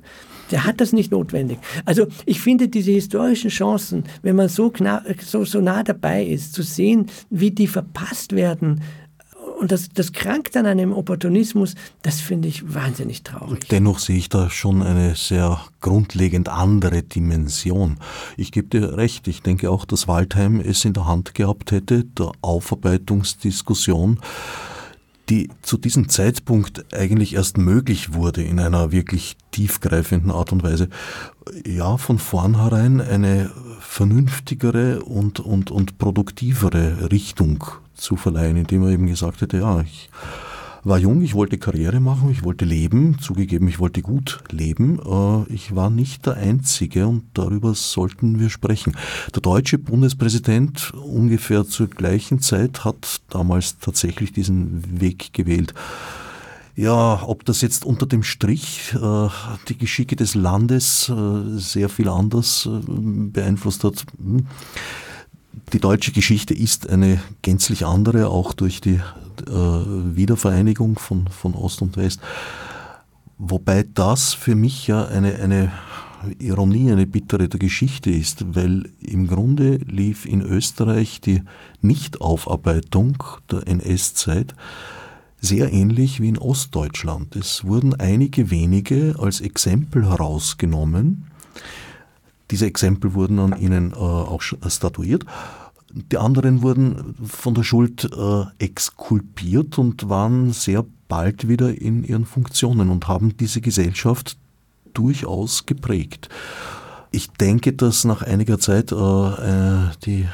Der 0.50 0.64
hat 0.64 0.80
das 0.80 0.92
nicht 0.92 1.10
notwendig. 1.10 1.58
Also 1.84 2.06
ich 2.24 2.40
finde 2.40 2.68
diese 2.68 2.92
historischen 2.92 3.50
Chancen, 3.50 4.04
wenn 4.22 4.36
man 4.36 4.48
so, 4.48 4.72
so, 5.24 5.44
so 5.44 5.60
nah 5.60 5.82
dabei 5.82 6.24
ist, 6.24 6.52
zu 6.52 6.62
sehen, 6.62 7.06
wie 7.30 7.50
die 7.50 7.66
verpasst 7.66 8.34
werden, 8.34 8.80
und 9.56 9.72
das, 9.72 9.88
das 9.88 10.12
krankt 10.12 10.56
an 10.56 10.66
einem 10.66 10.92
Opportunismus, 10.92 11.74
das 12.02 12.20
finde 12.20 12.48
ich 12.48 12.74
wahnsinnig 12.74 13.22
traurig. 13.22 13.66
Dennoch 13.68 13.98
sehe 13.98 14.18
ich 14.18 14.28
da 14.28 14.50
schon 14.50 14.82
eine 14.82 15.14
sehr 15.14 15.60
grundlegend 15.80 16.48
andere 16.48 17.02
Dimension. 17.02 17.98
Ich 18.36 18.52
gebe 18.52 18.68
dir 18.68 18.96
recht, 18.96 19.26
ich 19.28 19.42
denke 19.42 19.70
auch, 19.70 19.84
dass 19.84 20.08
Waldheim 20.08 20.60
es 20.60 20.84
in 20.84 20.92
der 20.92 21.06
Hand 21.06 21.34
gehabt 21.34 21.72
hätte, 21.72 22.04
der 22.04 22.32
Aufarbeitungsdiskussion 22.42 24.20
die 25.28 25.50
zu 25.62 25.76
diesem 25.76 26.08
Zeitpunkt 26.08 26.94
eigentlich 26.94 27.34
erst 27.34 27.58
möglich 27.58 28.14
wurde 28.14 28.44
in 28.44 28.60
einer 28.60 28.92
wirklich 28.92 29.36
tiefgreifenden 29.50 30.30
Art 30.30 30.52
und 30.52 30.62
Weise, 30.62 30.88
ja, 31.66 31.96
von 31.96 32.18
vornherein 32.18 33.00
eine 33.00 33.50
vernünftigere 33.80 35.02
und, 35.02 35.40
und, 35.40 35.72
und 35.72 35.98
produktivere 35.98 37.10
Richtung 37.10 37.64
zu 37.96 38.16
verleihen, 38.16 38.56
indem 38.56 38.84
er 38.84 38.90
eben 38.90 39.06
gesagt 39.06 39.40
hätte, 39.40 39.58
ja, 39.58 39.80
ich 39.80 40.10
war 40.86 40.98
jung, 40.98 41.20
ich 41.22 41.34
wollte 41.34 41.58
Karriere 41.58 41.98
machen, 41.98 42.30
ich 42.30 42.44
wollte 42.44 42.64
leben, 42.64 43.18
zugegeben, 43.20 43.66
ich 43.66 43.80
wollte 43.80 44.02
gut 44.02 44.38
leben. 44.50 45.00
Äh, 45.00 45.52
ich 45.52 45.74
war 45.74 45.90
nicht 45.90 46.26
der 46.26 46.34
Einzige 46.34 47.08
und 47.08 47.24
darüber 47.34 47.74
sollten 47.74 48.38
wir 48.38 48.50
sprechen. 48.50 48.96
Der 49.34 49.42
deutsche 49.42 49.78
Bundespräsident 49.78 50.92
ungefähr 50.94 51.66
zur 51.66 51.88
gleichen 51.88 52.40
Zeit 52.40 52.84
hat 52.84 53.20
damals 53.30 53.78
tatsächlich 53.78 54.32
diesen 54.32 55.00
Weg 55.00 55.32
gewählt. 55.32 55.74
Ja, 56.76 57.22
ob 57.24 57.44
das 57.44 57.62
jetzt 57.62 57.84
unter 57.84 58.06
dem 58.06 58.22
Strich 58.22 58.94
äh, 58.94 59.28
die 59.68 59.78
Geschicke 59.78 60.14
des 60.14 60.36
Landes 60.36 61.08
äh, 61.08 61.58
sehr 61.58 61.88
viel 61.88 62.08
anders 62.08 62.68
beeinflusst 62.78 63.82
hat, 63.82 64.04
hm 64.18 64.46
die 65.72 65.80
deutsche 65.80 66.12
Geschichte 66.12 66.54
ist 66.54 66.88
eine 66.88 67.20
gänzlich 67.42 67.84
andere, 67.86 68.28
auch 68.28 68.52
durch 68.52 68.80
die 68.80 69.00
äh, 69.48 69.50
Wiedervereinigung 69.50 70.98
von, 70.98 71.28
von 71.28 71.54
Ost 71.54 71.82
und 71.82 71.96
West. 71.96 72.20
Wobei 73.38 73.84
das 73.94 74.32
für 74.32 74.54
mich 74.54 74.86
ja 74.86 75.06
eine, 75.06 75.36
eine 75.36 75.72
Ironie, 76.38 76.90
eine 76.90 77.06
bittere 77.06 77.48
der 77.48 77.60
Geschichte 77.60 78.10
ist, 78.10 78.54
weil 78.54 78.90
im 79.00 79.26
Grunde 79.26 79.76
lief 79.76 80.24
in 80.26 80.40
Österreich 80.40 81.20
die 81.20 81.42
Nichtaufarbeitung 81.82 83.22
der 83.50 83.66
NS-Zeit 83.66 84.54
sehr 85.40 85.72
ähnlich 85.72 86.20
wie 86.20 86.28
in 86.28 86.38
Ostdeutschland. 86.38 87.36
Es 87.36 87.64
wurden 87.64 87.94
einige 87.94 88.50
wenige 88.50 89.16
als 89.18 89.40
Exempel 89.40 90.08
herausgenommen, 90.08 91.26
diese 92.50 92.66
Exempel 92.66 93.14
wurden 93.14 93.38
an 93.38 93.60
ihnen 93.60 93.92
äh, 93.92 93.96
auch 93.96 94.42
statuiert. 94.42 95.24
Die 95.92 96.18
anderen 96.18 96.62
wurden 96.62 97.14
von 97.24 97.54
der 97.54 97.62
Schuld 97.62 98.04
äh, 98.04 98.44
exkulpiert 98.58 99.78
und 99.78 100.08
waren 100.08 100.52
sehr 100.52 100.84
bald 101.08 101.48
wieder 101.48 101.80
in 101.80 102.04
ihren 102.04 102.24
Funktionen 102.24 102.90
und 102.90 103.08
haben 103.08 103.36
diese 103.36 103.60
Gesellschaft 103.60 104.36
durchaus 104.92 105.66
geprägt. 105.66 106.28
Ich 107.12 107.30
denke, 107.30 107.72
dass 107.72 108.04
nach 108.04 108.22
einiger 108.22 108.58
Zeit 108.58 108.92
äh, 108.92 108.96
äh 108.96 109.90
die 110.04 110.26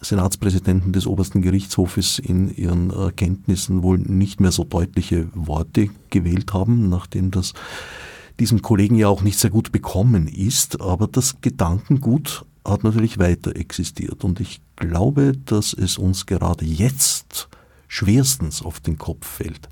Senatspräsidenten 0.00 0.92
des 0.92 1.06
obersten 1.06 1.42
Gerichtshofes 1.42 2.18
in 2.18 2.54
ihren 2.54 2.90
äh, 2.90 3.12
Kenntnissen 3.12 3.82
wohl 3.82 3.98
nicht 3.98 4.40
mehr 4.40 4.50
so 4.50 4.64
deutliche 4.64 5.28
Worte 5.34 5.90
gewählt 6.10 6.52
haben, 6.52 6.88
nachdem 6.88 7.30
das 7.30 7.54
diesem 8.40 8.62
Kollegen 8.62 8.96
ja 8.96 9.08
auch 9.08 9.22
nicht 9.22 9.38
sehr 9.38 9.50
gut 9.50 9.72
bekommen 9.72 10.28
ist, 10.28 10.80
aber 10.80 11.06
das 11.06 11.40
Gedankengut 11.40 12.44
hat 12.64 12.84
natürlich 12.84 13.18
weiter 13.18 13.56
existiert 13.56 14.24
und 14.24 14.40
ich 14.40 14.60
glaube, 14.76 15.32
dass 15.32 15.72
es 15.72 15.98
uns 15.98 16.26
gerade 16.26 16.64
jetzt 16.64 17.48
schwerstens 17.88 18.62
auf 18.62 18.80
den 18.80 18.98
Kopf 18.98 19.26
fällt. 19.26 19.68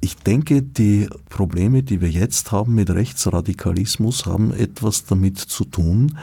Ich 0.00 0.16
denke, 0.16 0.62
die 0.62 1.08
Probleme, 1.28 1.82
die 1.82 2.00
wir 2.00 2.08
jetzt 2.10 2.52
haben 2.52 2.74
mit 2.74 2.90
Rechtsradikalismus, 2.90 4.26
haben 4.26 4.52
etwas 4.52 5.04
damit 5.04 5.38
zu 5.38 5.64
tun, 5.64 6.16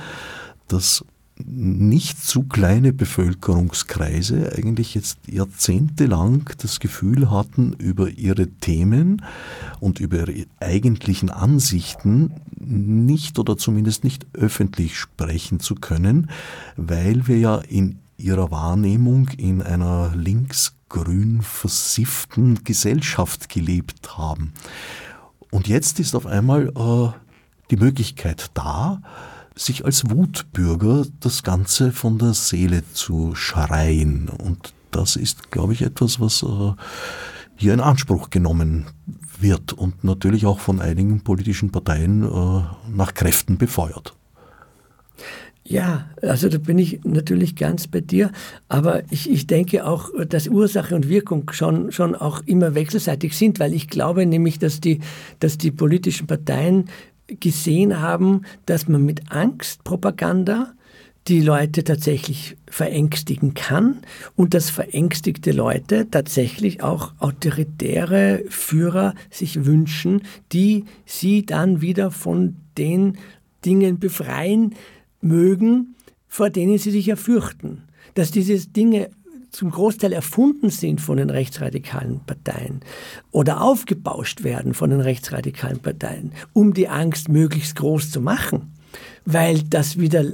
dass 0.67 1.05
nicht 1.43 2.23
zu 2.23 2.43
kleine 2.43 2.93
Bevölkerungskreise 2.93 4.53
eigentlich 4.55 4.95
jetzt 4.95 5.19
jahrzehntelang 5.27 6.49
das 6.59 6.79
Gefühl 6.79 7.29
hatten, 7.29 7.73
über 7.73 8.09
ihre 8.09 8.47
Themen 8.47 9.21
und 9.79 9.99
über 9.99 10.27
ihre 10.29 10.45
eigentlichen 10.59 11.29
Ansichten 11.29 12.31
nicht 12.57 13.37
oder 13.37 13.57
zumindest 13.57 14.03
nicht 14.03 14.25
öffentlich 14.33 14.97
sprechen 14.97 15.59
zu 15.59 15.75
können, 15.75 16.29
weil 16.77 17.27
wir 17.27 17.37
ja 17.37 17.57
in 17.57 17.99
ihrer 18.17 18.49
Wahrnehmung 18.49 19.27
in 19.37 19.61
einer 19.61 20.13
linksgrün 20.15 21.41
versifften 21.41 22.63
Gesellschaft 22.63 23.49
gelebt 23.49 24.17
haben. 24.17 24.53
Und 25.51 25.67
jetzt 25.67 25.99
ist 25.99 26.15
auf 26.15 26.25
einmal 26.25 26.69
äh, 26.69 27.11
die 27.71 27.77
Möglichkeit 27.77 28.51
da, 28.53 29.01
sich 29.55 29.85
als 29.85 30.09
Wutbürger 30.09 31.05
das 31.19 31.43
Ganze 31.43 31.91
von 31.91 32.17
der 32.17 32.33
Seele 32.33 32.83
zu 32.93 33.35
schreien. 33.35 34.29
Und 34.29 34.73
das 34.91 35.15
ist, 35.15 35.51
glaube 35.51 35.73
ich, 35.73 35.81
etwas, 35.81 36.19
was 36.19 36.43
äh, 36.43 36.73
hier 37.55 37.73
in 37.73 37.79
Anspruch 37.79 38.29
genommen 38.29 38.85
wird 39.39 39.73
und 39.73 40.03
natürlich 40.03 40.45
auch 40.45 40.59
von 40.59 40.81
einigen 40.81 41.21
politischen 41.21 41.71
Parteien 41.71 42.23
äh, 42.23 42.61
nach 42.89 43.13
Kräften 43.13 43.57
befeuert. 43.57 44.13
Ja, 45.67 46.07
also 46.21 46.47
da 46.47 46.59
bin 46.59 46.77
ich 46.77 47.03
natürlich 47.05 47.55
ganz 47.55 47.87
bei 47.87 47.99
dir, 47.99 48.31
aber 48.69 49.01
ich, 49.09 49.27
ich 49.31 49.47
denke 49.47 49.87
auch, 49.87 50.11
dass 50.29 50.47
Ursache 50.47 50.95
und 50.95 51.09
Wirkung 51.09 51.49
schon, 51.53 51.91
schon 51.91 52.13
auch 52.13 52.41
immer 52.45 52.75
wechselseitig 52.75 53.35
sind, 53.35 53.59
weil 53.59 53.73
ich 53.73 53.87
glaube 53.87 54.27
nämlich, 54.27 54.59
dass 54.59 54.79
die, 54.79 54.99
dass 55.39 55.57
die 55.57 55.71
politischen 55.71 56.27
Parteien 56.27 56.85
gesehen 57.27 58.01
haben, 58.01 58.43
dass 58.65 58.87
man 58.87 59.03
mit 59.03 59.31
Angstpropaganda 59.31 60.73
die 61.27 61.41
Leute 61.41 61.83
tatsächlich 61.83 62.55
verängstigen 62.69 63.55
kann 63.55 64.01
und 64.35 64.53
dass 64.53 64.69
verängstigte 64.69 65.51
Leute 65.51 66.07
tatsächlich 66.09 66.83
auch 66.83 67.13
autoritäre 67.17 68.43
Führer 68.49 69.15
sich 69.31 69.65
wünschen, 69.65 70.21
die 70.51 70.85
sie 71.05 71.45
dann 71.45 71.81
wieder 71.81 72.11
von 72.11 72.57
den 72.77 73.17
Dingen 73.65 73.97
befreien 73.97 74.75
mögen, 75.21 75.95
vor 76.27 76.51
denen 76.51 76.77
sie 76.77 76.91
sich 76.91 77.07
ja 77.07 77.15
fürchten. 77.15 77.83
Dass 78.13 78.29
diese 78.29 78.67
Dinge 78.67 79.09
zum 79.55 79.71
Großteil 79.71 80.13
erfunden 80.13 80.69
sind 80.69 81.01
von 81.01 81.17
den 81.17 81.29
rechtsradikalen 81.29 82.19
Parteien 82.25 82.81
oder 83.31 83.61
aufgebauscht 83.61 84.43
werden 84.43 84.73
von 84.73 84.89
den 84.89 85.01
rechtsradikalen 85.01 85.79
Parteien, 85.79 86.33
um 86.53 86.73
die 86.73 86.89
Angst 86.89 87.29
möglichst 87.29 87.75
groß 87.77 88.11
zu 88.11 88.21
machen, 88.21 88.73
weil 89.25 89.61
das 89.63 89.97
wieder 89.97 90.21
äh, 90.21 90.33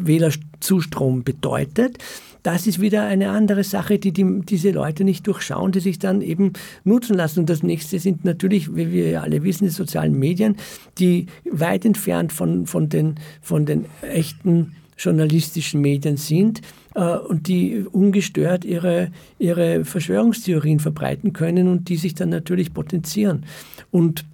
Wählerzustrom 0.00 1.24
bedeutet. 1.24 1.98
Das 2.44 2.68
ist 2.68 2.80
wieder 2.80 3.02
eine 3.04 3.30
andere 3.30 3.64
Sache, 3.64 3.98
die, 3.98 4.12
die 4.12 4.40
diese 4.42 4.70
Leute 4.70 5.02
nicht 5.02 5.26
durchschauen, 5.26 5.72
die 5.72 5.80
sich 5.80 5.98
dann 5.98 6.22
eben 6.22 6.52
nutzen 6.84 7.16
lassen. 7.16 7.40
Und 7.40 7.50
das 7.50 7.64
nächste 7.64 7.98
sind 7.98 8.24
natürlich, 8.24 8.74
wie 8.74 8.92
wir 8.92 9.22
alle 9.22 9.42
wissen, 9.42 9.64
die 9.64 9.70
sozialen 9.70 10.16
Medien, 10.16 10.56
die 10.98 11.26
weit 11.50 11.84
entfernt 11.84 12.32
von, 12.32 12.66
von, 12.66 12.88
den, 12.88 13.16
von 13.42 13.66
den 13.66 13.86
echten 14.02 14.76
journalistischen 14.96 15.80
Medien 15.80 16.16
sind 16.16 16.60
und 16.98 17.46
die 17.48 17.84
ungestört 17.90 18.64
ihre, 18.64 19.10
ihre 19.38 19.84
Verschwörungstheorien 19.84 20.80
verbreiten 20.80 21.32
können 21.32 21.68
und 21.68 21.88
die 21.88 21.96
sich 21.96 22.14
dann 22.14 22.30
natürlich 22.30 22.74
potenzieren. 22.74 23.44
Und 23.90 24.24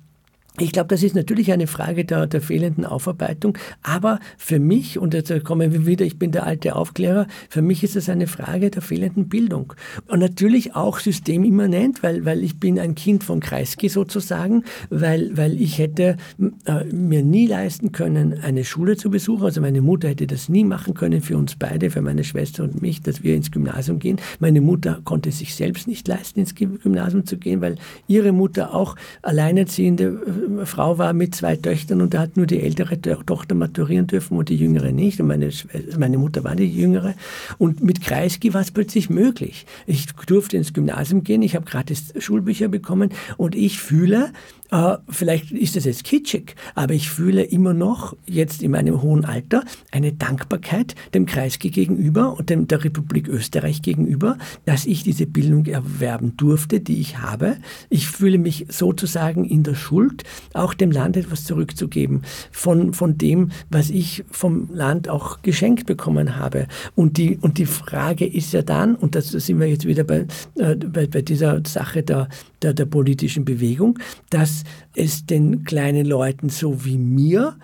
ich 0.61 0.71
glaube, 0.71 0.87
das 0.87 1.03
ist 1.03 1.17
natürlich 1.17 1.51
eine 1.51 1.67
Frage 1.67 2.05
der, 2.05 2.29
der, 2.29 2.41
fehlenden 2.41 2.85
Aufarbeitung, 2.85 3.59
aber 3.83 4.21
für 4.39 4.61
mich, 4.61 5.01
und 5.01 5.13
jetzt 5.13 5.33
kommen 5.43 5.73
wir 5.73 5.85
wieder, 5.85 6.05
ich 6.05 6.17
bin 6.17 6.31
der 6.31 6.47
alte 6.47 6.77
Aufklärer, 6.77 7.27
für 7.49 7.61
mich 7.61 7.83
ist 7.83 7.97
es 7.97 8.09
eine 8.09 8.29
Frage 8.29 8.71
der 8.71 8.81
fehlenden 8.81 9.29
Bildung. 9.29 9.73
Und 10.07 10.21
natürlich 10.21 10.77
auch 10.77 11.01
systemimmanent, 11.01 12.05
weil, 12.05 12.25
weil 12.25 12.45
ich 12.45 12.61
bin 12.61 12.79
ein 12.79 12.95
Kind 12.95 13.25
von 13.25 13.41
Kreisky 13.41 13.89
sozusagen, 13.89 14.63
weil, 14.91 15.37
weil 15.37 15.61
ich 15.61 15.79
hätte 15.79 16.19
äh, 16.67 16.85
mir 16.85 17.25
nie 17.25 17.49
leisten 17.49 17.91
können, 17.91 18.39
eine 18.41 18.63
Schule 18.63 18.97
zu 18.97 19.11
besuchen. 19.11 19.47
Also 19.47 19.61
meine 19.61 19.81
Mutter 19.81 20.09
hätte 20.09 20.29
das 20.29 20.49
nie 20.49 20.63
machen 20.63 20.95
können 20.95 21.21
für 21.21 21.37
uns 21.37 21.57
beide, 21.57 21.91
für 21.91 22.01
meine 22.01 22.23
Schwester 22.23 22.63
und 22.63 22.81
mich, 22.81 23.03
dass 23.03 23.25
wir 23.25 23.35
ins 23.35 23.51
Gymnasium 23.51 23.99
gehen. 23.99 24.21
Meine 24.39 24.61
Mutter 24.61 25.01
konnte 25.03 25.33
sich 25.33 25.57
selbst 25.57 25.89
nicht 25.89 26.07
leisten, 26.07 26.39
ins 26.39 26.55
Gymnasium 26.55 27.27
zu 27.27 27.39
gehen, 27.39 27.61
weil 27.61 27.75
ihre 28.07 28.31
Mutter 28.31 28.73
auch 28.73 28.95
alleinerziehende 29.23 30.05
äh, 30.05 30.44
Frau 30.65 30.99
war 30.99 31.13
mit 31.13 31.35
zwei 31.35 31.57
Töchtern 31.57 32.01
und 32.01 32.15
da 32.15 32.21
hat 32.21 32.37
nur 32.37 32.47
die 32.47 32.61
ältere 32.61 33.01
Tochter 33.01 33.55
maturieren 33.55 34.07
dürfen 34.07 34.37
und 34.37 34.49
die 34.49 34.57
jüngere 34.57 34.93
nicht. 34.93 35.21
Und 35.21 35.29
meine, 35.29 35.51
meine 35.99 36.19
Mutter 36.19 36.45
war 36.45 36.57
die 36.57 36.67
jüngere. 36.67 37.15
Und 37.59 37.83
mit 37.83 38.01
Kreisky 38.01 38.55
war 38.55 38.61
es 38.61 38.71
plötzlich 38.71 39.11
möglich. 39.11 39.67
Ich 39.87 40.07
durfte 40.27 40.57
ins 40.57 40.73
Gymnasium 40.73 41.25
gehen, 41.25 41.43
ich 41.43 41.55
habe 41.55 41.65
gratis 41.65 42.13
Schulbücher 42.19 42.69
bekommen 42.69 43.11
und 43.37 43.55
ich 43.55 43.79
fühle, 43.79 44.33
äh, 44.75 44.99
vielleicht 45.09 45.53
ist 45.53 45.77
das 45.77 45.85
jetzt 45.85 46.03
kitschig, 46.03 46.57
aber 46.75 46.95
ich 46.95 47.09
fühle 47.09 47.45
immer 47.45 47.75
noch, 47.75 48.17
jetzt 48.27 48.61
in 48.61 48.73
meinem 48.73 49.03
hohen 49.03 49.25
Alter, 49.25 49.63
eine 49.93 50.13
Dankbarkeit 50.13 50.97
dem 51.15 51.27
Kreisky 51.27 51.71
gegenüber 51.71 52.37
und 52.37 52.51
dem, 52.51 52.67
der 52.67 52.83
Republik 52.83 53.29
Österreich 53.29 53.83
gegenüber, 53.83 54.37
dass 54.65 54.85
ich 54.85 55.05
diese 55.05 55.27
Bildung 55.27 55.67
erwerben 55.67 56.37
durfte, 56.37 56.81
die 56.81 57.01
ich 57.01 57.19
habe. 57.19 57.57
Ich 57.89 58.09
fühle 58.09 58.39
mich 58.39 58.67
sozusagen 58.69 59.45
in 59.45 59.63
der 59.63 59.77
Schuld, 59.77 60.25
auch 60.55 60.75
dem 60.75 60.91
Land 60.91 61.17
etwas 61.17 61.45
zurückzugeben 61.45 62.23
von, 62.51 62.95
von 62.95 63.17
dem, 63.17 63.53
was 63.71 63.91
ich 63.91 64.25
vom 64.29 64.71
Land 64.73 65.09
auch 65.09 65.43
geschenkt 65.43 65.87
bekommen 65.87 66.37
habe. 66.37 66.67
Und 66.97 67.17
die, 67.17 67.39
und 67.41 67.59
die 67.59 67.67
Frage 67.67 68.27
ist 68.27 68.53
ja 68.53 68.63
dann, 68.63 68.97
und 68.97 69.15
das 69.15 69.29
sind 69.29 69.61
wir 69.61 69.69
jetzt 69.69 69.87
wieder 69.87 70.03
bei, 70.03 70.27
äh, 70.57 70.75
bei, 70.75 71.07
bei 71.07 71.23
dieser 71.23 71.63
Sache 71.65 72.03
der, 72.03 72.29
der, 72.63 72.75
der 72.75 72.87
politischen 72.87 73.45
Bewegung, 73.45 74.01
dass 74.31 74.64
es 74.95 75.27
den 75.27 75.65
kleinen 75.65 76.07
Leuten 76.07 76.49
so 76.49 76.85
wie 76.85 76.99
mir 76.99 77.57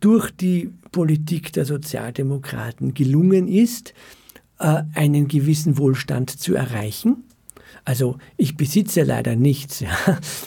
durch 0.00 0.30
die 0.30 0.70
Politik 0.92 1.52
der 1.52 1.64
Sozialdemokraten 1.64 2.94
gelungen 2.94 3.48
ist, 3.48 3.94
äh, 4.58 4.82
einen 4.94 5.28
gewissen 5.28 5.78
Wohlstand 5.78 6.30
zu 6.30 6.54
erreichen. 6.54 7.24
Also 7.84 8.16
ich 8.36 8.56
besitze 8.56 9.02
leider 9.02 9.36
nichts, 9.36 9.80
ja. 9.80 9.90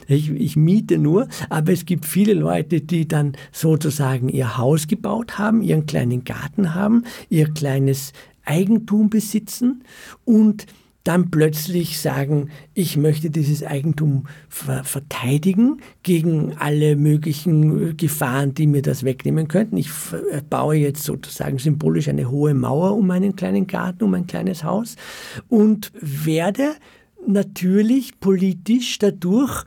ich, 0.07 0.29
ich, 0.31 0.55
miete 0.55 0.97
nur, 0.97 1.27
aber 1.49 1.71
es 1.71 1.85
gibt 1.85 2.05
viele 2.05 2.33
Leute, 2.33 2.81
die 2.81 3.07
dann 3.07 3.33
sozusagen 3.51 4.29
ihr 4.29 4.57
Haus 4.57 4.87
gebaut 4.87 5.37
haben, 5.37 5.61
ihren 5.61 5.85
kleinen 5.85 6.23
Garten 6.23 6.73
haben, 6.73 7.03
ihr 7.29 7.51
kleines 7.53 8.13
Eigentum 8.45 9.09
besitzen 9.09 9.83
und 10.25 10.65
dann 11.07 11.31
plötzlich 11.31 11.99
sagen, 12.01 12.49
ich 12.73 12.97
möchte 12.97 13.29
dieses 13.29 13.63
Eigentum 13.63 14.27
ver 14.49 14.83
verteidigen 14.83 15.81
gegen 16.03 16.57
alle 16.57 16.95
möglichen 16.95 17.95
Gefahren, 17.95 18.53
die 18.53 18.67
mir 18.67 18.81
das 18.81 19.03
wegnehmen 19.03 19.47
könnten. 19.47 19.77
Ich 19.77 19.89
äh, 20.31 20.41
baue 20.47 20.75
jetzt 20.75 21.03
sozusagen 21.03 21.59
symbolisch 21.59 22.09
eine 22.09 22.29
hohe 22.29 22.53
Mauer 22.53 22.95
um 22.97 23.07
meinen 23.07 23.35
kleinen 23.35 23.67
Garten, 23.67 24.03
um 24.03 24.13
ein 24.13 24.27
kleines 24.27 24.63
Haus 24.63 24.95
und 25.47 25.91
werde 26.01 26.73
natürlich 27.25 28.19
politisch 28.19 28.99
dadurch 28.99 29.63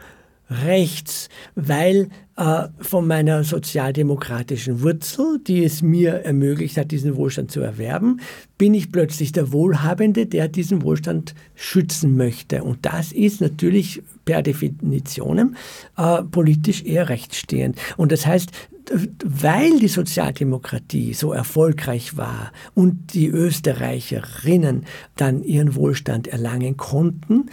rechts, 0.51 1.29
weil 1.55 2.09
äh, 2.37 2.69
von 2.81 3.07
meiner 3.07 3.45
sozialdemokratischen 3.45 4.83
Wurzel, 4.83 5.39
die 5.47 5.65
es 5.65 5.83
mir 5.83 6.25
ermöglicht 6.25 6.77
hat, 6.77 6.91
diesen 6.91 7.17
Wohlstand 7.17 7.51
zu 7.51 7.61
erwerben, 7.61 8.21
bin 8.59 8.75
ich 8.75 8.91
plötzlich 8.91 9.33
der 9.33 9.53
Wohlhabende, 9.53 10.27
der 10.27 10.49
diesen 10.49 10.83
Wohlstand 10.83 11.35
schützen 11.55 12.17
möchte. 12.17 12.65
Und 12.65 12.85
das 12.85 13.13
ist 13.13 13.41
natürlich 13.41 14.03
per 14.25 14.43
Definition 14.43 15.57
äh, 15.97 16.23
politisch 16.25 16.85
eher 16.85 17.09
rechtsstehend. 17.09 17.79
Und 17.97 18.11
das 18.11 18.27
heißt, 18.27 18.51
weil 19.25 19.79
die 19.79 19.89
Sozialdemokratie 19.89 21.15
so 21.15 21.33
erfolgreich 21.33 22.17
war 22.17 22.53
und 22.75 23.15
die 23.15 23.29
Österreicherinnen 23.29 24.85
dann 25.17 25.43
ihren 25.45 25.77
Wohlstand 25.77 26.27
erlangen 26.27 26.77
konnten, 26.77 27.51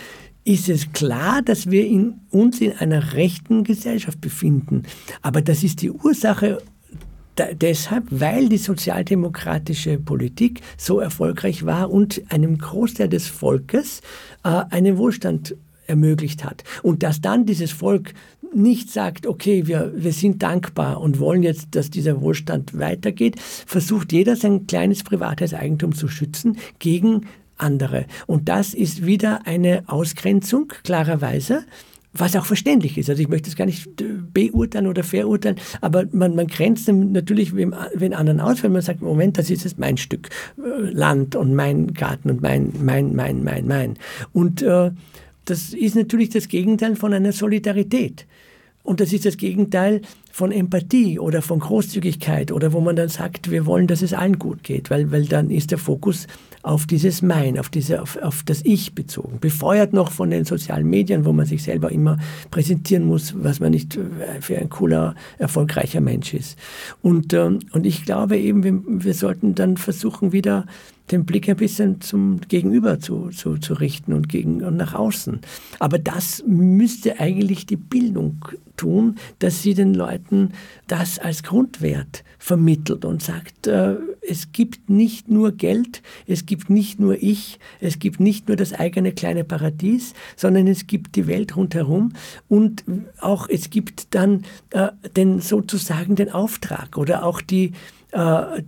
ist 0.48 0.70
es 0.70 0.94
klar, 0.94 1.42
dass 1.42 1.70
wir 1.70 1.86
in, 1.86 2.22
uns 2.32 2.62
in 2.62 2.72
einer 2.72 3.14
rechten 3.14 3.66
Gesellschaft 3.66 4.22
befinden. 4.22 4.84
Aber 5.22 5.42
das 5.42 5.62
ist 5.62 5.82
die 5.82 5.92
Ursache 5.92 6.60
deshalb, 7.52 8.06
weil 8.10 8.48
die 8.48 8.58
sozialdemokratische 8.58 9.98
Politik 9.98 10.62
so 10.78 11.02
erfolgreich 11.02 11.66
war 11.66 11.92
und 11.92 12.22
einem 12.30 12.58
Großteil 12.58 13.10
des 13.10 13.28
Volkes 13.28 14.02
äh, 14.44 14.64
einen 14.70 14.98
Wohlstand 14.98 15.56
ermöglicht 15.86 16.46
hat. 16.46 16.64
Und 16.82 17.04
dass 17.04 17.20
dann 17.20 17.46
dieses 17.46 17.72
Volk 17.72 18.14
nicht 18.56 18.90
sagt, 18.90 19.28
okay, 19.28 19.68
wir, 19.68 19.92
wir 19.96 20.14
sind 20.14 20.42
dankbar 20.42 21.02
und 21.02 21.20
wollen 21.20 21.44
jetzt, 21.44 21.68
dass 21.72 21.90
dieser 21.90 22.22
Wohlstand 22.22 22.80
weitergeht, 22.80 23.36
versucht 23.40 24.14
jeder 24.14 24.38
sein 24.38 24.66
kleines 24.66 25.04
privates 25.04 25.54
Eigentum 25.54 25.94
zu 25.94 26.08
schützen 26.08 26.58
gegen 26.80 27.26
andere. 27.58 28.06
Und 28.26 28.50
das 28.50 28.74
ist 28.74 29.06
wieder 29.06 29.46
eine 29.46 29.84
Ausgrenzung, 29.88 30.74
klarerweise, 30.84 31.64
was 32.14 32.36
auch 32.36 32.46
verständlich 32.46 32.98
ist. 32.98 33.10
Also 33.10 33.22
ich 33.22 33.28
möchte 33.28 33.50
es 33.50 33.56
gar 33.56 33.66
nicht 33.66 33.88
beurteilen 34.34 34.88
oder 34.88 35.04
verurteilen, 35.04 35.58
aber 35.82 36.06
man, 36.12 36.36
man 36.36 36.48
grenzt 36.48 36.88
natürlich 36.88 37.56
wem, 37.56 37.76
wen 37.94 38.14
anderen 38.14 38.40
aus, 38.40 38.64
wenn 38.64 38.72
man 38.72 38.82
sagt, 38.82 39.02
Moment, 39.02 39.38
das 39.38 39.50
ist 39.50 39.64
jetzt 39.64 39.80
mein 39.80 39.98
Stück 39.98 40.30
äh, 40.58 40.90
Land 40.92 41.36
und 41.36 41.54
mein 41.54 41.94
Garten 41.94 42.30
und 42.30 42.42
mein, 42.42 42.74
mein, 42.82 43.16
mein, 43.16 43.44
mein, 43.44 43.68
mein. 43.68 43.94
Und 44.34 44.62
äh, 44.62 44.92
das 45.46 45.74
ist 45.74 45.96
natürlich 45.96 46.30
das 46.30 46.48
Gegenteil 46.48 46.96
von 46.96 47.14
einer 47.14 47.32
Solidarität. 47.32 48.26
Und 48.84 49.02
das 49.02 49.12
ist 49.12 49.26
das 49.26 49.36
Gegenteil 49.36 50.02
von 50.32 50.52
Empathie 50.52 51.20
oder 51.20 51.42
von 51.42 51.60
Großzügigkeit 51.60 52.54
oder 52.54 52.72
wo 52.72 52.80
man 52.80 52.96
dann 52.96 53.10
sagt, 53.10 53.52
wir 53.52 53.66
wollen, 53.66 53.88
dass 53.88 54.02
es 54.02 54.14
allen 54.14 54.40
gut 54.40 54.64
geht, 54.64 54.90
weil, 54.90 55.12
weil 55.12 55.26
dann 55.26 55.50
ist 55.50 55.72
der 55.72 55.78
Fokus 55.78 56.26
auf 56.64 56.86
dieses 56.86 57.22
Mein, 57.22 57.60
auf, 57.60 57.70
diese, 57.70 58.02
auf, 58.02 58.18
auf 58.18 58.44
das 58.44 58.62
Ich 58.64 58.94
bezogen. 58.94 59.40
Befeuert 59.40 59.94
noch 59.94 60.12
von 60.12 60.30
den 60.30 60.46
sozialen 60.46 60.90
Medien, 60.90 61.26
wo 61.26 61.34
man 61.34 61.46
sich 61.46 61.64
selber 61.64 61.92
immer 61.92 62.18
präsentieren 62.52 63.06
muss, 63.06 63.34
was 63.38 63.60
man 63.60 63.72
nicht 63.72 63.98
äh, 63.98 64.42
für 64.42 64.58
ein 64.58 64.70
cooler, 64.70 65.16
erfolgreicher 65.38 66.02
Mensch 66.02 66.34
ist. 66.34 66.58
Und, 67.02 67.34
ähm, 67.34 67.60
und 67.72 67.86
ich 67.86 68.06
glaube 68.06 68.38
eben, 68.38 68.64
wir, 68.64 68.82
wir 68.86 69.14
sollten 69.14 69.56
dann 69.56 69.78
versuchen, 69.78 70.32
wieder 70.32 70.66
den 71.12 71.26
Blick 71.26 71.48
ein 71.50 71.56
bisschen 71.56 72.02
zum 72.02 72.42
Gegenüber 72.48 73.00
zu, 73.00 73.30
zu, 73.30 73.58
zu 73.58 73.74
richten 73.74 74.14
und, 74.14 74.30
gegen, 74.30 74.64
und 74.64 74.78
nach 74.78 74.94
außen. 74.94 75.40
Aber 75.80 76.00
das 76.00 76.44
müsste 76.46 77.20
eigentlich 77.20 77.66
die 77.66 77.78
Bildung 77.78 78.44
tun, 78.76 79.16
dass 79.40 79.64
sie 79.64 79.74
den 79.74 79.94
Leuten 79.94 80.52
das 80.88 81.20
als 81.20 81.44
Grundwert 81.44 82.24
vermittelt 82.38 83.06
und 83.06 83.24
sagt, 83.24 83.68
äh, 83.68 83.96
es 84.22 84.52
gibt 84.52 84.90
nicht 84.90 85.30
nur 85.30 85.52
Geld, 85.52 86.02
es 86.28 86.46
gibt 86.46 86.70
nicht 86.70 87.00
nur 87.00 87.22
ich, 87.22 87.60
es 87.80 88.00
gibt 88.00 88.20
nicht 88.20 88.48
nur 88.48 88.58
das 88.58 88.74
eigene 88.74 89.12
kleine 89.12 89.44
Paradies, 89.44 90.14
sondern 90.36 90.68
es 90.68 90.88
gibt 90.88 91.16
die 91.16 91.28
Welt 91.28 91.56
rundherum 91.56 92.14
und 92.48 92.84
auch 93.20 93.48
es 93.50 93.70
gibt 93.70 94.14
dann 94.14 94.44
äh, 94.70 94.90
den 95.16 95.40
sozusagen 95.40 96.16
den 96.16 96.32
Auftrag 96.32 96.98
oder 96.98 97.26
auch 97.26 97.42
die, 97.42 97.72
äh, 98.12 98.62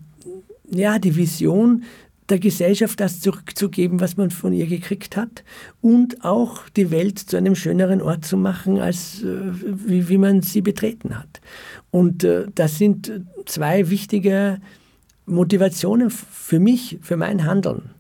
ja, 0.72 1.00
die 1.00 1.16
Vision, 1.16 1.84
der 2.30 2.40
Gesellschaft 2.40 3.00
das 3.00 3.22
zurückzugeben, 3.22 4.00
was 4.00 4.18
man 4.18 4.32
von 4.32 4.54
ihr 4.54 4.68
gekriegt 4.68 5.18
hat 5.18 5.44
und 5.82 6.24
auch 6.24 6.70
die 6.70 6.92
Welt 6.92 7.20
zu 7.20 7.38
einem 7.38 7.56
schöneren 7.56 8.02
Ort 8.02 8.26
zu 8.26 8.38
machen, 8.38 8.80
als 8.80 9.24
äh, 9.24 9.38
wie, 9.64 10.10
wie 10.10 10.18
man 10.18 10.42
sie 10.42 10.62
betreten 10.62 11.18
hat. 11.18 11.42
Und 11.92 12.24
äh, 12.24 12.46
das 12.54 12.78
sind 12.78 13.12
zwei 13.46 13.90
wichtige 13.90 14.60
Motivationen 15.26 16.10
für 16.10 16.60
mich, 16.60 17.00
für 17.02 17.18
mein 17.18 17.46
Handeln. 17.46 17.92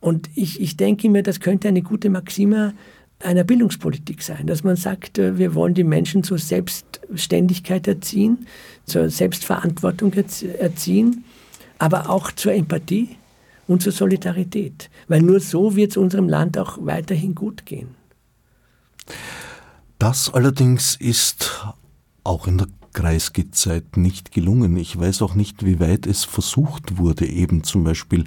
Und 0.00 0.28
ich, 0.34 0.60
ich 0.60 0.76
denke 0.76 1.08
mir, 1.08 1.22
das 1.22 1.40
könnte 1.40 1.68
eine 1.68 1.82
gute 1.82 2.10
Maxime 2.10 2.74
einer 3.22 3.44
Bildungspolitik 3.44 4.22
sein, 4.22 4.46
dass 4.46 4.62
man 4.62 4.76
sagt, 4.76 5.18
äh, 5.18 5.38
wir 5.38 5.54
wollen 5.54 5.74
die 5.74 5.84
Menschen 5.84 6.22
zur 6.22 6.38
Selbstständigkeit 6.38 7.88
erziehen, 7.88 8.46
zur 8.84 9.08
Selbstverantwortung 9.08 10.12
erziehen, 10.12 11.24
aber 11.78 12.10
auch 12.10 12.32
zur 12.32 12.52
Empathie 12.52 13.16
und 13.66 13.82
zur 13.82 13.92
Solidarität. 13.92 14.90
Weil 15.08 15.22
nur 15.22 15.40
so 15.40 15.76
wird 15.76 15.92
es 15.92 15.96
unserem 15.96 16.28
Land 16.28 16.58
auch 16.58 16.78
weiterhin 16.80 17.34
gut 17.34 17.66
gehen. 17.66 17.94
Das 19.98 20.32
allerdings 20.32 20.96
ist 20.96 21.66
auch 22.24 22.46
in 22.46 22.58
der 22.58 22.68
Kreisky-Zeit 22.96 23.98
nicht 23.98 24.32
gelungen. 24.32 24.74
Ich 24.78 24.98
weiß 24.98 25.20
auch 25.20 25.34
nicht, 25.34 25.66
wie 25.66 25.78
weit 25.80 26.06
es 26.06 26.24
versucht 26.24 26.96
wurde, 26.96 27.26
eben 27.26 27.62
zum 27.62 27.84
Beispiel 27.84 28.24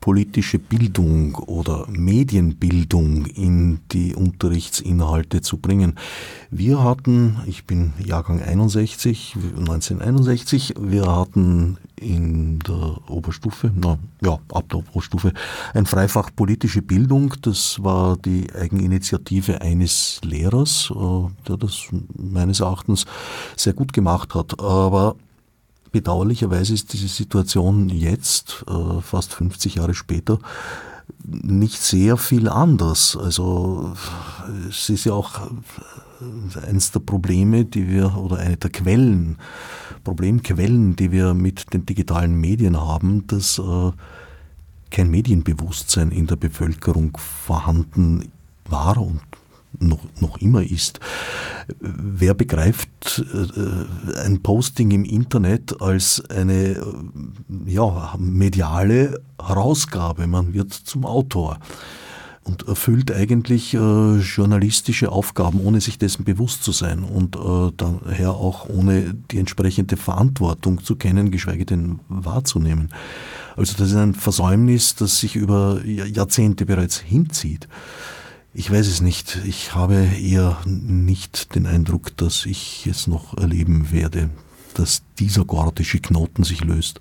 politische 0.00 0.58
Bildung 0.58 1.36
oder 1.36 1.86
Medienbildung 1.88 3.24
in 3.24 3.80
die 3.92 4.14
Unterrichtsinhalte 4.14 5.40
zu 5.40 5.56
bringen. 5.56 5.94
Wir 6.50 6.84
hatten, 6.84 7.38
ich 7.46 7.64
bin 7.64 7.94
Jahrgang 8.04 8.42
61, 8.42 9.36
1961, 9.56 10.74
wir 10.78 11.06
hatten 11.06 11.78
in 11.96 12.58
der 12.60 12.98
Oberstufe, 13.08 13.70
na, 13.74 13.98
ja, 14.22 14.38
ab 14.52 14.68
der 14.70 14.78
Oberstufe, 14.78 15.32
ein 15.74 15.86
Freifach 15.86 16.30
politische 16.34 16.82
Bildung. 16.82 17.34
Das 17.42 17.82
war 17.82 18.16
die 18.16 18.52
Eigeninitiative 18.54 19.60
eines 19.60 20.20
Lehrers, 20.24 20.90
äh, 20.94 21.46
der 21.46 21.56
das 21.58 21.88
meines 22.16 22.60
Erachtens 22.60 23.04
sehr 23.56 23.74
gut 23.74 23.92
gemacht 23.92 24.09
hat. 24.10 24.60
Aber 24.60 25.16
bedauerlicherweise 25.92 26.74
ist 26.74 26.92
diese 26.92 27.08
Situation 27.08 27.88
jetzt, 27.88 28.64
äh, 28.68 29.00
fast 29.00 29.34
50 29.34 29.76
Jahre 29.76 29.94
später, 29.94 30.38
nicht 31.24 31.80
sehr 31.80 32.16
viel 32.16 32.48
anders. 32.48 33.16
Also 33.16 33.92
es 34.68 34.88
ist 34.88 35.04
ja 35.04 35.12
auch 35.12 35.40
eines 36.66 36.92
der 36.92 37.00
Probleme, 37.00 37.64
die 37.64 37.88
wir, 37.88 38.16
oder 38.16 38.38
eine 38.38 38.56
der 38.56 38.70
Quellen, 38.70 39.36
Problemquellen, 40.04 40.96
die 40.96 41.12
wir 41.12 41.34
mit 41.34 41.72
den 41.72 41.84
digitalen 41.84 42.34
Medien 42.34 42.80
haben, 42.80 43.26
dass 43.26 43.58
äh, 43.58 43.92
kein 44.90 45.10
Medienbewusstsein 45.10 46.10
in 46.10 46.26
der 46.26 46.36
Bevölkerung 46.36 47.16
vorhanden 47.16 48.32
war 48.68 48.98
und 48.98 49.20
noch, 49.78 50.00
noch 50.20 50.38
immer 50.38 50.62
ist. 50.62 51.00
Wer 51.78 52.34
begreift 52.34 53.24
äh, 53.32 54.18
ein 54.20 54.42
Posting 54.42 54.90
im 54.90 55.04
Internet 55.04 55.80
als 55.80 56.22
eine 56.28 56.70
äh, 56.72 56.82
ja, 57.66 58.14
mediale 58.18 59.20
Herausgabe? 59.40 60.26
Man 60.26 60.52
wird 60.52 60.72
zum 60.72 61.04
Autor 61.04 61.58
und 62.42 62.66
erfüllt 62.66 63.12
eigentlich 63.12 63.74
äh, 63.74 64.16
journalistische 64.18 65.12
Aufgaben, 65.12 65.60
ohne 65.60 65.80
sich 65.80 65.98
dessen 65.98 66.24
bewusst 66.24 66.64
zu 66.64 66.72
sein 66.72 67.04
und 67.04 67.36
äh, 67.36 67.72
daher 67.76 68.32
auch 68.32 68.68
ohne 68.68 69.14
die 69.30 69.38
entsprechende 69.38 69.96
Verantwortung 69.96 70.82
zu 70.82 70.96
kennen, 70.96 71.30
geschweige 71.30 71.66
denn 71.66 72.00
wahrzunehmen. 72.08 72.92
Also 73.56 73.76
das 73.76 73.90
ist 73.90 73.96
ein 73.96 74.14
Versäumnis, 74.14 74.94
das 74.94 75.20
sich 75.20 75.36
über 75.36 75.80
Jahrzehnte 75.84 76.66
bereits 76.66 76.98
hinzieht. 76.98 77.68
Ich 78.52 78.70
weiß 78.70 78.86
es 78.88 79.00
nicht. 79.00 79.38
Ich 79.46 79.74
habe 79.74 79.94
eher 80.20 80.58
nicht 80.66 81.54
den 81.54 81.66
Eindruck, 81.66 82.16
dass 82.16 82.46
ich 82.46 82.86
es 82.90 83.06
noch 83.06 83.38
erleben 83.38 83.92
werde, 83.92 84.30
dass 84.74 85.02
dieser 85.18 85.44
gordische 85.44 86.00
Knoten 86.00 86.42
sich 86.42 86.64
löst. 86.64 87.00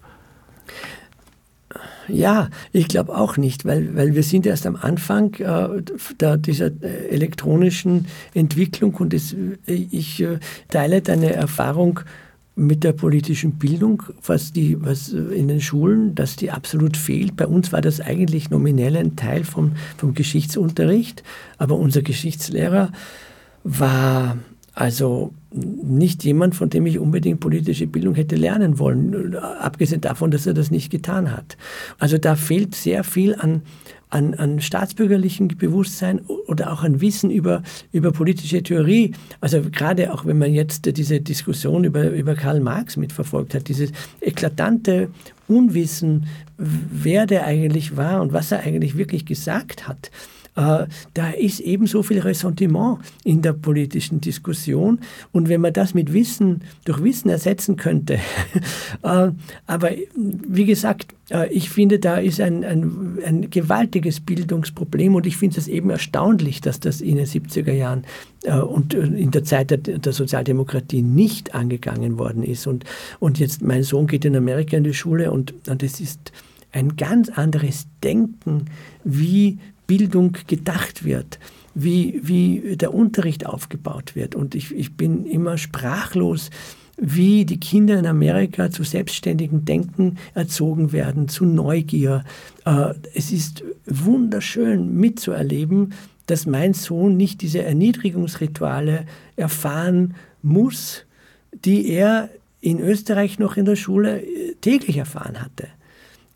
Ja, 2.07 2.49
ich 2.71 2.87
glaube 2.87 3.15
auch 3.15 3.37
nicht, 3.37 3.65
weil, 3.65 3.95
weil 3.95 4.15
wir 4.15 4.23
sind 4.23 4.45
erst 4.45 4.65
am 4.65 4.75
Anfang 4.75 5.33
äh, 5.35 5.83
der, 6.19 6.37
dieser 6.37 6.67
äh, 6.81 7.07
elektronischen 7.09 8.07
Entwicklung 8.33 8.95
und 8.95 9.13
es, 9.13 9.35
ich 9.67 10.21
äh, 10.21 10.39
teile 10.69 11.01
deine 11.01 11.33
Erfahrung 11.33 11.99
mit 12.59 12.83
der 12.83 12.91
politischen 12.91 13.53
Bildung, 13.53 14.03
was, 14.25 14.51
die, 14.51 14.81
was 14.81 15.09
in 15.09 15.47
den 15.47 15.61
Schulen, 15.61 16.13
dass 16.13 16.35
die 16.35 16.51
absolut 16.51 16.97
fehlt. 16.97 17.35
Bei 17.35 17.47
uns 17.47 17.71
war 17.71 17.81
das 17.81 18.01
eigentlich 18.01 18.49
nominell 18.49 18.97
ein 18.97 19.15
Teil 19.15 19.43
vom, 19.43 19.71
vom 19.97 20.13
Geschichtsunterricht, 20.13 21.23
aber 21.57 21.75
unser 21.75 22.01
Geschichtslehrer 22.01 22.91
war 23.63 24.37
also 24.73 25.33
nicht 25.51 26.23
jemand, 26.23 26.55
von 26.55 26.69
dem 26.69 26.85
ich 26.85 26.99
unbedingt 26.99 27.39
politische 27.39 27.87
Bildung 27.87 28.15
hätte 28.15 28.35
lernen 28.35 28.77
wollen, 28.79 29.35
abgesehen 29.35 30.01
davon, 30.01 30.31
dass 30.31 30.45
er 30.45 30.53
das 30.53 30.71
nicht 30.71 30.89
getan 30.89 31.31
hat. 31.35 31.57
Also 31.97 32.17
da 32.17 32.35
fehlt 32.35 32.75
sehr 32.75 33.03
viel 33.03 33.35
an, 33.35 33.61
an, 34.09 34.33
an 34.33 34.59
staatsbürgerlichem 34.59 35.49
Bewusstsein 35.49 36.19
oder 36.47 36.73
auch 36.73 36.83
an 36.83 36.99
Wissen 36.99 37.29
über, 37.29 37.61
über 37.91 38.11
politische 38.11 38.63
Theorie. 38.63 39.13
Also 39.39 39.61
gerade 39.61 40.13
auch 40.13 40.25
wenn 40.25 40.37
man 40.37 40.53
jetzt 40.53 40.85
diese 40.97 41.21
Diskussion 41.21 41.83
über, 41.83 42.09
über 42.09 42.35
Karl 42.35 42.59
Marx 42.59 42.97
mitverfolgt 42.97 43.53
hat, 43.53 43.67
dieses 43.67 43.91
eklatante 44.21 45.09
Unwissen, 45.47 46.27
wer 46.57 47.25
der 47.25 47.45
eigentlich 47.45 47.97
war 47.97 48.21
und 48.21 48.33
was 48.33 48.51
er 48.51 48.61
eigentlich 48.61 48.97
wirklich 48.97 49.25
gesagt 49.25 49.87
hat. 49.87 50.11
Äh, 50.55 50.87
da 51.13 51.29
ist 51.31 51.59
eben 51.59 51.87
so 51.87 52.03
viel 52.03 52.19
Ressentiment 52.19 52.99
in 53.23 53.41
der 53.41 53.53
politischen 53.53 54.21
Diskussion. 54.21 54.99
Und 55.31 55.49
wenn 55.49 55.61
man 55.61 55.73
das 55.73 55.93
mit 55.93 56.13
Wissen, 56.13 56.61
durch 56.85 57.03
Wissen 57.03 57.29
ersetzen 57.29 57.75
könnte, 57.77 58.15
äh, 59.03 59.31
aber 59.67 59.91
wie 60.15 60.65
gesagt, 60.65 61.15
äh, 61.29 61.51
ich 61.53 61.69
finde, 61.69 61.99
da 61.99 62.17
ist 62.17 62.41
ein, 62.41 62.63
ein, 62.63 63.19
ein 63.25 63.49
gewaltiges 63.49 64.19
Bildungsproblem 64.19 65.15
und 65.15 65.25
ich 65.25 65.37
finde 65.37 65.59
es 65.59 65.67
eben 65.67 65.89
erstaunlich, 65.89 66.61
dass 66.61 66.79
das 66.79 67.01
in 67.01 67.17
den 67.17 67.25
70er 67.25 67.73
Jahren 67.73 68.03
und 68.69 68.93
in 68.93 69.31
der 69.31 69.43
Zeit 69.43 69.69
der, 69.85 70.13
Sozialdemokratie 70.13 71.01
nicht 71.01 71.53
angegangen 71.53 72.17
worden 72.17 72.41
ist. 72.41 72.67
Und, 72.67 72.85
und 73.19 73.37
jetzt, 73.37 73.61
mein 73.61 73.83
Sohn 73.83 74.07
geht 74.07 74.23
in 74.23 74.33
Amerika 74.33 74.77
in 74.77 74.85
die 74.85 74.93
Schule 74.93 75.29
und, 75.31 75.53
und 75.67 75.83
es 75.83 75.99
ist 75.99 76.31
ein 76.71 76.95
ganz 76.95 77.29
anderes 77.29 77.87
Denken, 78.01 78.65
wie 79.03 79.59
Bildung 79.89 80.37
gedacht 80.45 81.03
wird, 81.03 81.39
wie, 81.73 82.19
wie 82.21 82.77
der 82.77 82.93
Unterricht 82.93 83.47
aufgebaut 83.47 84.15
wird. 84.15 84.35
Und 84.35 84.53
ich, 84.53 84.71
ich 84.71 84.95
bin 84.95 85.25
immer 85.25 85.57
sprachlos, 85.57 86.51
wie 86.95 87.43
die 87.43 87.59
Kinder 87.59 87.97
in 87.97 88.05
Amerika 88.05 88.69
zu 88.69 88.83
selbstständigem 88.83 89.65
Denken 89.65 90.17
erzogen 90.35 90.91
werden, 90.91 91.27
zu 91.27 91.43
Neugier. 91.45 92.23
Äh, 92.65 92.93
es 93.15 93.31
ist 93.31 93.63
wunderschön 93.87 94.93
mitzuerleben, 94.95 95.93
dass 96.27 96.45
mein 96.45 96.75
Sohn 96.75 97.17
nicht 97.17 97.41
diese 97.41 97.63
Erniedrigungsrituale 97.63 99.07
erfahren 99.37 100.13
muss, 100.43 101.05
die 101.65 101.89
er 101.89 102.29
in 102.61 102.79
Österreich 102.79 103.39
noch 103.39 103.57
in 103.57 103.65
der 103.65 103.75
Schule 103.75 104.21
äh, 104.21 104.53
täglich 104.61 104.97
erfahren 104.97 105.41
hatte 105.41 105.67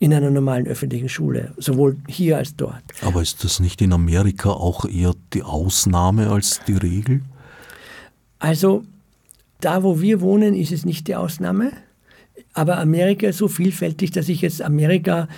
in 0.03 0.13
einer 0.13 0.29
normalen 0.29 0.67
öffentlichen 0.67 1.07
Schule, 1.07 1.53
sowohl 1.55 1.95
hier 2.09 2.35
als 2.37 2.57
dort. 2.57 2.83
Aber 3.03 3.21
ist 3.21 3.45
das 3.45 3.61
nicht 3.61 3.81
in 3.81 3.93
Amerika 3.93 4.49
auch 4.49 4.83
eher 4.83 5.13
die 5.31 5.43
Ausnahme 5.43 6.29
als 6.29 6.59
die 6.67 6.75
Regel? 6.75 7.21
Also 8.37 8.83
da, 9.61 9.81
wo 9.81 10.01
wir 10.01 10.19
wohnen, 10.19 10.55
ist 10.55 10.73
es 10.73 10.83
nicht 10.83 11.07
die 11.07 11.15
Ausnahme. 11.15 11.71
Aber 12.53 12.79
Amerika 12.79 13.27
ist 13.27 13.37
so 13.37 13.47
vielfältig, 13.47 14.11
dass 14.11 14.27
ich 14.27 14.41
jetzt 14.41 14.61
Amerika 14.61 15.29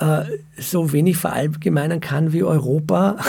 äh, 0.00 0.24
so 0.56 0.92
wenig 0.92 1.16
verallgemeinern 1.16 2.00
kann 2.00 2.32
wie 2.32 2.42
Europa. 2.42 3.16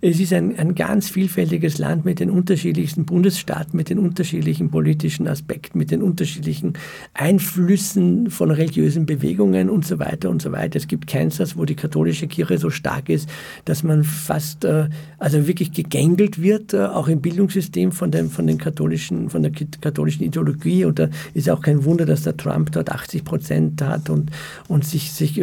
Es 0.00 0.20
ist 0.20 0.32
ein, 0.34 0.58
ein 0.58 0.74
ganz 0.74 1.08
vielfältiges 1.08 1.78
Land 1.78 2.04
mit 2.04 2.20
den 2.20 2.30
unterschiedlichsten 2.30 3.06
Bundesstaaten, 3.06 3.76
mit 3.76 3.88
den 3.88 3.98
unterschiedlichen 3.98 4.70
politischen 4.70 5.26
Aspekten, 5.26 5.78
mit 5.78 5.90
den 5.90 6.02
unterschiedlichen 6.02 6.74
Einflüssen 7.14 8.30
von 8.30 8.50
religiösen 8.50 9.06
Bewegungen 9.06 9.70
und 9.70 9.86
so 9.86 9.98
weiter 9.98 10.28
und 10.28 10.42
so 10.42 10.52
weiter. 10.52 10.76
Es 10.76 10.88
gibt 10.88 11.06
Kansas, 11.06 11.56
wo 11.56 11.64
die 11.64 11.74
katholische 11.74 12.26
Kirche 12.26 12.58
so 12.58 12.68
stark 12.68 13.08
ist, 13.08 13.28
dass 13.64 13.82
man 13.82 14.04
fast, 14.04 14.64
äh, 14.64 14.88
also 15.18 15.46
wirklich 15.46 15.72
gegängelt 15.72 16.42
wird, 16.42 16.74
äh, 16.74 16.84
auch 16.84 17.08
im 17.08 17.22
Bildungssystem 17.22 17.92
von, 17.92 18.10
dem, 18.10 18.28
von, 18.28 18.46
den 18.46 18.58
katholischen, 18.58 19.30
von 19.30 19.42
der 19.42 19.52
katholischen 19.80 20.24
Ideologie. 20.24 20.84
Und 20.84 20.98
da 20.98 21.08
ist 21.32 21.48
auch 21.48 21.62
kein 21.62 21.84
Wunder, 21.84 22.04
dass 22.04 22.22
der 22.22 22.36
Trump 22.36 22.72
dort 22.72 22.90
80 22.90 23.24
Prozent 23.24 23.80
hat 23.80 24.10
und, 24.10 24.30
und 24.68 24.84
sich, 24.84 25.12
sich 25.12 25.40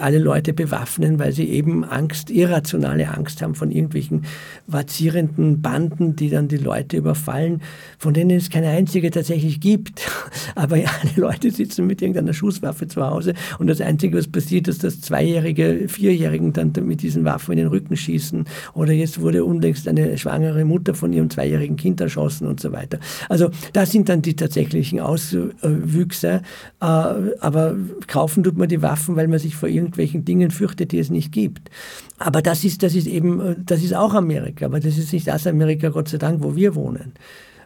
alle 0.00 0.18
Leute 0.18 0.52
bewaffnen, 0.52 1.18
weil 1.18 1.32
sie 1.32 1.48
eben 1.48 1.84
Angst, 1.84 2.30
irrationale 2.30 3.08
Angst 3.08 3.42
haben 3.42 3.54
von 3.54 3.70
irgendwelchen 3.70 4.24
vazierenden 4.66 5.62
Banden, 5.62 6.16
die 6.16 6.30
dann 6.30 6.48
die 6.48 6.56
Leute 6.56 6.96
überfallen, 6.96 7.62
von 7.98 8.14
denen 8.14 8.36
es 8.36 8.50
keine 8.50 8.68
einzige 8.68 9.10
tatsächlich 9.10 9.60
gibt. 9.60 10.02
Aber 10.54 10.76
alle 10.76 10.86
Leute 11.16 11.50
sitzen 11.50 11.86
mit 11.86 12.02
irgendeiner 12.02 12.32
Schusswaffe 12.32 12.86
zu 12.86 13.04
Hause 13.04 13.34
und 13.58 13.66
das 13.66 13.80
Einzige, 13.80 14.18
was 14.18 14.28
passiert, 14.28 14.68
ist, 14.68 14.84
dass 14.84 15.00
Zweijährige, 15.00 15.88
Vierjährigen 15.88 16.52
dann 16.52 16.72
mit 16.82 17.02
diesen 17.02 17.24
Waffen 17.24 17.52
in 17.52 17.58
den 17.58 17.68
Rücken 17.68 17.96
schießen. 17.96 18.44
Oder 18.74 18.92
jetzt 18.92 19.20
wurde 19.20 19.44
unlängst 19.44 19.88
eine 19.88 20.18
schwangere 20.18 20.64
Mutter 20.64 20.94
von 20.94 21.12
ihrem 21.12 21.30
zweijährigen 21.30 21.76
Kind 21.76 22.00
erschossen 22.00 22.46
und 22.46 22.60
so 22.60 22.72
weiter. 22.72 22.98
Also 23.28 23.50
das 23.72 23.92
sind 23.92 24.08
dann 24.08 24.22
die 24.22 24.36
tatsächlichen 24.36 25.00
Auswüchse. 25.00 26.42
Äh, 26.80 26.84
aber 26.84 27.76
kaufen 28.06 28.44
tut 28.44 28.56
man 28.56 28.68
die 28.68 28.82
Waffen, 28.82 29.16
weil 29.16 29.28
man 29.28 29.38
sich 29.46 29.56
vor 29.56 29.68
irgendwelchen 29.68 30.24
Dingen 30.24 30.50
fürchtet, 30.50 30.92
die 30.92 30.98
es 30.98 31.10
nicht 31.10 31.32
gibt. 31.32 31.70
Aber 32.18 32.42
das 32.42 32.64
ist, 32.64 32.82
das 32.82 32.94
ist 32.94 33.06
eben, 33.06 33.40
äh, 33.40 33.56
das 33.58 33.82
ist 33.82 33.94
auch 33.94 34.14
Amerika. 34.14 34.66
Aber 34.66 34.80
das 34.80 34.98
ist 34.98 35.12
nicht 35.12 35.26
das 35.26 35.46
Amerika, 35.46 35.88
Gott 35.88 36.08
sei 36.08 36.18
Dank, 36.18 36.42
wo 36.42 36.54
wir 36.56 36.74
wohnen. 36.74 37.12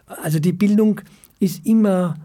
Also 0.05 0.39
die 0.39 0.53
Bildung 0.53 1.01
ist 1.39 1.65
immer 1.65 2.15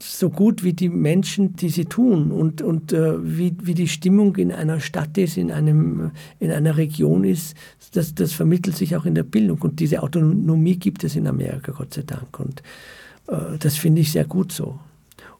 so 0.00 0.28
gut 0.28 0.64
wie 0.64 0.72
die 0.72 0.88
Menschen, 0.88 1.56
die 1.56 1.68
sie 1.68 1.84
tun 1.84 2.30
und, 2.30 2.62
und 2.62 2.92
äh, 2.92 3.14
wie, 3.22 3.56
wie 3.62 3.74
die 3.74 3.88
Stimmung 3.88 4.36
in 4.36 4.52
einer 4.52 4.80
Stadt 4.80 5.16
ist, 5.18 5.36
in, 5.36 5.50
einem, 5.50 6.10
in 6.40 6.50
einer 6.50 6.76
Region 6.76 7.24
ist, 7.24 7.56
das, 7.92 8.14
das 8.14 8.32
vermittelt 8.32 8.76
sich 8.76 8.96
auch 8.96 9.04
in 9.04 9.14
der 9.14 9.22
Bildung. 9.22 9.62
Und 9.62 9.80
diese 9.80 10.02
Autonomie 10.02 10.76
gibt 10.76 11.04
es 11.04 11.16
in 11.16 11.26
Amerika, 11.26 11.72
Gott 11.72 11.94
sei 11.94 12.02
Dank. 12.02 12.38
Und 12.38 12.62
äh, 13.28 13.56
das 13.58 13.76
finde 13.76 14.00
ich 14.00 14.12
sehr 14.12 14.24
gut 14.24 14.52
so. 14.52 14.78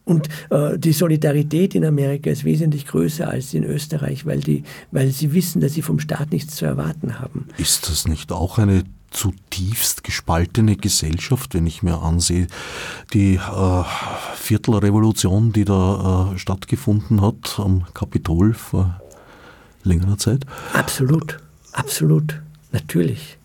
Und 0.05 0.29
äh, 0.51 0.77
die 0.77 0.93
Solidarität 0.93 1.75
in 1.75 1.83
Amerika 1.83 2.29
ist 2.29 2.45
wesentlich 2.45 2.85
größer 2.85 3.27
als 3.27 3.53
in 3.53 3.63
Österreich, 3.63 4.25
weil, 4.25 4.39
die, 4.39 4.63
weil 4.91 5.09
sie 5.09 5.33
wissen, 5.33 5.61
dass 5.61 5.73
sie 5.73 5.81
vom 5.81 5.99
Staat 5.99 6.31
nichts 6.31 6.55
zu 6.55 6.65
erwarten 6.65 7.19
haben. 7.19 7.47
Ist 7.57 7.89
das 7.89 8.07
nicht 8.07 8.31
auch 8.31 8.59
eine 8.59 8.83
zutiefst 9.09 10.03
gespaltene 10.03 10.75
Gesellschaft, 10.75 11.53
wenn 11.53 11.65
ich 11.65 11.81
mir 11.81 12.01
ansehe, 12.01 12.47
die 13.13 13.35
äh, 13.35 13.83
Viertelrevolution, 14.35 15.53
die 15.53 15.65
da 15.65 16.33
äh, 16.33 16.37
stattgefunden 16.37 17.21
hat 17.21 17.55
am 17.57 17.85
Kapitol 17.93 18.53
vor 18.53 19.01
längerer 19.83 20.17
Zeit? 20.17 20.45
Absolut, 20.73 21.39
absolut, 21.71 22.41
natürlich. 22.71 23.37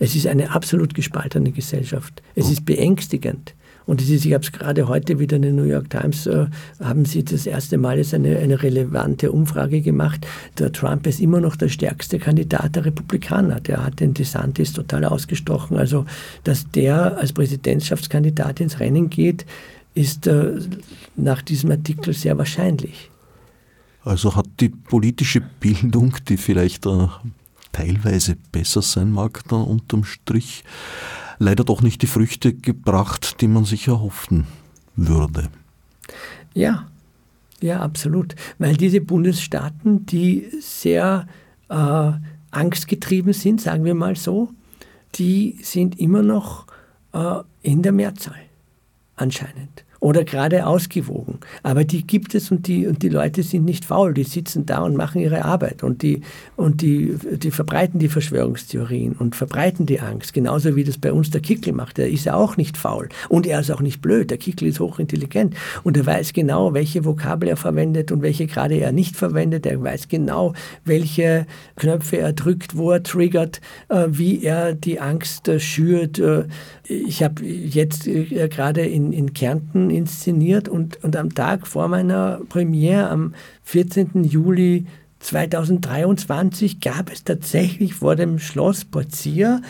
Es 0.00 0.14
ist 0.14 0.26
eine 0.26 0.50
absolut 0.50 0.94
gespaltene 0.94 1.52
Gesellschaft. 1.52 2.22
Es 2.34 2.50
ist 2.50 2.64
beängstigend. 2.64 3.54
Und 3.88 4.02
es 4.02 4.10
ist, 4.10 4.26
ich 4.26 4.34
habe 4.34 4.44
es 4.44 4.52
gerade 4.52 4.86
heute 4.86 5.18
wieder 5.18 5.36
in 5.36 5.42
der 5.42 5.52
New 5.54 5.64
York 5.64 5.88
Times, 5.88 6.26
äh, 6.26 6.44
haben 6.78 7.06
sie 7.06 7.24
das 7.24 7.46
erste 7.46 7.78
Mal 7.78 7.96
jetzt 7.96 8.12
eine, 8.12 8.36
eine 8.36 8.62
relevante 8.62 9.32
Umfrage 9.32 9.80
gemacht. 9.80 10.26
Der 10.58 10.70
Trump 10.72 11.06
ist 11.06 11.20
immer 11.20 11.40
noch 11.40 11.56
der 11.56 11.70
stärkste 11.70 12.18
Kandidat 12.18 12.76
der 12.76 12.84
Republikaner. 12.84 13.60
Der 13.60 13.82
hat 13.82 14.00
den 14.00 14.12
DeSantis 14.12 14.74
total 14.74 15.06
ausgestochen. 15.06 15.78
Also, 15.78 16.04
dass 16.44 16.70
der 16.70 17.16
als 17.16 17.32
Präsidentschaftskandidat 17.32 18.60
ins 18.60 18.78
Rennen 18.78 19.08
geht, 19.08 19.46
ist 19.94 20.26
äh, 20.26 20.58
nach 21.16 21.40
diesem 21.40 21.70
Artikel 21.70 22.12
sehr 22.12 22.36
wahrscheinlich. 22.36 23.10
Also 24.04 24.36
hat 24.36 24.48
die 24.60 24.68
politische 24.68 25.40
Bildung, 25.40 26.14
die 26.28 26.36
vielleicht 26.36 26.84
äh, 26.84 27.06
teilweise 27.72 28.36
besser 28.52 28.82
sein 28.82 29.10
mag, 29.10 29.44
da 29.48 29.56
unterm 29.56 30.04
Strich, 30.04 30.62
leider 31.38 31.64
doch 31.64 31.82
nicht 31.82 32.02
die 32.02 32.06
Früchte 32.06 32.52
gebracht, 32.52 33.40
die 33.40 33.48
man 33.48 33.64
sich 33.64 33.88
erhoffen 33.88 34.46
würde. 34.96 35.48
Ja, 36.54 36.88
ja, 37.60 37.80
absolut. 37.80 38.34
Weil 38.58 38.76
diese 38.76 39.00
Bundesstaaten, 39.00 40.06
die 40.06 40.48
sehr 40.60 41.26
äh, 41.68 42.12
angstgetrieben 42.50 43.32
sind, 43.32 43.60
sagen 43.60 43.84
wir 43.84 43.94
mal 43.94 44.16
so, 44.16 44.50
die 45.16 45.58
sind 45.62 45.98
immer 45.98 46.22
noch 46.22 46.66
äh, 47.12 47.40
in 47.62 47.82
der 47.82 47.92
Mehrzahl 47.92 48.38
anscheinend 49.16 49.84
oder 50.00 50.24
gerade 50.24 50.66
ausgewogen. 50.66 51.38
Aber 51.62 51.84
die 51.84 52.06
gibt 52.06 52.34
es 52.34 52.50
und 52.50 52.66
die, 52.66 52.86
und 52.86 53.02
die 53.02 53.08
Leute 53.08 53.42
sind 53.42 53.64
nicht 53.64 53.84
faul, 53.84 54.14
die 54.14 54.24
sitzen 54.24 54.66
da 54.66 54.80
und 54.80 54.96
machen 54.96 55.20
ihre 55.20 55.44
Arbeit 55.44 55.82
und, 55.82 56.02
die, 56.02 56.22
und 56.56 56.82
die, 56.82 57.16
die 57.36 57.50
verbreiten 57.50 57.98
die 57.98 58.08
Verschwörungstheorien 58.08 59.12
und 59.12 59.36
verbreiten 59.36 59.86
die 59.86 60.00
Angst, 60.00 60.32
genauso 60.32 60.76
wie 60.76 60.84
das 60.84 60.98
bei 60.98 61.12
uns 61.12 61.30
der 61.30 61.40
Kickel 61.40 61.72
macht. 61.72 61.98
Der 61.98 62.08
ist 62.08 62.24
ja 62.24 62.34
auch 62.34 62.56
nicht 62.56 62.76
faul 62.76 63.08
und 63.28 63.46
er 63.46 63.60
ist 63.60 63.70
auch 63.70 63.80
nicht 63.80 64.00
blöd. 64.00 64.30
Der 64.30 64.38
Kickel 64.38 64.68
ist 64.68 64.80
hochintelligent 64.80 65.54
und 65.82 65.96
er 65.96 66.06
weiß 66.06 66.32
genau, 66.32 66.74
welche 66.74 67.04
Vokabel 67.04 67.48
er 67.48 67.56
verwendet 67.56 68.12
und 68.12 68.22
welche 68.22 68.46
gerade 68.46 68.76
er 68.76 68.92
nicht 68.92 69.16
verwendet. 69.16 69.66
Er 69.66 69.82
weiß 69.82 70.08
genau, 70.08 70.54
welche 70.84 71.46
Knöpfe 71.76 72.18
er 72.18 72.32
drückt, 72.32 72.76
wo 72.76 72.92
er 72.92 73.02
triggert, 73.02 73.60
äh, 73.88 74.06
wie 74.10 74.44
er 74.44 74.74
die 74.74 75.00
Angst 75.00 75.48
äh, 75.48 75.60
schürt. 75.60 76.18
Äh, 76.18 76.44
ich 76.84 77.22
habe 77.22 77.44
jetzt 77.44 78.04
gerade 78.04 78.80
in, 78.80 79.12
in 79.12 79.34
Kärnten 79.34 79.87
inszeniert 79.90 80.68
und, 80.68 81.02
und 81.02 81.16
am 81.16 81.34
Tag 81.34 81.66
vor 81.66 81.88
meiner 81.88 82.40
Premiere 82.48 83.08
am 83.08 83.34
14. 83.64 84.24
Juli 84.24 84.86
2023 85.20 86.80
gab 86.80 87.10
es 87.10 87.24
tatsächlich 87.24 87.94
vor 87.94 88.16
dem 88.16 88.38
Schloss 88.38 88.84
Porzier 88.84 89.62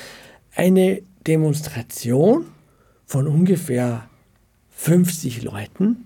eine 0.55 1.01
Demonstration 1.27 2.47
von 3.07 3.27
ungefähr 3.27 4.09
50 4.71 5.43
Leuten, 5.43 6.05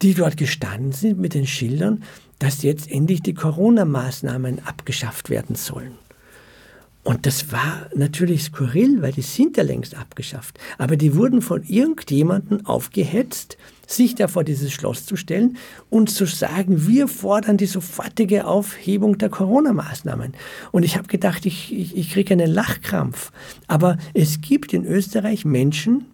die 0.00 0.14
dort 0.14 0.36
gestanden 0.36 0.92
sind 0.92 1.20
mit 1.20 1.34
den 1.34 1.46
Schildern, 1.46 2.02
dass 2.38 2.62
jetzt 2.62 2.90
endlich 2.90 3.22
die 3.22 3.34
Corona-Maßnahmen 3.34 4.66
abgeschafft 4.66 5.30
werden 5.30 5.54
sollen. 5.54 5.92
Und 7.04 7.26
das 7.26 7.50
war 7.50 7.88
natürlich 7.96 8.44
skurril, 8.44 9.02
weil 9.02 9.12
die 9.12 9.22
sind 9.22 9.56
ja 9.56 9.64
längst 9.64 9.96
abgeschafft. 9.96 10.58
Aber 10.78 10.96
die 10.96 11.16
wurden 11.16 11.42
von 11.42 11.64
irgendjemandem 11.64 12.64
aufgehetzt, 12.64 13.56
sich 13.88 14.14
da 14.14 14.28
vor 14.28 14.44
dieses 14.44 14.72
Schloss 14.72 15.04
zu 15.04 15.16
stellen 15.16 15.56
und 15.90 16.10
zu 16.10 16.26
sagen, 16.26 16.86
wir 16.86 17.08
fordern 17.08 17.56
die 17.56 17.66
sofortige 17.66 18.46
Aufhebung 18.46 19.18
der 19.18 19.30
Corona-Maßnahmen. 19.30 20.34
Und 20.70 20.84
ich 20.84 20.96
habe 20.96 21.08
gedacht, 21.08 21.44
ich, 21.44 21.72
ich, 21.76 21.96
ich 21.96 22.10
kriege 22.12 22.34
einen 22.34 22.50
Lachkrampf. 22.50 23.32
Aber 23.66 23.98
es 24.14 24.40
gibt 24.40 24.72
in 24.72 24.84
Österreich 24.84 25.44
Menschen, 25.44 26.06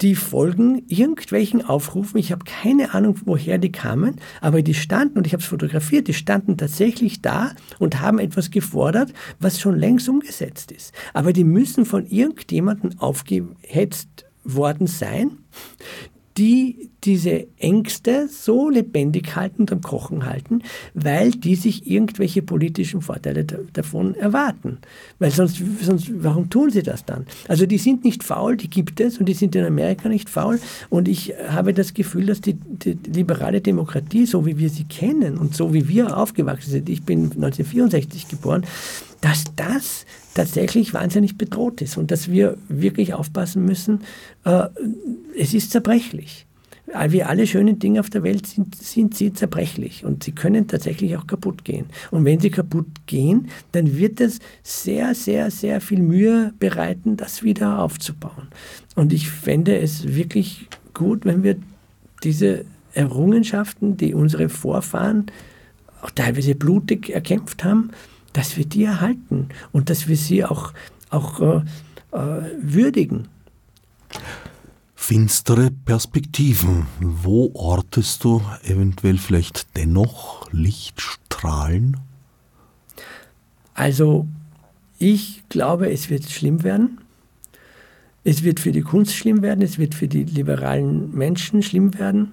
die 0.00 0.14
folgen 0.14 0.84
irgendwelchen 0.86 1.64
Aufrufen. 1.64 2.18
Ich 2.18 2.32
habe 2.32 2.44
keine 2.44 2.94
Ahnung, 2.94 3.16
woher 3.24 3.58
die 3.58 3.72
kamen, 3.72 4.16
aber 4.40 4.62
die 4.62 4.74
standen, 4.74 5.18
und 5.18 5.26
ich 5.26 5.32
habe 5.32 5.42
es 5.42 5.48
fotografiert, 5.48 6.08
die 6.08 6.14
standen 6.14 6.56
tatsächlich 6.56 7.20
da 7.22 7.52
und 7.78 8.00
haben 8.00 8.18
etwas 8.18 8.50
gefordert, 8.50 9.12
was 9.40 9.60
schon 9.60 9.76
längst 9.78 10.08
umgesetzt 10.08 10.70
ist. 10.72 10.94
Aber 11.14 11.32
die 11.32 11.44
müssen 11.44 11.84
von 11.84 12.06
irgendjemandem 12.06 12.98
aufgehetzt 12.98 14.24
worden 14.44 14.86
sein, 14.86 15.38
die 16.38 16.90
diese 17.04 17.46
Ängste 17.58 18.28
so 18.28 18.70
lebendig 18.70 19.34
halten 19.34 19.62
und 19.62 19.72
am 19.72 19.82
Kochen 19.82 20.24
halten, 20.24 20.62
weil 20.94 21.32
die 21.32 21.56
sich 21.56 21.90
irgendwelche 21.90 22.42
politischen 22.42 23.02
Vorteile 23.02 23.44
davon 23.44 24.14
erwarten. 24.14 24.78
Weil 25.18 25.32
sonst, 25.32 25.60
sonst, 25.80 26.10
warum 26.22 26.48
tun 26.48 26.70
sie 26.70 26.82
das 26.82 27.04
dann? 27.04 27.26
Also 27.48 27.66
die 27.66 27.78
sind 27.78 28.04
nicht 28.04 28.22
faul, 28.22 28.56
die 28.56 28.70
gibt 28.70 29.00
es 29.00 29.18
und 29.18 29.26
die 29.26 29.34
sind 29.34 29.56
in 29.56 29.64
Amerika 29.64 30.08
nicht 30.08 30.28
faul. 30.28 30.60
Und 30.90 31.08
ich 31.08 31.34
habe 31.48 31.74
das 31.74 31.92
Gefühl, 31.94 32.26
dass 32.26 32.40
die, 32.40 32.54
die 32.54 32.98
liberale 33.12 33.60
Demokratie, 33.60 34.26
so 34.26 34.46
wie 34.46 34.58
wir 34.58 34.70
sie 34.70 34.84
kennen 34.84 35.38
und 35.38 35.56
so 35.56 35.74
wie 35.74 35.88
wir 35.88 36.16
aufgewachsen 36.16 36.70
sind, 36.70 36.88
ich 36.88 37.02
bin 37.02 37.24
1964 37.24 38.28
geboren, 38.28 38.64
dass 39.20 39.44
das 39.56 40.06
tatsächlich 40.38 40.94
wahnsinnig 40.94 41.36
bedroht 41.36 41.82
ist 41.82 41.96
und 41.96 42.12
dass 42.12 42.30
wir 42.30 42.56
wirklich 42.68 43.12
aufpassen 43.12 43.64
müssen. 43.64 44.02
Äh, 44.44 44.68
es 45.36 45.52
ist 45.52 45.72
zerbrechlich. 45.72 46.46
Wie 47.08 47.22
alle 47.22 47.46
schönen 47.46 47.78
Dinge 47.78 48.00
auf 48.00 48.08
der 48.08 48.22
Welt 48.22 48.46
sind, 48.46 48.74
sind 48.76 49.14
sie 49.14 49.34
zerbrechlich 49.34 50.06
und 50.06 50.24
sie 50.24 50.32
können 50.32 50.68
tatsächlich 50.68 51.18
auch 51.18 51.26
kaputt 51.26 51.62
gehen. 51.62 51.86
Und 52.10 52.24
wenn 52.24 52.40
sie 52.40 52.50
kaputt 52.50 52.86
gehen, 53.04 53.48
dann 53.72 53.98
wird 53.98 54.22
es 54.22 54.38
sehr, 54.62 55.14
sehr, 55.14 55.50
sehr 55.50 55.82
viel 55.82 56.00
Mühe 56.00 56.54
bereiten, 56.58 57.18
das 57.18 57.42
wieder 57.42 57.80
aufzubauen. 57.80 58.48
Und 58.94 59.12
ich 59.12 59.28
fände 59.28 59.76
es 59.76 60.14
wirklich 60.14 60.68
gut, 60.94 61.26
wenn 61.26 61.42
wir 61.42 61.56
diese 62.22 62.64
Errungenschaften, 62.94 63.98
die 63.98 64.14
unsere 64.14 64.48
Vorfahren 64.48 65.26
auch 66.00 66.10
teilweise 66.10 66.54
blutig 66.54 67.10
erkämpft 67.10 67.64
haben, 67.64 67.90
dass 68.32 68.56
wir 68.56 68.64
die 68.64 68.84
erhalten 68.84 69.48
und 69.72 69.90
dass 69.90 70.08
wir 70.08 70.16
sie 70.16 70.44
auch, 70.44 70.72
auch 71.10 71.40
äh, 71.40 71.56
äh, 72.12 72.42
würdigen. 72.60 73.28
Finstere 74.94 75.70
Perspektiven. 75.70 76.86
Wo 77.00 77.50
ortest 77.54 78.24
du 78.24 78.42
eventuell 78.64 79.18
vielleicht 79.18 79.76
dennoch 79.76 80.50
Lichtstrahlen? 80.52 81.96
Also, 83.74 84.26
ich 84.98 85.44
glaube, 85.48 85.90
es 85.90 86.10
wird 86.10 86.28
schlimm 86.28 86.64
werden. 86.64 86.98
Es 88.24 88.42
wird 88.42 88.60
für 88.60 88.72
die 88.72 88.82
Kunst 88.82 89.14
schlimm 89.14 89.42
werden, 89.42 89.62
es 89.62 89.78
wird 89.78 89.94
für 89.94 90.08
die 90.08 90.24
liberalen 90.24 91.14
Menschen 91.14 91.62
schlimm 91.62 91.98
werden, 91.98 92.32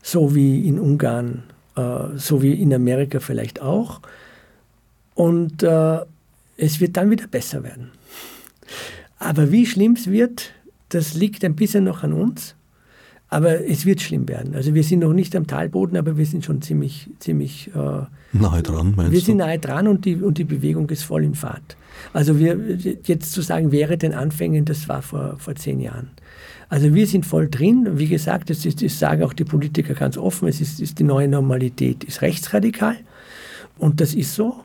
so 0.00 0.34
wie 0.34 0.66
in 0.66 0.78
Ungarn 0.78 1.42
äh, 1.78 2.16
so 2.16 2.42
wie 2.42 2.54
in 2.54 2.74
Amerika 2.74 3.20
vielleicht 3.20 3.62
auch. 3.62 4.00
Und 5.18 5.64
äh, 5.64 5.98
es 6.56 6.78
wird 6.78 6.96
dann 6.96 7.10
wieder 7.10 7.26
besser 7.26 7.64
werden. 7.64 7.90
Aber 9.18 9.50
wie 9.50 9.66
schlimm 9.66 9.94
es 9.94 10.08
wird, 10.08 10.52
das 10.90 11.14
liegt 11.14 11.44
ein 11.44 11.56
bisschen 11.56 11.82
noch 11.82 12.04
an 12.04 12.12
uns. 12.12 12.54
Aber 13.28 13.66
es 13.66 13.84
wird 13.84 14.00
schlimm 14.00 14.28
werden. 14.28 14.54
Also 14.54 14.74
wir 14.74 14.84
sind 14.84 15.00
noch 15.00 15.12
nicht 15.12 15.34
am 15.34 15.48
Talboden, 15.48 15.98
aber 15.98 16.16
wir 16.16 16.24
sind 16.24 16.44
schon 16.44 16.62
ziemlich, 16.62 17.10
ziemlich 17.18 17.68
äh, 17.74 18.06
nahe 18.32 18.62
dran. 18.62 18.94
Meinst 18.94 19.10
wir 19.10 19.18
du? 19.18 19.26
sind 19.26 19.38
nahe 19.38 19.58
dran 19.58 19.88
und 19.88 20.04
die, 20.04 20.14
und 20.14 20.38
die 20.38 20.44
Bewegung 20.44 20.88
ist 20.88 21.02
voll 21.02 21.24
in 21.24 21.34
Fahrt. 21.34 21.76
Also 22.12 22.38
wir 22.38 22.56
jetzt 23.02 23.32
zu 23.32 23.42
sagen, 23.42 23.72
wäre 23.72 23.98
den 23.98 24.14
Anfängen, 24.14 24.66
das 24.66 24.88
war 24.88 25.02
vor, 25.02 25.34
vor 25.38 25.56
zehn 25.56 25.80
Jahren. 25.80 26.10
Also 26.68 26.94
wir 26.94 27.08
sind 27.08 27.26
voll 27.26 27.48
drin. 27.48 27.88
Wie 27.94 28.06
gesagt, 28.06 28.50
das, 28.50 28.64
ist, 28.64 28.84
das 28.84 29.00
sagen 29.00 29.24
auch 29.24 29.32
die 29.32 29.44
Politiker 29.44 29.94
ganz 29.94 30.16
offen, 30.16 30.46
es 30.46 30.60
ist, 30.60 30.80
ist 30.80 31.00
die 31.00 31.04
neue 31.04 31.26
Normalität, 31.26 32.04
ist 32.04 32.22
rechtsradikal. 32.22 32.96
Und 33.78 34.00
das 34.00 34.14
ist 34.14 34.36
so. 34.36 34.62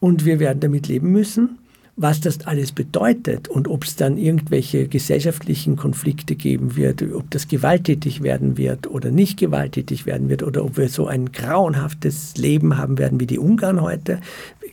Und 0.00 0.24
wir 0.24 0.38
werden 0.40 0.60
damit 0.60 0.88
leben 0.88 1.10
müssen 1.12 1.58
was 1.96 2.20
das 2.20 2.46
alles 2.46 2.72
bedeutet 2.72 3.48
und 3.48 3.68
ob 3.68 3.84
es 3.84 3.96
dann 3.96 4.18
irgendwelche 4.18 4.86
gesellschaftlichen 4.86 5.76
Konflikte 5.76 6.36
geben 6.36 6.76
wird, 6.76 7.02
ob 7.02 7.30
das 7.30 7.48
gewalttätig 7.48 8.22
werden 8.22 8.58
wird 8.58 8.86
oder 8.86 9.10
nicht 9.10 9.38
gewalttätig 9.38 10.04
werden 10.04 10.28
wird 10.28 10.42
oder 10.42 10.62
ob 10.62 10.76
wir 10.76 10.90
so 10.90 11.06
ein 11.06 11.32
grauenhaftes 11.32 12.36
Leben 12.36 12.76
haben 12.76 12.98
werden 12.98 13.18
wie 13.18 13.26
die 13.26 13.38
Ungarn 13.38 13.80
heute, 13.80 14.20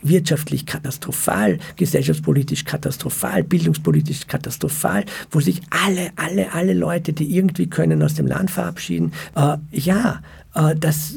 wirtschaftlich 0.02 0.66
katastrophal, 0.66 1.60
gesellschaftspolitisch 1.78 2.66
katastrophal, 2.66 3.44
bildungspolitisch 3.44 4.28
katastrophal, 4.28 5.06
wo 5.32 5.40
sich 5.40 5.62
alle, 5.70 6.10
alle, 6.18 6.52
alle 6.52 6.74
Leute, 6.74 7.14
die 7.14 7.34
irgendwie 7.38 7.68
können, 7.68 8.04
aus 8.04 8.16
dem 8.16 8.28
Land 8.28 8.52
verabschieden. 8.52 9.14
Äh, 9.34 9.58
ja, 9.72 10.20
das, 10.54 11.16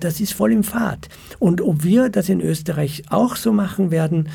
das 0.00 0.20
ist 0.20 0.32
voll 0.32 0.52
im 0.52 0.64
Fahrt. 0.64 1.08
Und 1.38 1.60
ob 1.60 1.84
wir 1.84 2.08
das 2.08 2.28
in 2.28 2.40
Österreich 2.40 3.04
auch 3.10 3.36
so 3.36 3.52
machen 3.52 3.90
werden, 3.90 4.28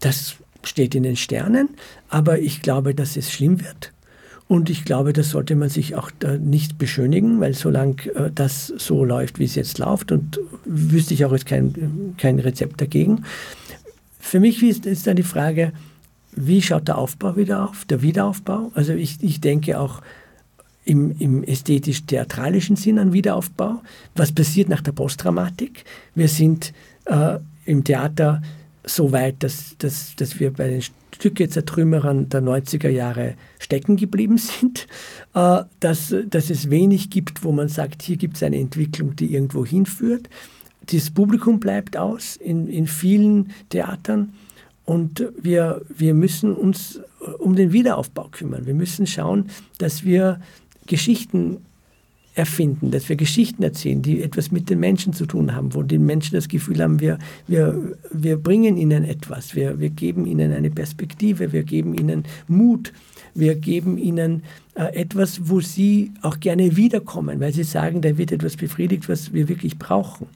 das 0.00 0.36
steht 0.64 0.94
in 0.94 1.02
den 1.02 1.16
Sternen, 1.16 1.70
aber 2.08 2.38
ich 2.38 2.62
glaube, 2.62 2.94
dass 2.94 3.16
es 3.16 3.32
schlimm 3.32 3.60
wird. 3.60 3.92
Und 4.48 4.68
ich 4.68 4.84
glaube, 4.84 5.12
das 5.12 5.30
sollte 5.30 5.56
man 5.56 5.70
sich 5.70 5.94
auch 5.96 6.10
nicht 6.38 6.76
beschönigen, 6.76 7.40
weil 7.40 7.54
solange 7.54 7.96
äh, 8.14 8.30
das 8.32 8.66
so 8.66 9.04
läuft, 9.04 9.38
wie 9.38 9.44
es 9.44 9.54
jetzt 9.54 9.78
läuft, 9.78 10.12
und 10.12 10.38
wüsste 10.64 11.14
ich 11.14 11.24
auch 11.24 11.32
jetzt 11.32 11.46
kein, 11.46 12.14
kein 12.18 12.38
Rezept 12.38 12.80
dagegen. 12.80 13.24
Für 14.20 14.40
mich 14.40 14.62
ist, 14.62 14.84
ist 14.84 15.06
dann 15.06 15.16
die 15.16 15.22
Frage, 15.22 15.72
wie 16.32 16.60
schaut 16.62 16.88
der 16.88 16.98
Aufbau 16.98 17.36
wieder 17.36 17.68
auf, 17.68 17.84
der 17.86 18.02
Wiederaufbau? 18.02 18.72
Also 18.74 18.92
ich, 18.92 19.22
ich 19.22 19.40
denke 19.40 19.80
auch 19.80 20.02
im, 20.84 21.14
im 21.18 21.44
ästhetisch-theatralischen 21.44 22.76
Sinn 22.76 22.98
an 22.98 23.12
Wiederaufbau. 23.12 23.82
Was 24.14 24.32
passiert 24.32 24.68
nach 24.68 24.80
der 24.80 24.92
Postdramatik? 24.92 25.84
Wir 26.14 26.28
sind 26.28 26.72
äh, 27.06 27.38
im 27.64 27.84
Theater 27.84 28.42
so 28.84 29.12
weit, 29.12 29.42
dass, 29.42 29.76
dass, 29.78 30.16
dass 30.16 30.40
wir 30.40 30.52
bei 30.52 30.68
den 30.68 30.82
Stücke-Zertrümmerern 31.14 32.28
der 32.28 32.42
90er 32.42 32.88
Jahre 32.88 33.34
stecken 33.60 33.96
geblieben 33.96 34.38
sind, 34.38 34.88
äh, 35.34 35.62
dass, 35.80 36.14
dass 36.26 36.50
es 36.50 36.68
wenig 36.68 37.10
gibt, 37.10 37.44
wo 37.44 37.52
man 37.52 37.68
sagt, 37.68 38.02
hier 38.02 38.16
gibt 38.16 38.36
es 38.36 38.42
eine 38.42 38.58
Entwicklung, 38.58 39.14
die 39.14 39.32
irgendwo 39.32 39.64
hinführt. 39.64 40.28
Das 40.92 41.10
Publikum 41.10 41.60
bleibt 41.60 41.96
aus 41.96 42.34
in, 42.34 42.66
in 42.66 42.88
vielen 42.88 43.52
Theatern 43.68 44.32
und 44.84 45.28
wir, 45.40 45.82
wir 45.88 46.12
müssen 46.12 46.54
uns 46.54 47.00
um 47.38 47.54
den 47.54 47.72
Wiederaufbau 47.72 48.28
kümmern. 48.32 48.66
Wir 48.66 48.74
müssen 48.74 49.06
schauen, 49.06 49.48
dass 49.78 50.04
wir 50.04 50.40
Geschichten 50.86 51.58
erfinden, 52.34 52.90
dass 52.90 53.08
wir 53.08 53.16
Geschichten 53.16 53.62
erzählen, 53.62 54.00
die 54.00 54.22
etwas 54.22 54.50
mit 54.50 54.70
den 54.70 54.80
Menschen 54.80 55.12
zu 55.12 55.26
tun 55.26 55.54
haben, 55.54 55.74
wo 55.74 55.82
die 55.82 55.98
Menschen 55.98 56.34
das 56.34 56.48
Gefühl 56.48 56.82
haben, 56.82 56.98
wir, 56.98 57.18
wir, 57.46 57.96
wir 58.10 58.36
bringen 58.38 58.78
ihnen 58.78 59.04
etwas, 59.04 59.54
wir, 59.54 59.78
wir 59.80 59.90
geben 59.90 60.24
ihnen 60.24 60.52
eine 60.52 60.70
Perspektive, 60.70 61.52
wir 61.52 61.62
geben 61.62 61.94
ihnen 61.94 62.24
Mut, 62.48 62.92
wir 63.34 63.54
geben 63.54 63.98
ihnen 63.98 64.42
äh, 64.74 64.94
etwas, 64.94 65.48
wo 65.48 65.60
sie 65.60 66.12
auch 66.22 66.40
gerne 66.40 66.76
wiederkommen, 66.76 67.38
weil 67.40 67.52
sie 67.52 67.64
sagen, 67.64 68.00
da 68.00 68.16
wird 68.16 68.32
etwas 68.32 68.56
befriedigt, 68.56 69.08
was 69.08 69.34
wir 69.34 69.48
wirklich 69.48 69.78
brauchen. 69.78 70.26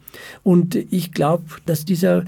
Und 0.42 0.74
ich 0.74 1.12
glaube, 1.12 1.44
dass 1.64 1.86
dieser 1.86 2.24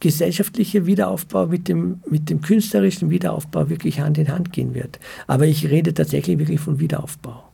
gesellschaftliche 0.00 0.86
Wiederaufbau 0.86 1.46
mit 1.46 1.68
dem, 1.68 2.00
mit 2.10 2.30
dem 2.30 2.40
künstlerischen 2.40 3.10
Wiederaufbau 3.10 3.68
wirklich 3.68 4.00
Hand 4.00 4.18
in 4.18 4.28
Hand 4.28 4.52
gehen 4.52 4.74
wird. 4.74 4.98
Aber 5.28 5.46
ich 5.46 5.70
rede 5.70 5.94
tatsächlich 5.94 6.38
wirklich 6.38 6.60
von 6.60 6.80
Wiederaufbau. 6.80 7.53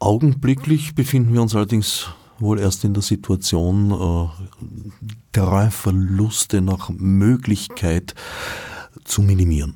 Augenblicklich 0.00 0.94
befinden 0.94 1.34
wir 1.34 1.42
uns 1.42 1.54
allerdings 1.54 2.08
wohl 2.38 2.58
erst 2.58 2.84
in 2.84 2.94
der 2.94 3.02
Situation, 3.02 3.92
äh, 3.92 4.28
Terrainverluste 5.32 6.62
nach 6.62 6.88
Möglichkeit 6.88 8.14
zu 9.04 9.20
minimieren. 9.20 9.74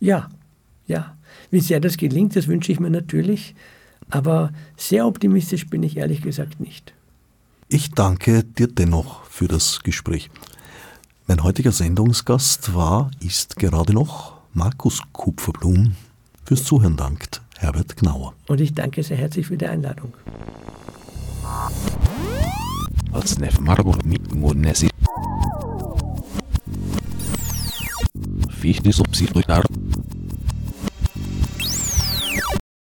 Ja, 0.00 0.28
ja. 0.86 1.16
Wie 1.52 1.60
sehr 1.60 1.78
das 1.78 1.96
gelingt, 1.96 2.34
das 2.34 2.48
wünsche 2.48 2.72
ich 2.72 2.80
mir 2.80 2.90
natürlich. 2.90 3.54
Aber 4.08 4.52
sehr 4.76 5.06
optimistisch 5.06 5.68
bin 5.68 5.84
ich 5.84 5.96
ehrlich 5.96 6.20
gesagt 6.20 6.58
nicht. 6.58 6.92
Ich 7.68 7.92
danke 7.92 8.42
dir 8.42 8.66
dennoch 8.66 9.22
für 9.24 9.46
das 9.46 9.84
Gespräch. 9.84 10.30
Mein 11.28 11.44
heutiger 11.44 11.70
Sendungsgast 11.70 12.74
war, 12.74 13.12
ist 13.20 13.54
gerade 13.54 13.92
noch 13.92 14.38
Markus 14.52 15.00
Kupferblum. 15.12 15.94
Fürs 16.44 16.64
Zuhören 16.64 16.96
dankt 16.96 17.40
Herbert 17.60 17.94
Gnauer. 17.94 18.32
Und 18.48 18.58
ich 18.62 18.72
danke 18.72 19.02
sehr 19.02 19.18
herzlich 19.18 19.46
für 19.46 19.56
die 19.58 19.66
Einladung. 19.66 20.14
Fichte 28.48 28.92
subsidiar 28.92 29.62